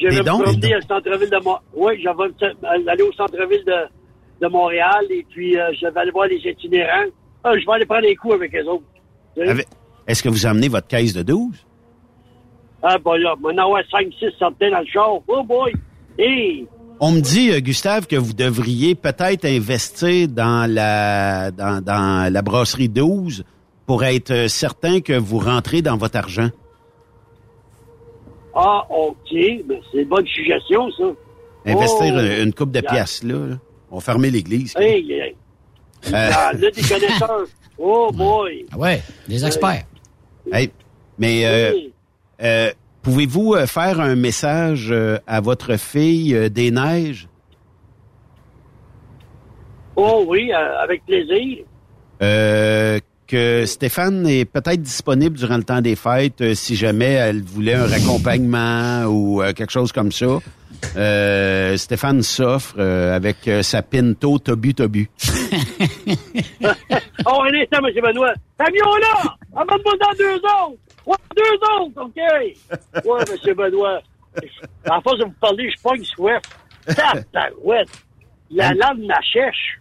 [0.00, 0.38] Je Des vais dons?
[0.38, 1.60] me promener Des au centre-ville de Montréal.
[1.74, 6.00] Oui, je vais me- aller au centre-ville de, de Montréal et puis euh, je vais
[6.00, 7.10] aller voir les itinérants.
[7.44, 8.84] Ah, je vais aller prendre des coups avec les autres.
[9.38, 9.66] Avec-
[10.06, 11.54] Est-ce que vous amenez votre caisse de 12?
[12.82, 15.10] Ah, ben là, maintenant, ouais, 5, 6 certains dans le char.
[15.28, 15.72] Oh boy!
[16.18, 16.66] Hey!
[16.98, 22.42] On me dit, euh, Gustave, que vous devriez peut-être investir dans la dans, dans la
[22.42, 23.44] brasserie 12
[23.86, 26.48] pour être euh, certain que vous rentrez dans votre argent.
[28.54, 29.16] Ah, OK.
[29.32, 31.04] Mais c'est une bonne suggestion, ça.
[31.66, 32.18] Investir Oh.
[32.18, 32.90] euh, une coupe de Yeah.
[32.90, 33.46] pièces, là.
[33.46, 33.56] là.
[33.90, 34.74] On va fermer l'église.
[34.76, 35.36] Hey, hey.
[36.06, 37.46] Euh, Ah, là, des connaisseurs.
[37.78, 38.66] Oh boy!
[38.72, 39.84] Ah ouais, des experts.
[40.52, 40.70] Hey,
[41.18, 41.72] mais euh,
[42.42, 42.70] euh,
[43.02, 47.28] pouvez-vous euh, faire un message euh, à votre fille euh, des neiges?
[49.96, 51.64] Oh oui, euh, avec plaisir.
[52.22, 52.98] Euh,
[53.30, 57.74] que Stéphane est peut-être disponible durant le temps des fêtes euh, si jamais elle voulait
[57.74, 60.38] un raccompagnement ou euh, quelque chose comme ça.
[60.96, 65.08] Euh, Stéphane s'offre avec sa Pinto Tobu Tobu.
[67.26, 67.92] Oh, un instant, M.
[68.02, 68.32] Benoît.
[68.58, 69.36] Camion là!
[69.54, 70.78] Amène-moi dans deux autres!
[71.04, 73.04] Ouais, deux autres, OK?
[73.04, 73.54] Ouais, M.
[73.54, 74.00] Benoît.
[74.88, 76.40] En force de vous parler, je pogne soif.
[76.86, 77.90] Tabarouette.
[78.50, 79.79] La langue la cherche.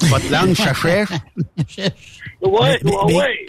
[0.00, 1.08] Votre langue chachère?
[1.08, 1.88] Ouais,
[2.42, 3.48] Mais- ouais, mais- ouais.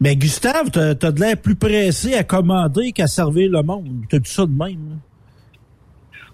[0.00, 4.04] Mais Gustave, t'as t'as de l'air plus pressé à commander qu'à servir le monde.
[4.08, 4.98] T'as dit ça de même.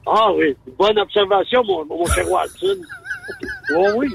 [0.07, 2.77] Ah oui, bonne observation, mon, mon cher Watson.
[3.75, 4.09] Oh oui.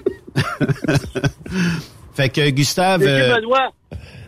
[2.14, 3.08] Fait que Gustave, M.
[3.08, 3.72] euh, Benoît,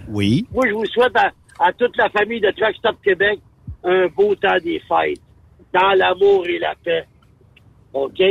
[0.08, 0.46] oui?
[0.54, 3.40] moi, je vous souhaite à, à toute la famille de Track Stop Québec
[3.84, 5.20] un beau temps des fêtes,
[5.74, 7.06] dans l'amour et la paix.
[7.94, 8.22] OK?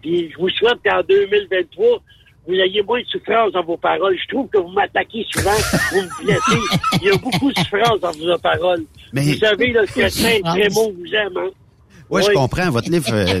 [0.00, 2.02] Puis je vous souhaite qu'en 2023,
[2.48, 4.16] vous ayez moins de souffrance dans vos paroles.
[4.20, 5.50] Je trouve que vous m'attaquez souvent,
[5.92, 6.78] vous me blessez.
[7.02, 8.84] Il y a beaucoup de souffrance dans vos paroles.
[9.12, 11.50] Mais- Vous savez, là, que Saint Raymond vous aime, hein?
[12.08, 12.70] Oui, je comprends.
[12.70, 13.40] Votre livre, euh,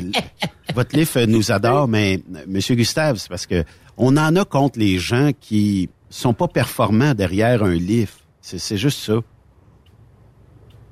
[0.76, 3.64] votre livre euh, nous adore, mais euh, Monsieur Gustave, c'est parce que
[3.96, 8.12] on en a contre les gens qui sont pas performants derrière un livre.
[8.40, 9.16] C'est c'est juste ça.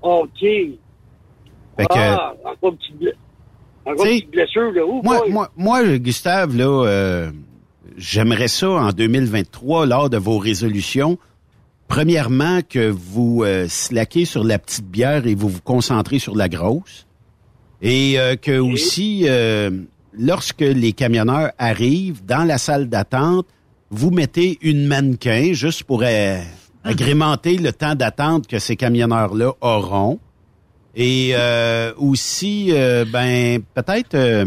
[0.03, 0.40] OK.
[0.40, 2.35] Fait que, ah,
[3.93, 4.82] encore là.
[5.02, 5.31] Moi, boy.
[5.31, 7.31] moi, moi, Gustave, là, euh,
[7.97, 11.19] j'aimerais ça en 2023, lors de vos résolutions.
[11.89, 16.48] Premièrement, que vous euh, slackez sur la petite bière et vous vous concentrez sur la
[16.48, 17.06] grosse.
[17.81, 19.70] Et euh, que aussi, euh,
[20.12, 23.47] lorsque les camionneurs arrivent dans la salle d'attente,
[23.90, 26.40] vous mettez une mannequin juste pour euh,
[26.85, 30.19] agrémenter le temps d'attente que ces camionneurs-là auront.
[30.94, 34.47] Et euh, aussi, euh, ben peut-être, euh,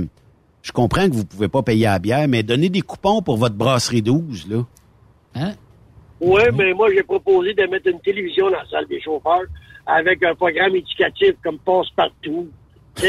[0.61, 3.37] je comprends que vous pouvez pas payer à la bière, mais donnez des coupons pour
[3.37, 4.65] votre brasserie 12, là.
[5.35, 5.53] Hein?
[6.19, 9.45] Oui, mais moi, j'ai proposé de mettre une télévision dans la salle des chauffeurs
[9.85, 12.49] avec un programme éducatif comme Passe-Partout.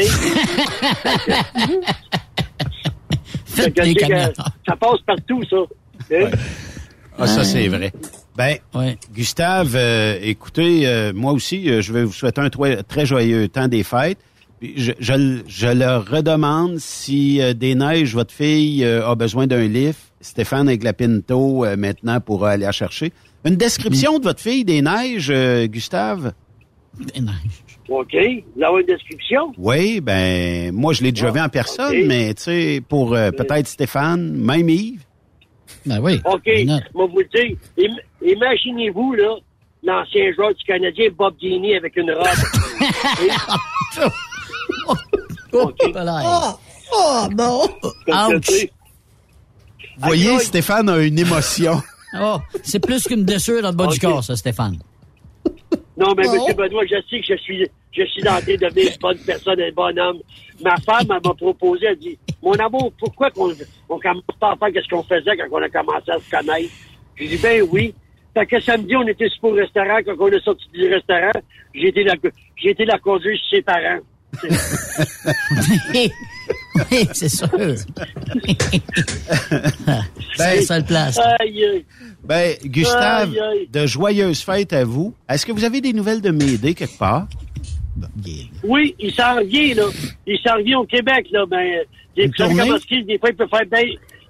[4.65, 5.57] Ça passe partout, ça.
[7.17, 7.91] Ah, ça, c'est vrai.
[8.35, 8.57] Ben,
[9.13, 13.67] Gustave, euh, écoutez, euh, moi aussi, euh, je vais vous souhaiter un très joyeux temps
[13.67, 14.17] des fêtes.
[14.59, 19.13] Puis Je, je, le- je leur redemande si euh, des neiges, votre fille euh, a
[19.15, 19.99] besoin d'un lift.
[20.21, 23.11] Stéphane avec la Pinto euh, maintenant pourra aller la chercher.
[23.45, 26.33] Une description de votre fille des neiges, euh, Gustave?
[27.13, 27.33] Des neiges.
[27.89, 28.15] OK.
[28.55, 29.51] Vous avez une description?
[29.57, 33.67] Oui, ben moi je l'ai déjà vu en personne, mais tu sais, pour euh, peut-être
[33.67, 35.03] Stéphane, même Yves.
[35.85, 36.21] Ben oui.
[36.23, 36.47] OK.
[36.93, 39.35] Moi, vous le dire, im- imaginez-vous, là,
[39.83, 42.27] l'ancien joueur du Canadien, Bob Dini, avec une robe.
[45.53, 45.75] OK.
[45.95, 46.53] Oh,
[46.95, 47.27] oh
[48.07, 48.71] ça, tu sais.
[49.97, 51.81] Vous voyez, Stéphane a une émotion.
[52.21, 54.77] Oh, c'est plus qu'une blessure dans le bas du corps, ça, Stéphane.
[55.97, 56.45] Non, mais Oh.
[56.47, 56.55] M.
[56.55, 59.59] Benoît, je sais que je suis, je suis en train de devenir une bonne personne,
[59.59, 60.19] un bon homme.
[60.63, 63.51] Ma femme, elle m'a proposé, elle dit, mon amour, pourquoi qu'on
[63.89, 66.71] on commence pas à faire ce qu'on faisait quand on a commencé à se connaître?
[67.15, 67.95] J'ai dit, ben oui.
[68.33, 69.99] Fait que samedi, on était super au restaurant.
[70.05, 71.31] Quand on est sorti du restaurant,
[71.75, 72.15] j'ai été la,
[72.55, 73.99] j'ai été la conduire chez ses parents.
[77.13, 77.47] c'est sûr.
[80.35, 81.19] c'est la seule place.
[81.39, 81.85] Aïe, aïe.
[82.23, 83.67] Ben, Gustave, Aïe, aïe.
[83.71, 85.13] de joyeuses fêtes à vous.
[85.29, 87.27] Est-ce que vous avez des nouvelles de Médée quelque part?
[88.63, 89.83] Oui, il s'en revient, là.
[90.25, 91.45] Il s'en revient au Québec, là.
[91.45, 91.81] Ben,
[92.15, 92.33] des des
[93.19, 93.83] fois, il peut faire bien,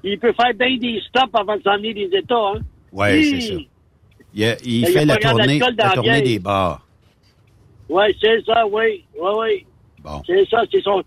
[0.03, 2.35] il peut faire bien des stops avant de s'emmener des États.
[2.35, 2.59] Hein.
[2.91, 3.41] Ouais, Hi.
[3.41, 3.59] c'est ça.
[4.33, 6.85] Il, a- il Il y a fait la tournée, la des bars.
[7.89, 9.05] Oui, c'est ça, oui.
[9.19, 9.65] Oui, oui.
[10.03, 10.21] Bon.
[10.25, 11.03] C'est ça, c'est son.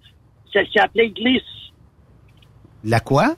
[0.53, 1.45] C'est sa playlist.
[2.85, 3.35] La quoi?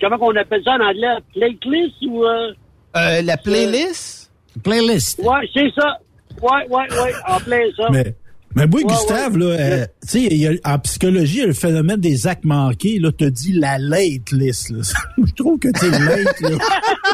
[0.00, 1.16] Comment on appelle ça en anglais?
[1.34, 2.24] Playlist ou.
[2.24, 2.52] Euh...
[2.96, 4.30] Euh, la playlist?
[4.62, 5.18] Playlist.
[5.20, 5.98] Ouais, c'est ça.
[6.40, 7.12] Ouais, ouais, ouais.
[7.28, 7.88] En plein ça.
[7.90, 8.14] Mais,
[8.54, 12.26] mais Ouais, Gustave, là, euh, tu sais, en psychologie, il y a le phénomène des
[12.26, 12.98] actes manqués.
[12.98, 14.70] Là, te dit la late list.
[14.70, 14.82] Là.
[15.18, 16.40] Je trouve que tu late.
[16.40, 16.58] Là.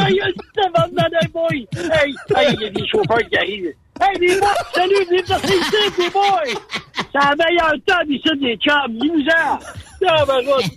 [0.00, 0.20] Aïe,
[0.54, 1.68] c'est un boy!
[1.76, 3.74] Hey, hey, il y a des chauffeurs qui arrivent.
[4.00, 6.60] Hey, les boys, salut, venez passer ici, les boys!
[6.94, 9.58] C'est la meilleure table ici des chums, nous-en!
[10.08, 10.24] Ah,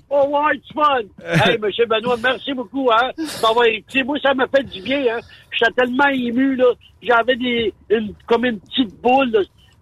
[0.09, 0.99] oh, ouais, c'est fun!
[1.45, 4.03] Hey, monsieur Benoît, merci beaucoup, hein, d'avoir écouté.
[4.03, 5.19] Moi, ça m'a fait du bien, hein.
[5.51, 6.73] J'étais tellement ému, là.
[7.01, 9.39] J'avais des, une, comme une petite boule, là,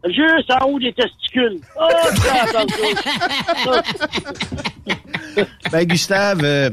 [0.10, 1.60] juste en haut des testicules.
[1.80, 1.90] Oh,
[5.36, 5.42] ça,
[5.72, 6.70] Ben, Gustave, euh,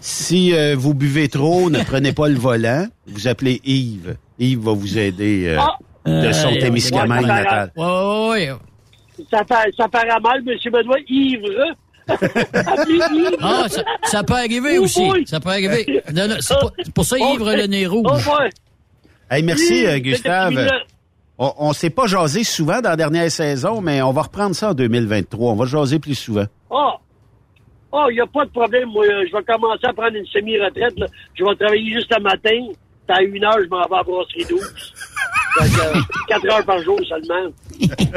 [0.00, 2.86] si euh, vous buvez trop, ne prenez pas le volant.
[3.06, 4.16] Vous appelez Yves.
[4.38, 5.76] Yves va vous aider euh, Ah.
[6.06, 7.72] de son Euh, Témiscamingue ouais, ça natal.
[7.76, 8.56] Ouais, ouais, ouais.
[9.30, 9.42] Ça,
[9.76, 11.48] ça paraît mal, monsieur Benoît, ivre.
[12.88, 13.36] Yves.
[13.40, 15.04] Ah, ça, ça peut arriver Oh aussi.
[15.08, 15.26] boy.
[15.26, 16.02] Ça peut arriver.
[16.14, 18.06] Non, non, C'est pour, ça, ivre le nez rouge.
[18.28, 18.50] Oh, ouais.
[19.28, 20.54] Hey, merci, Oui, Gustave.
[21.38, 24.70] On, on s'est pas jasé souvent dans la dernière saison, mais on va reprendre ça
[24.70, 25.52] en 2023.
[25.52, 26.46] On va jaser plus souvent.
[26.70, 26.92] Oh,
[27.92, 28.88] oh, il n'y a pas de problème.
[28.88, 30.98] Moi, je vais commencer à prendre une semi-retraite.
[30.98, 31.06] là.
[31.34, 32.72] Je vais travailler juste le matin.
[33.08, 34.60] À une heure, je m'en vais à brasserie 12.
[35.60, 37.52] Fait que, euh, quatre heures par jour seulement.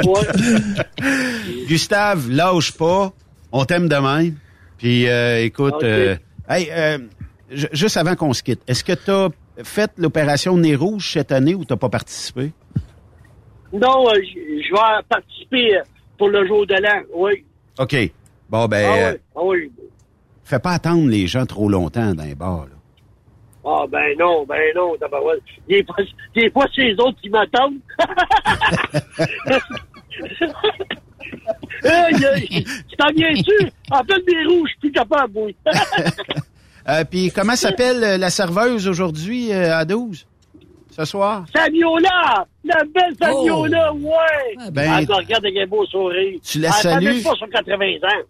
[0.03, 1.65] Ouais.
[1.67, 3.11] Gustave, lâche pas.
[3.51, 4.35] On t'aime de même.
[4.77, 6.15] Puis, euh, écoute, euh,
[6.49, 6.97] hey, euh,
[7.51, 9.29] ju- juste avant qu'on se quitte, est-ce que tu as
[9.63, 12.51] fait l'opération Nez Rouge cette année ou t'as pas participé?
[13.73, 15.83] Non, euh, je vais participer euh,
[16.17, 17.01] pour le jour de l'an.
[17.13, 17.43] Oui.
[17.77, 17.95] OK.
[18.49, 19.19] Bon, ben, Ah euh, oui.
[19.35, 19.71] Ah oui.
[20.43, 22.65] fais pas attendre les gens trop longtemps dans les bars.
[22.65, 22.75] là.
[23.65, 24.93] Ah ben non, ben non.
[25.67, 25.95] Des fois,
[26.33, 27.75] des fois c'est les autres qui m'attendent.
[31.83, 32.63] Aïe.
[32.89, 33.71] Tu t'en viens-tu?
[33.91, 35.55] En pleine des rouges, je suis plus capable, oui.
[36.87, 40.25] Euh, Puis, comment s'appelle euh, la serveuse aujourd'hui euh, à 12?
[40.99, 41.45] Ce soir?
[41.55, 42.45] Saviola!
[42.65, 44.69] La belle Saviola, ouais!
[44.73, 46.38] ben- Ah, regarde avec un beau sourire.
[46.43, 47.05] Tu la Elle a salues?
[47.13, 48.23] même pas sur 80 ans.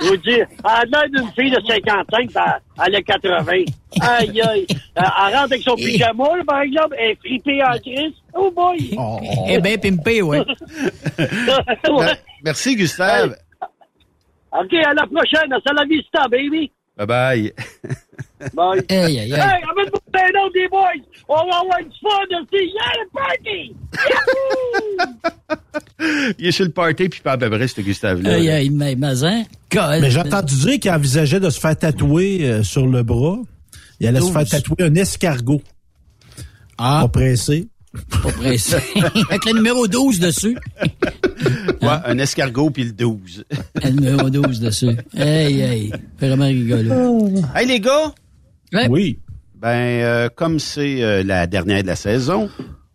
[0.00, 3.52] Je vous dire, elle a l'air d'une fille de 55, puis elle, elle a 80.
[4.00, 4.66] Aïe, aïe.
[4.68, 8.14] Elle, elle rentre avec son pyjama, là, par exemple, elle est fripée en crise.
[8.34, 8.96] Oh boy!
[9.48, 10.40] Eh bien, pimpé, ouais.
[11.18, 12.18] Ouais.
[12.44, 13.36] Merci, Gustave.
[14.52, 15.52] OK, à la prochaine.
[15.52, 16.72] À la vista, baby.
[16.98, 17.52] Bye-bye.
[18.54, 18.82] Bye.
[18.88, 19.32] Aïe, Hey, aïe.
[19.34, 20.88] amène-moi un autre des boys.
[21.28, 22.62] On va avoir du fun aussi.
[22.66, 23.60] Yeah, le party!
[26.38, 28.34] Il est sur le party, puis pas à peu près, ce Gustave-là.
[28.34, 29.44] Aïe, aïe, mais Mazin.
[30.00, 33.38] Mais j'ai entendu dire qu'il envisageait de se faire tatouer euh, sur le bras.
[34.00, 35.62] Il allait se faire tatouer un escargot.
[36.76, 37.00] Ah.
[37.02, 37.68] Pas pressé.
[38.22, 38.76] Pas pressé.
[39.30, 40.56] Avec le numéro 12 dessus.
[41.82, 43.44] Ouais, un escargot, puis le 12.
[43.84, 44.96] Le numéro 12 dessus.
[45.16, 45.92] Aïe, aïe.
[46.20, 47.30] Vraiment rigolo.
[47.54, 48.12] Hey, les gars!
[48.88, 49.18] Oui.
[49.54, 52.50] Ben, euh, comme c'est euh, la dernière de la saison,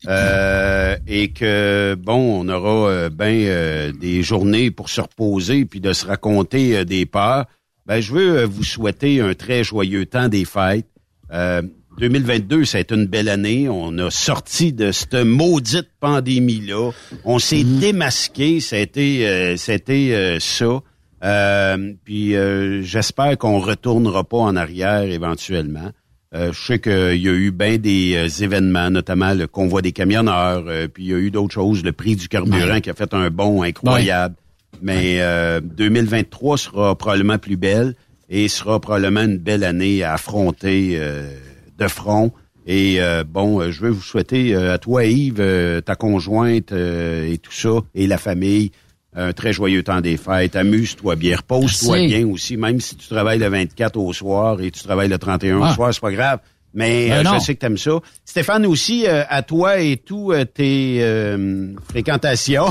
[0.08, 5.80] euh, et que, bon, on aura euh, ben euh, des journées pour se reposer puis
[5.80, 7.46] de se raconter euh, des peurs,
[7.86, 10.88] ben, je veux euh, vous souhaiter un très joyeux temps des fêtes.
[11.32, 11.62] Euh,
[12.00, 13.70] 2022, ça a été une belle année.
[13.70, 16.92] On a sorti de cette maudite pandémie-là.
[17.26, 18.60] On s'est démasqué.
[18.60, 20.82] Ça a été, euh, ça a été, euh, ça.
[21.24, 25.92] Euh, puis euh, j'espère qu'on retournera pas en arrière éventuellement.
[26.36, 29.94] Euh, je sais qu'il y a eu bien des euh, événements, notamment le convoi des
[29.94, 32.94] camionneurs, euh, puis il y a eu d'autres choses, le prix du carburant qui a
[32.94, 34.36] fait un bond incroyable.
[34.82, 37.96] Mais euh, 2023 sera probablement plus belle
[38.30, 41.32] et sera probablement une belle année à affronter euh,
[41.80, 42.32] de front.
[42.68, 47.32] Et euh, bon, euh, je veux vous souhaiter euh, à toi, Yves, ta conjointe euh,
[47.32, 48.72] et tout ça, et la famille,
[49.20, 50.56] un très joyeux temps des fêtes.
[50.56, 54.82] Amuse-toi bien, repose-toi bien aussi, même si tu travailles le 24 au soir et tu
[54.84, 55.74] travailles le 31 au Ah.
[55.74, 56.40] soir, c'est pas grave.
[56.74, 57.92] Mais Ben euh, je sais que t'aimes ça.
[58.24, 62.70] Stéphane aussi, euh, à toi et tout euh, tes euh, fréquentations.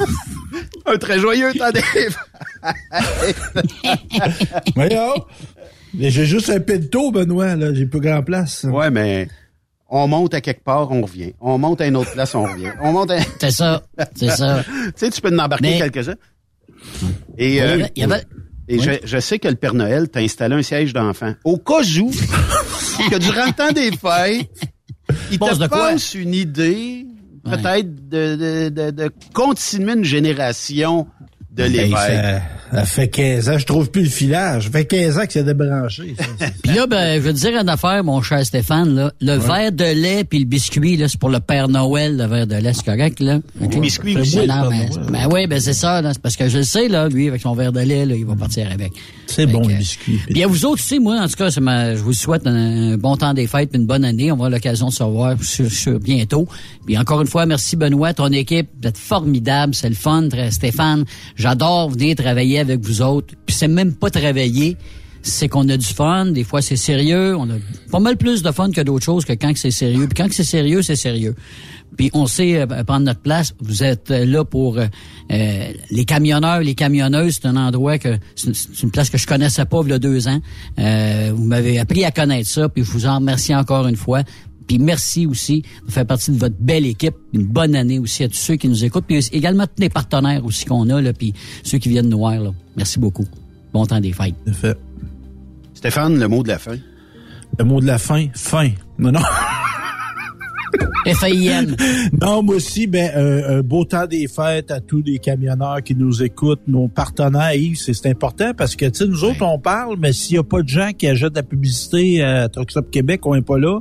[0.86, 2.16] un très joyeux temps des fêtes.
[4.74, 5.24] Voyons.
[5.94, 7.72] Mais J'ai juste un pinto, Benoît, là.
[7.72, 8.64] J'ai plus grand place.
[8.68, 9.28] Ouais, mais
[9.88, 11.32] on monte à quelque part, on revient.
[11.40, 12.70] On monte à une autre place, on revient.
[12.82, 13.18] On monte à...
[13.40, 13.82] C'est ça.
[14.14, 14.64] C'est ça.
[14.86, 16.16] tu sais, tu peux en embarquer Mais- quelques-uns.
[17.38, 18.24] Et, euh, Il y avait-
[18.68, 21.34] et je, je sais que le Père Noël t'a installé un siège d'enfant.
[21.44, 24.50] Au cas où que durant le temps des fêtes,
[25.30, 25.92] il te de quoi?
[26.14, 27.06] une idée
[27.44, 31.06] peut-être de, de, de, de continuer une génération
[31.56, 31.96] de Hey, l'évêque.
[31.96, 32.40] ça,
[32.72, 34.64] ça fait 15 ans, je trouve plus le filage.
[34.64, 36.14] Ça fait 15 ans que c'est débranché.
[36.18, 36.46] ça.
[36.62, 39.12] Puis là, ben, je veux te dire une affaire, mon cher Stéphane, là.
[39.20, 42.46] Le verre de lait puis le biscuit, là, c'est pour le Père Noël, le verre
[42.46, 43.38] de lait, c'est correct, là?
[43.62, 43.80] OK?
[43.80, 46.12] biscuit Ben, aussi, non, le Père mais, ben oui, ben c'est ça, là.
[46.12, 48.26] C'est parce que je le sais, là, lui, avec son verre de lait, là, il
[48.26, 48.92] va partir avec.
[49.28, 50.18] C'est bon, le biscuit.
[50.28, 52.92] Puis à vous autres aussi, moi, en tout cas, c'est ma- je vous souhaite un,
[52.92, 54.30] un bon temps des fêtes, puis une bonne année.
[54.32, 56.46] On va avoir l'occasion de se revoir sur, sur bientôt.
[56.84, 60.50] Puis encore une fois, merci Benoît, ton équipe, vous êtes formidable, c'est le fun, très-
[60.50, 61.04] Stéphane.
[61.50, 63.34] J'adore venir travailler avec vous autres.
[63.46, 64.76] Puis c'est même pas travailler,
[65.22, 66.26] c'est qu'on a du fun.
[66.26, 67.36] Des fois, c'est sérieux.
[67.36, 67.54] On a
[67.92, 70.08] pas mal plus de fun que d'autres choses que quand c'est sérieux.
[70.08, 71.36] Puis quand c'est sérieux, c'est sérieux.
[71.96, 73.54] Puis on sait euh, prendre notre place.
[73.60, 74.86] Vous êtes euh, là pour euh,
[75.30, 77.38] euh, les camionneurs, les camionneuses.
[77.40, 79.92] C'est un endroit que c'est une- c'est une place que je connaissais pas il y
[79.92, 80.40] a deux ans.
[80.80, 82.68] Euh, vous m'avez appris à connaître ça.
[82.68, 84.22] Puis je vous en remercie encore une fois.
[84.66, 87.14] Puis merci aussi de faire partie de votre belle équipe.
[87.32, 89.04] Une bonne année aussi à tous ceux qui nous écoutent.
[89.06, 91.12] Puis également tous les partenaires aussi qu'on a là.
[91.12, 92.52] Puis ceux qui viennent nous voir là.
[92.76, 93.26] Merci beaucoup.
[93.72, 94.34] Bon temps des fêtes.
[94.52, 94.76] Fait.
[95.74, 96.76] Stéphane, le mot de la fin?
[97.58, 98.70] Le mot de la fin, fin.
[98.98, 99.20] Non, non.
[101.06, 101.76] F-A-I-N.
[102.20, 105.94] Non, moi aussi, ben, euh, un beau temps des fêtes à tous les camionneurs qui
[105.94, 109.58] nous écoutent, nos partenaires, Yves, c'est c'est important parce que, tu sais, nous autres, on
[109.58, 112.70] parle, mais s'il n'y a pas de gens qui achètent de la publicité à Truck
[112.70, 113.80] Stop Québec, on n'est pas là.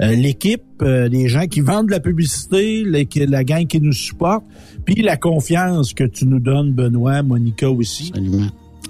[0.00, 3.92] Euh, L'équipe, euh, les gens qui vendent de la publicité, les- la gang qui nous
[3.92, 4.44] supporte,
[4.84, 8.12] puis la confiance que tu nous donnes, Benoît, Monica aussi.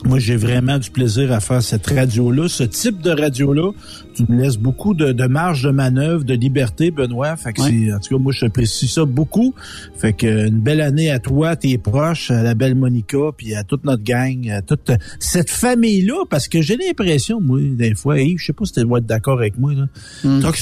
[0.06, 3.70] Moi, j'ai vraiment du plaisir à faire cette radio-là, ce type de radio-là.
[4.14, 7.36] Tu me laisses beaucoup de, de marge de manœuvre, de liberté, Benoît.
[7.36, 7.62] Fait que
[7.94, 9.54] en tout cas, moi, j'apprécie ça beaucoup.
[9.96, 13.62] Fait que une belle année à toi, tes proches, à la belle Monica, puis à
[13.64, 18.38] toute notre gang, à toute cette famille-là, parce que j'ai l'impression, moi, des fois, Yves,
[18.38, 19.86] je sais pas si tu vas être d'accord avec moi, là.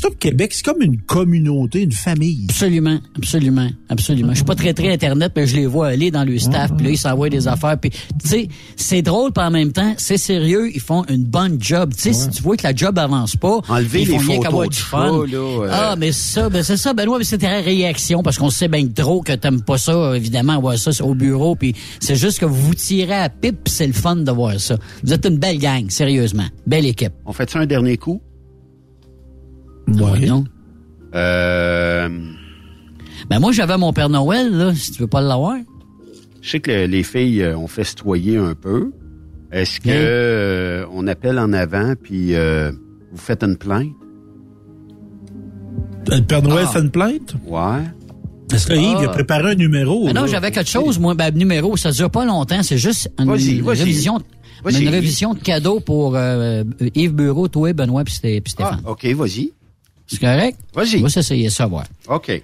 [0.03, 2.47] Stop Québec, c'est comme une communauté, une famille.
[2.49, 4.31] Absolument, absolument, absolument.
[4.31, 6.87] Je suis pas très très internet, mais je les vois aller dans le staff, puis
[6.87, 10.17] là ils s'envoient des affaires, puis tu sais, c'est drôle, puis en même temps, c'est
[10.17, 11.93] sérieux, ils font une bonne job.
[11.95, 14.43] Tu sais, si tu vois que la job avance pas, Enlever ils font les rien
[14.51, 15.27] photos de fun.
[15.27, 15.69] là, euh.
[15.71, 18.87] Ah, mais ça, ben c'est ça, Benoît, mais c'était la réaction, parce qu'on sait bien
[18.87, 22.55] trop que t'aimes pas ça, évidemment, voir ça au bureau, puis c'est juste que vous
[22.69, 24.77] vous tirez à pipe, c'est le fun de voir ça.
[25.03, 27.13] Vous êtes une belle gang, sérieusement, belle équipe.
[27.27, 28.23] On fait ça un dernier coup?
[29.89, 30.27] Ouais.
[30.27, 30.45] Non.
[31.15, 32.09] Euh,
[33.29, 35.57] Ben moi, j'avais mon Père Noël, là, si tu veux pas l'avoir.
[36.41, 38.91] je sais que le- les filles euh, ont festoyé un peu.
[39.53, 39.95] Est-ce que Bien.
[39.97, 42.73] euh, on appelle en avant puis euh,
[43.13, 43.93] vous faites une plainte?
[46.09, 46.73] Le Père Noël Ah.
[46.73, 47.35] fait une plainte?
[47.47, 47.83] Ouais.
[48.53, 49.03] Est-ce que Yves Ah.
[49.03, 50.07] il a préparé un numéro?
[50.07, 50.27] Ben non, là?
[50.27, 54.21] j'avais quelque chose, moi, ben, numéro, ça dure pas longtemps, c'est juste une, révision,
[54.69, 56.65] une révision de cadeau pour euh,
[56.95, 58.83] Yves Bureau, toi, Benoît puis Sté- puis Stéphane.
[58.85, 59.53] Ah, OK, vas-y.
[60.07, 60.59] C'est correct?
[60.75, 60.99] Vas-y.
[60.99, 61.85] On va s'essayer ça, voir.
[62.09, 62.43] OK.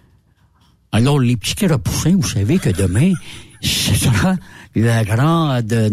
[0.93, 3.13] Alors, les petits carapoussins, vous savez que demain,
[3.61, 4.37] ce sera
[4.75, 5.91] la grande euh,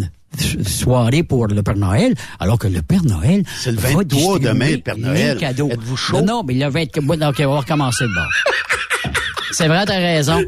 [0.67, 4.47] soirée pour le Père Noël, alors que le Père Noël C'est le va 23 distribuer
[4.49, 5.37] demain, le Père Noël.
[5.37, 5.69] cadeaux.
[5.69, 6.21] Êtes-vous chaud?
[6.21, 7.05] Non, non, mais le 24...
[7.05, 8.29] Bon, OK, on va recommencer de bord.
[9.51, 10.41] C'est vrai, t'as raison.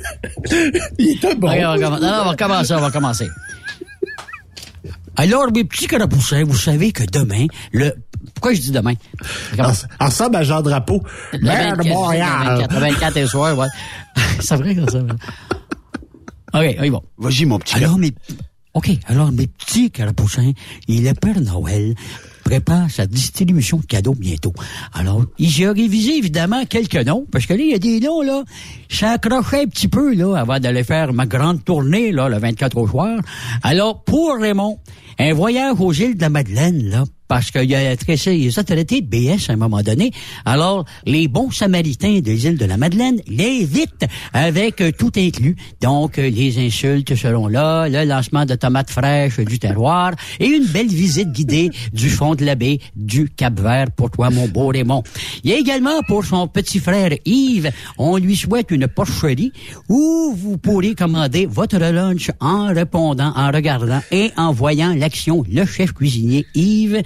[0.98, 1.48] Il était bon.
[1.50, 1.78] On va.
[1.78, 3.28] Non, non, on va recommencer, on va recommencer.
[5.16, 7.92] Alors, mes petits carapoussins, vous savez que demain, le...
[8.36, 8.94] Pourquoi je dis demain?
[10.00, 11.02] Ressemble à Jean Drapeau.
[11.34, 12.30] Le Maire 24, de Montréal.
[12.44, 13.68] Le 24, le 24 et soir, ouais.
[14.42, 15.00] C'est vrai que ça.
[16.54, 17.02] OK, oui, bon.
[17.18, 18.14] Vas-y, mon petit Alors, mes,
[18.78, 20.52] OK, alors, mes petits carapoussins,
[20.88, 21.96] et le Père Noël
[22.44, 24.54] prépare sa distribution de cadeaux bientôt.
[24.94, 28.44] Alors, j'ai révisé, évidemment, quelques noms, parce que là, il y a des noms, là,
[28.88, 32.78] ça accrochait un petit peu, là, avant d'aller faire ma grande tournée, là, le 24
[32.78, 33.20] au soir.
[33.64, 34.78] Alors, pour Raymond,
[35.18, 39.02] un voyage aux îles de la Madeleine, là, parce qu'il a traité, il a traité
[39.02, 40.12] de BS à un moment donné.
[40.46, 45.56] Alors, les bons samaritains des îles de la Madeleine l'invitent avec euh, tout inclus.
[45.82, 50.66] Donc, euh, les insultes seront là, le lancement de tomates fraîches du terroir et une
[50.66, 55.04] belle visite guidée du fond de la baie du Cap-Vert pour toi, mon beau Raymond.
[55.44, 59.52] Il y a également pour son petit frère Yves, on lui souhaite une porcherie
[59.90, 65.66] où vous pourrez commander votre lunch en répondant, en regardant et en voyant l'action Le
[65.66, 67.02] Chef Cuisinier Yves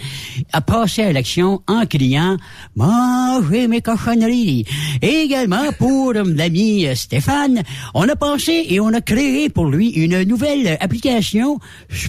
[0.54, 2.38] a passé à l'action en criant
[2.76, 4.66] «Mangez mes cochonneries».
[5.02, 7.64] Également pour l'ami Stéphane,
[7.94, 11.60] on a pensé et on a créé pour lui une nouvelle application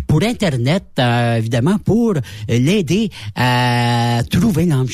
[0.07, 2.15] pour Internet, euh, évidemment, pour
[2.49, 4.87] l'aider à trouver l'âme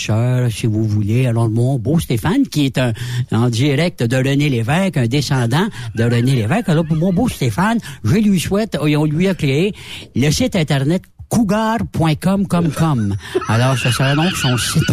[0.51, 1.27] si vous voulez.
[1.27, 2.93] Alors, mon beau Stéphane, qui est un,
[3.33, 6.69] en direct de René Lévesque, un descendant de René Lévesque.
[6.69, 9.75] Alors, pour mon beau Stéphane, je lui souhaite, et on lui a créé
[10.15, 13.17] le site Internet cougar.com.
[13.49, 14.85] Alors, ce sera donc son site.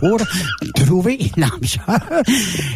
[0.00, 0.20] pour
[0.74, 1.50] trouver l'âme.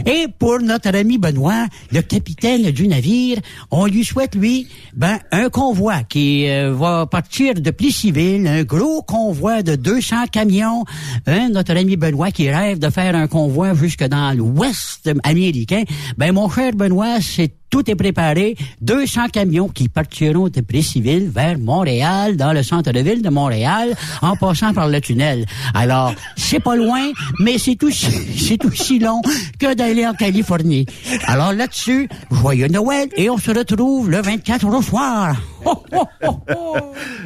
[0.07, 3.39] Et pour notre ami Benoît, le capitaine du navire,
[3.71, 9.03] on lui souhaite, lui, ben, un convoi qui euh, va partir de Plessisville, un gros
[9.03, 10.85] convoi de 200 camions.
[11.27, 15.83] Hein, notre ami Benoît qui rêve de faire un convoi jusque dans l'ouest américain.
[16.17, 18.55] Ben, mon cher Benoît, c'est tout est préparé.
[18.83, 24.73] 200 camions qui partiront de Plessisville vers Montréal, dans le centre-ville de Montréal, en passant
[24.73, 25.45] par le tunnel.
[25.75, 27.11] Alors, c'est pas loin,
[27.41, 29.23] mais c'est aussi, c'est aussi long
[29.59, 30.87] que d'aller en Californie.
[31.27, 35.35] Alors là-dessus, joyeux Noël et on se retrouve le 24 au soir.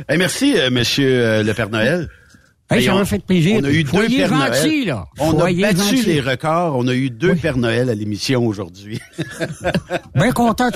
[0.09, 2.09] Eh, merci, euh, monsieur euh, le Père Noël.
[2.71, 3.61] Hey, ça on- m'a fait plaisir.
[3.61, 4.87] On a eu deux Pères gentils, Noël.
[4.87, 5.05] là.
[5.21, 6.03] On a battu gentils.
[6.05, 6.77] les records.
[6.77, 9.01] On a eu deux Pères Noël à l'émission aujourd'hui.
[10.15, 10.69] Bien content.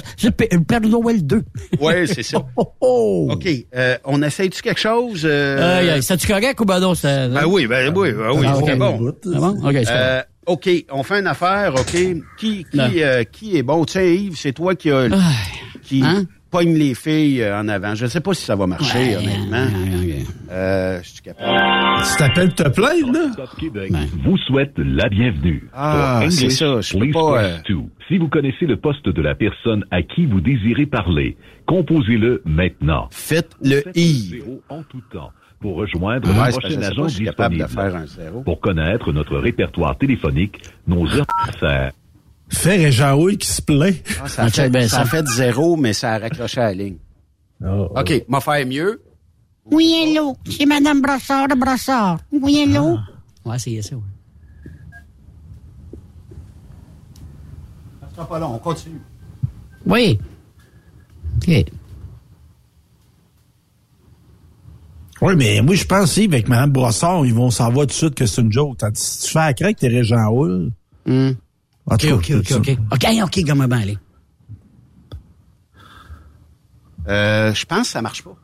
[0.66, 1.42] Père Noël 2.
[1.80, 2.38] oui, c'est ça.
[2.80, 3.48] OK.
[3.74, 5.22] euh, on essaye-tu quelque chose?
[5.24, 6.94] euh, aïe, C'est-tu correct ou ben non?
[6.94, 8.64] c'est- Ben oui, ben oui, ben oui, Ah, ok.
[8.66, 9.12] c'est bon.
[9.22, 9.48] C'est bon?
[9.68, 10.22] OK, c'est Euh.
[10.46, 11.92] OK, on fait une affaire, OK?
[12.38, 13.84] Qui, qui, euh, qui est bon?
[13.84, 15.08] Tiens, Yves, c'est toi qui, a,
[15.84, 16.02] qui
[16.52, 17.94] pogne les filles euh, en avant.
[17.96, 19.66] Je ne sais pas si ça va marcher, honnêtement.
[20.50, 22.04] Euh, je suis capable.
[22.04, 23.46] Tu t'appelles te plaindre, là?
[23.58, 23.90] Québec
[24.24, 25.68] vous souhaite la bienvenue.
[25.72, 27.88] Ah, Pour c'est English, ça, je peux pas, euh, two.
[28.08, 33.08] Si vous connaissez le poste de la personne à qui vous désirez parler, composez-le maintenant.
[33.10, 34.42] Faites le I.
[34.68, 37.68] en tout temps pour rejoindre Ouais, le prochain agent capable de disponible.
[37.92, 38.42] faire un zéro.
[38.42, 41.26] Pour connaître notre répertoire téléphonique, nos heures
[42.52, 44.02] Faire et Jean-Louis qui se plaît.
[44.22, 46.98] Ah, ça, fait, ça a fait zéro, mais ça a raccroché à la ligne.
[47.64, 49.02] OK, m'a faire mieux.
[49.70, 50.36] Oui, hello.
[50.50, 52.18] C'est Madame Brossard de Brossard.
[52.32, 52.98] Oui, hello.
[53.44, 54.02] Ouais, c'est ça, ouais.
[58.00, 59.00] Ça sera pas long, on continue.
[59.86, 60.18] Oui.
[61.36, 61.64] OK.
[65.22, 68.14] Oui, mais moi, je pense, Yves, avec Mme Brossard, ils vont savoir tout de suite
[68.14, 68.76] que c'est une joke.
[68.78, 70.72] Tandis que si tu fais à craque, t'es Régent Houle.
[71.08, 71.32] En
[71.86, 72.52] OK, OK, OK.
[72.52, 72.78] OK.
[72.92, 73.98] OK, OK, comme ben, allez.
[77.08, 78.36] Euh, je pense que ça marche pas.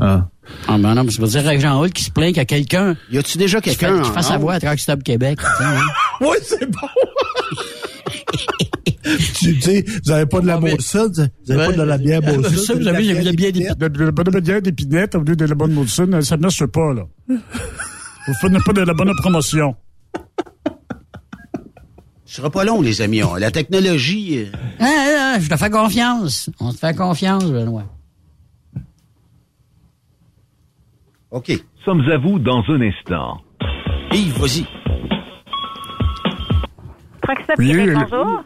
[0.00, 0.28] Ah.
[0.66, 2.40] Ah, ben non, mais ça veut dire avec Jean Hall qui se plaint qu'il y
[2.40, 2.96] a quelqu'un.
[3.10, 5.38] Y a-tu déjà qui quelqu'un fait, qui fait sa voix à Truck Stop Québec?
[5.60, 5.80] hein?
[6.20, 6.88] Oui, c'est bon.
[9.34, 12.56] tu sais, vous n'avez pas de la Molson, vous n'avez pas de la bière Molson.
[12.56, 15.36] Ça, vous avez, vous avez bien des De, de la bonne bière d'épinette au lieu
[15.36, 17.02] de la bonne Molson, ça ne marche pas, là.
[17.28, 19.74] Vous faites pas de la bonne promotion.
[22.28, 23.22] Ce sera pas long, les amis.
[23.38, 24.40] La technologie...
[24.40, 26.50] euh, Ah, ah, je te fais confiance.
[26.60, 27.84] On te fait confiance, Benoît.
[31.30, 31.52] OK.
[31.86, 33.40] Sommes à vous dans un instant.
[34.12, 34.66] Yves, vas-y.
[37.58, 38.44] Oui, bonjour.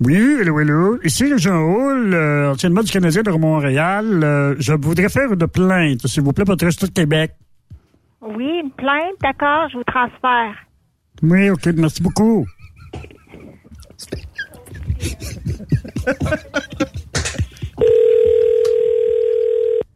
[0.00, 0.98] Oui, hello, hello.
[1.02, 4.20] Ici le Jean Hall, euh, anciennement du Canadien de Montréal.
[4.22, 7.32] Euh, je voudrais faire une plainte, s'il vous plaît, pour le Québec.
[8.20, 10.54] Oui, une plainte, d'accord, je vous transfère.
[11.22, 12.44] Oui, OK, merci beaucoup.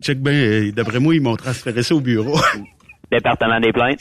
[0.03, 2.39] Check bien, euh, d'après moi, ils m'ont transféré ça au bureau.
[3.11, 4.01] Département des plaintes.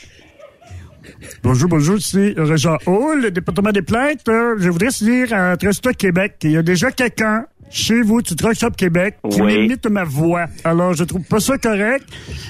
[1.42, 4.28] Bonjour, bonjour, ici Régent Hall, le département des plaintes.
[4.28, 8.34] Euh, je voudrais dire à Truck Québec qu'il y a déjà quelqu'un chez vous, du
[8.36, 9.64] Truck Stop Québec, qui Oui.
[9.64, 10.46] imite ma voix.
[10.64, 12.04] Alors, je trouve pas ça correct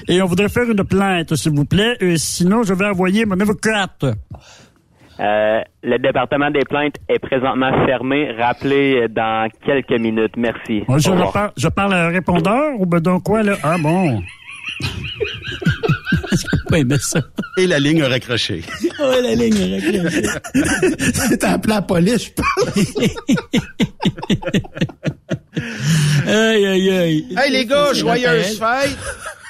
[0.07, 1.95] et on voudrait faire une plainte, s'il vous plaît.
[2.01, 4.05] Et sinon, je vais envoyer mon avocate.
[5.19, 8.31] Euh, le département des plaintes est présentement fermé.
[8.37, 10.35] Rappelez dans quelques minutes.
[10.37, 10.83] Merci.
[10.87, 13.55] Moi, je, parle à un répondeur ou ben donc quoi, là?
[13.63, 14.21] Ah bon.
[16.71, 17.19] Oui, mais ça.
[17.57, 18.61] Et la ligne a raccroché.
[19.01, 20.27] Oh, la ligne est raccrochée.
[21.13, 22.69] C'est appelé la police, je pense.
[26.27, 27.27] Aïe, aïe, aïe.
[27.37, 28.97] Hey, les gars, joyeuses fêtes!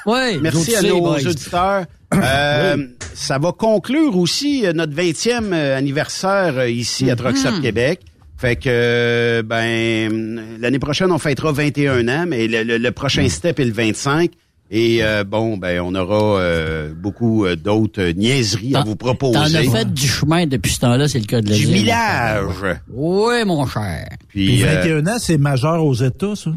[0.06, 1.86] Oui, Merci à nos auditeurs.
[2.14, 2.77] Euh,
[3.14, 7.61] Ça va conclure aussi euh, notre 20e euh, anniversaire ici à Mhm.
[7.61, 8.02] Québec.
[8.38, 13.30] Fait que, ben, l'année prochaine, on fêtera 21 ans, mais le, le- le prochain Mhm.
[13.30, 14.31] step est le 25.
[14.72, 19.34] Et euh, bon, ben, on aura euh, beaucoup euh, d'autres niaiseries à vous proposer.
[19.34, 21.73] T'en as fait du chemin depuis ce temps-là, c'est le cas de le Du dire.
[21.73, 22.45] village.
[22.94, 24.07] Oui, mon cher.
[24.30, 26.52] Puis, Puis euh, 21 ans, c'est majeur aux États, ça?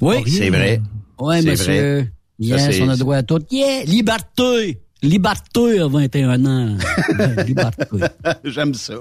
[0.00, 0.16] Oui.
[0.28, 0.80] c'est vrai.
[1.18, 1.94] Oui, monsieur.
[2.00, 2.10] vrai.
[2.38, 3.40] Yes, Ça, on a droit à tout.
[3.50, 4.78] Yeah, liberté.
[5.02, 6.76] Liberté à 21 ans.
[7.46, 7.84] Liberté.
[8.44, 8.94] J'aime ça.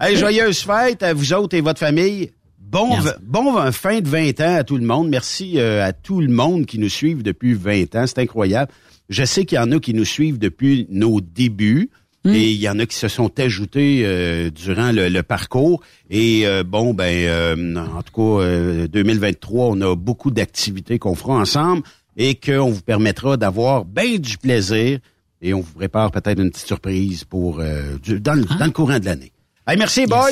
[0.00, 2.32] Hey, joyeuse fête à vous autres et votre famille.
[2.58, 2.90] Bon,
[3.22, 5.08] bon fin de 20 ans à tout le monde.
[5.08, 8.06] Merci euh, à tout le monde qui nous suivent depuis 20 ans.
[8.06, 8.72] C'est incroyable.
[9.08, 11.90] Je sais qu'il y en a qui nous suivent depuis nos débuts.
[12.34, 15.80] Et il y en a qui se sont ajoutés euh, durant le, le parcours.
[16.10, 21.14] Et euh, bon, ben, euh, en tout cas, euh, 2023, on a beaucoup d'activités qu'on
[21.14, 21.82] fera ensemble
[22.16, 24.98] et qu'on vous permettra d'avoir bien du plaisir
[25.42, 28.70] Et on vous prépare peut-être une petite surprise pour euh, du- dans, le- dans le
[28.72, 29.32] courant de l'année.
[29.66, 30.30] Hey, merci, boys.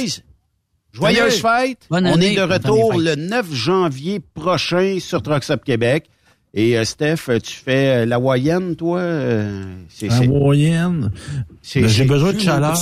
[0.93, 1.86] Joyeuses fêtes.
[1.90, 2.32] Bonne on année.
[2.32, 6.06] est de retour le 9 janvier prochain sur Trucks Up Québec.
[6.56, 9.01] Et euh, Steph, tu fais euh, la Hawaïenne, toi?
[9.01, 11.11] euh, c'est- c'est- Hawaïenne.
[11.62, 12.77] c'est- Ben, j'ai besoin de chaleur.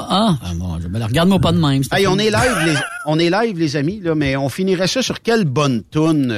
[0.00, 1.82] Ah, ah, bon, ben, regarde-moi pas de même.
[1.92, 2.74] Hey, on est live, les,
[3.06, 6.32] on est live, les amis, là, mais on finirait ça sur quelle bonne toune?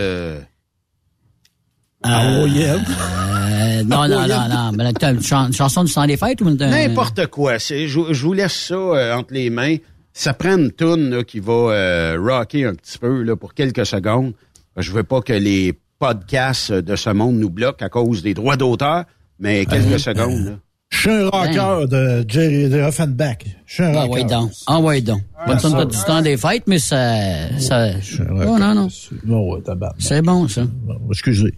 [2.06, 2.84] Euh, Hawaïenne.
[2.88, 4.72] Euh, non, non, non, non.
[4.76, 6.56] Mais une, chan- une chanson du temps des fêtes ou une...
[6.56, 7.58] N'importe quoi.
[7.58, 9.76] C'est, je, je vous laisse ça euh, entre les mains.
[10.12, 13.86] Ça prend une toune là, qui va euh, rocker un petit peu là, pour quelques
[13.86, 14.32] secondes.
[14.76, 18.56] Je veux pas que les podcasts de ce monde nous bloquent à cause des droits
[18.56, 19.04] d'auteur,
[19.38, 20.44] mais quelques secondes.
[20.44, 20.52] Là.
[20.90, 23.38] Je suis un rocker de Jerry de Offenbach.
[23.64, 24.12] Je suis un Ah, rocker.
[24.12, 24.50] ouais, donc.
[24.66, 25.22] Ah, ouais, donc.
[25.46, 25.70] Pas ça.
[25.70, 27.14] de du temps des fêtes, mais ça...
[27.58, 27.88] ça...
[28.30, 28.88] Oh, non, non.
[29.26, 29.60] Ouais.
[29.98, 30.62] C'est bon, ça.
[31.10, 31.54] Excusez.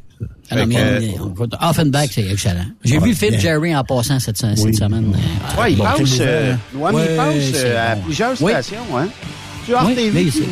[0.50, 1.14] Ah, non, mais,
[1.60, 2.66] Offenbach, c'est excellent.
[2.84, 3.40] J'ai Ouais, vu le film bien.
[3.40, 5.14] Jerry en passant cette, cette semaine.
[5.58, 8.02] Ouais, il Bon, passe, euh, ouais, mais il Ouais, passe c'est euh, à bon.
[8.02, 8.52] plusieurs Oui.
[8.52, 8.76] stations.
[8.98, 9.08] Hein?
[9.66, 10.10] Oui, RTV.
[10.14, 10.42] oui, ou c'est-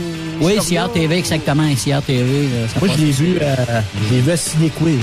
[0.70, 0.84] oui, là?
[0.86, 1.68] RTV, exactement.
[1.76, 2.22] C'est RTV.
[2.22, 3.54] là, Moi, je l'ai vu, euh,
[4.08, 4.98] je l'ai vu à Ciné Quiz.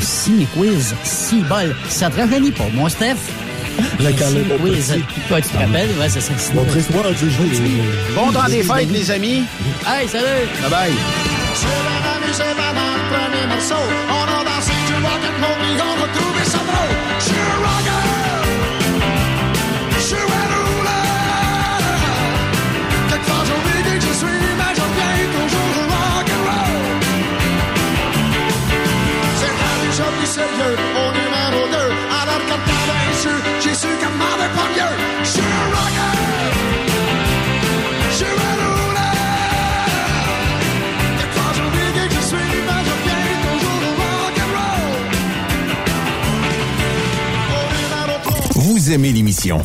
[0.00, 1.74] Ciné Quiz, si bol.
[1.88, 3.16] Ça te rajeunit pas, moi, Steph.
[3.98, 4.10] Le
[4.48, 4.94] mon Quiz.
[5.28, 5.88] Quoi, tu te rappelles?
[5.98, 6.32] Ouais, c'est ça.
[6.54, 7.04] Montrez-moi.
[8.14, 9.44] Bon temps des fêtes, les amis.
[9.86, 10.46] Hey, salut!
[10.60, 10.92] Bye bye.
[13.12, 13.82] C'est la nuit, c'est pas dans le premier morceau.
[14.08, 16.96] On a dansé du rock and roll, puis on va trouver ça drôle.
[17.20, 17.61] Je
[48.92, 49.64] aimez l'émission?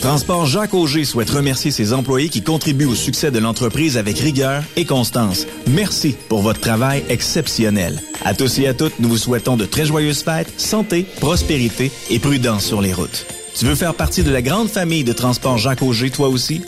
[0.00, 4.62] Transport Jacques Auger souhaite remercier ses employés qui contribuent au succès de l'entreprise avec rigueur
[4.76, 5.46] et constance.
[5.68, 8.00] Merci pour votre travail exceptionnel.
[8.24, 12.18] À tous et à toutes, nous vous souhaitons de très joyeuses fêtes, santé, prospérité et
[12.18, 13.26] prudence sur les routes.
[13.54, 16.62] Tu veux faire partie de la grande famille de Transport Jacques Auger, toi aussi?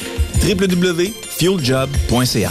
[0.47, 2.51] www.fueljob.ca